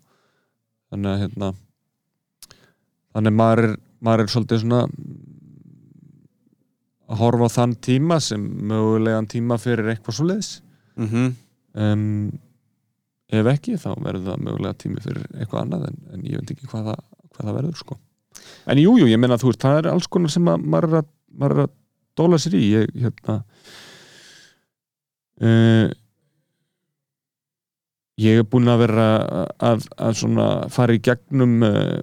[0.92, 1.52] þannig að hérna
[3.12, 4.82] þannig að maður er, maður er svolítið svona
[7.12, 10.52] að horfa á þann tíma sem mögulegan tíma fyrir eitthvað svo leiðis
[10.96, 11.34] mm -hmm.
[11.84, 12.30] um,
[13.32, 16.68] ef ekki þá verður það mögulega tími fyrir eitthvað annað en, en ég veit ekki
[16.70, 17.98] hvað það, hvað það verður sko.
[18.66, 21.02] en jújú, jú, ég menna þú veist það er alls konar sem að, maður, er
[21.02, 21.08] að,
[21.48, 21.72] er að
[22.16, 23.38] dóla sér í ég, hérna
[25.42, 25.88] uh,
[28.22, 29.06] ég er búin að vera
[29.58, 32.00] að, að svona fara í gegnum uh,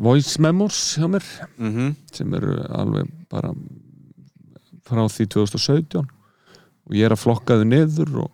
[0.00, 1.24] voice memos hjá mér
[1.58, 1.94] Mm -hmm.
[2.12, 3.52] sem eru alveg bara
[4.84, 6.04] frá því 2017
[6.84, 8.30] og ég er að flokka þau niður og,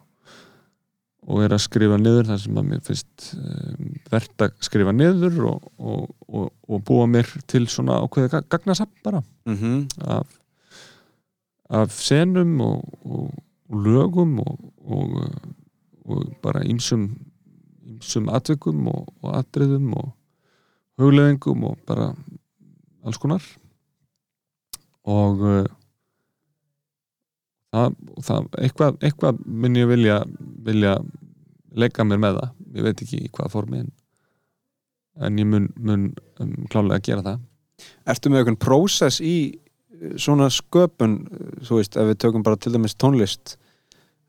[1.30, 5.44] og er að skrifa niður það sem að mér finnst um, verðt að skrifa niður
[5.52, 9.86] og, og, og, og búa mér til svona ákveði gagnasapp bara Mm -hmm.
[10.06, 10.26] af,
[11.70, 13.30] af senum og, og,
[13.68, 14.58] og lögum og,
[16.10, 17.08] og, bara ýmsum
[17.90, 20.10] ýmsum atvikum og, og atriðum og
[21.00, 22.10] hugleðingum og bara
[23.04, 23.44] alls konar.
[25.08, 25.68] Og uh,
[27.72, 27.96] það,
[28.26, 30.18] það, eitthvað, eitthvað mun ég vilja,
[30.66, 30.98] vilja
[31.76, 33.90] leika mér með það, ég veit ekki í hvaða formi en,
[35.24, 36.10] en ég mun, mun
[36.42, 37.42] um, klálega gera það.
[38.12, 42.60] Ertu með einhvern prósess í eh, svona sköpun, eh, þú veist, ef við tökum bara
[42.60, 43.56] til dæmis tónlist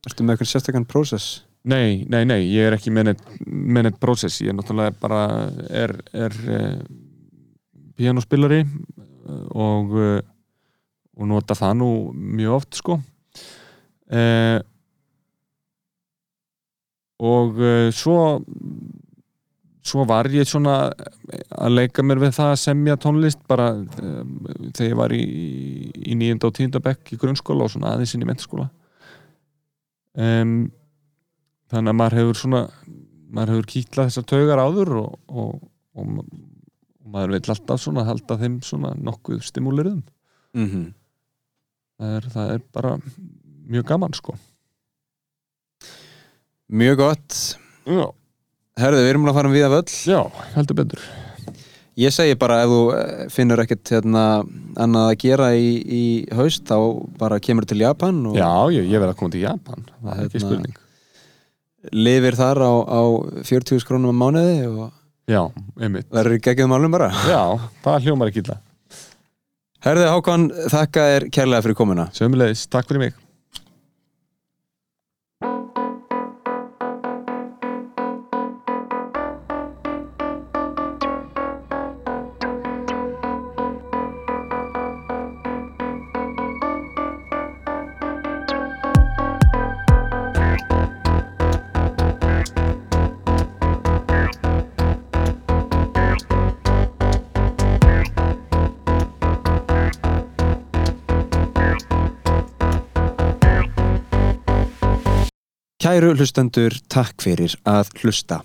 [0.01, 1.41] Ertu með einhvern sérstakann prósess?
[1.61, 5.21] Nei, nei, nei, ég er ekki með neitt, prósess, ég er náttúrulega bara
[5.69, 6.79] er, er uh,
[7.99, 10.17] pianospillari eh, og uh,
[11.21, 12.97] og nota það nú mjög oft sko.
[14.11, 14.57] Uh,
[17.21, 18.17] og uh, svo
[19.81, 24.35] svo var ég svona að leika mér við það að semja tónlist bara um,
[24.75, 25.23] þegar ég var í,
[25.97, 28.67] í nýjunda og tíunda bekk í grunnskóla og svona aðeins inn í mentaskóla
[30.21, 30.69] um,
[31.71, 32.61] þannig að maður hefur svona
[33.31, 35.51] maður hefur kýtlað þessar taugar áður og, og,
[35.95, 36.23] og,
[37.01, 40.01] og maður vil alltaf svona halda þeim svona nokkuð stimúlirum
[40.51, 40.87] Mm -hmm.
[41.99, 42.89] það er, það er bara
[43.71, 44.33] mjög gaman sko.
[46.71, 47.37] Mjög gott.
[47.87, 48.11] Já,
[48.79, 50.21] Herðu, við erum að fara um við af öll já
[50.55, 50.99] heldur betur.
[51.99, 54.43] Ég segi bara ef þú eh, finnur ekkert hérna,
[54.75, 56.03] annað að gera í, í
[56.35, 56.77] haust þá
[57.19, 59.83] bara kemur til Japan og já, ég, ég verð að koma til Japan.
[60.01, 60.77] Það er ekki Hérna- spurning
[61.89, 63.01] lifir þar á, á
[63.47, 64.91] 40 krónum á mánuði og
[65.31, 65.41] já,
[65.81, 66.09] einmitt.
[66.13, 67.09] verður í geggjum málum bara.
[67.25, 67.41] Já,
[67.85, 68.59] það hljómar ekki illa.
[69.81, 72.09] Herðu Hákon, þakka þér kærlega fyrir komuna.
[72.13, 73.19] Sömulegis, takk fyrir mig
[105.91, 108.37] Kæru hlustendur, takk fyrir að hlusta.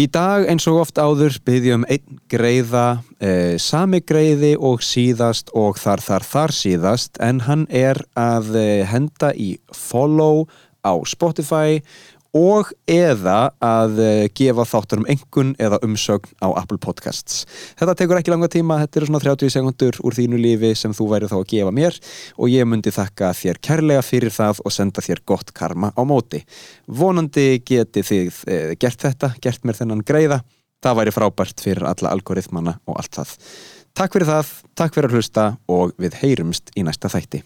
[0.00, 5.76] Í dag eins og oft áður byggjum einn greiða, eh, sami greiði og síðast og
[5.76, 10.46] þar þar þar síðast en hann er að eh, henda í follow
[10.80, 11.84] á Spotify og
[12.34, 17.44] eða að eh, gefa þáttur um engun eða umsögn á Apple Podcasts.
[17.78, 21.08] Þetta tekur ekki langa tíma, þetta eru svona 30 sekundur úr þínu lífi sem þú
[21.10, 21.98] væri þá að gefa mér
[22.38, 26.44] og ég myndi þakka þér kærlega fyrir það og senda þér gott karma á móti.
[26.86, 30.42] Vonandi geti þið e, gert þetta, gert mér þennan greiða.
[30.80, 33.38] Það væri frábært fyrir alla algoritmana og allt það.
[33.98, 37.42] Takk fyrir það, takk fyrir að hlusta og við heyrumst í næsta þætti.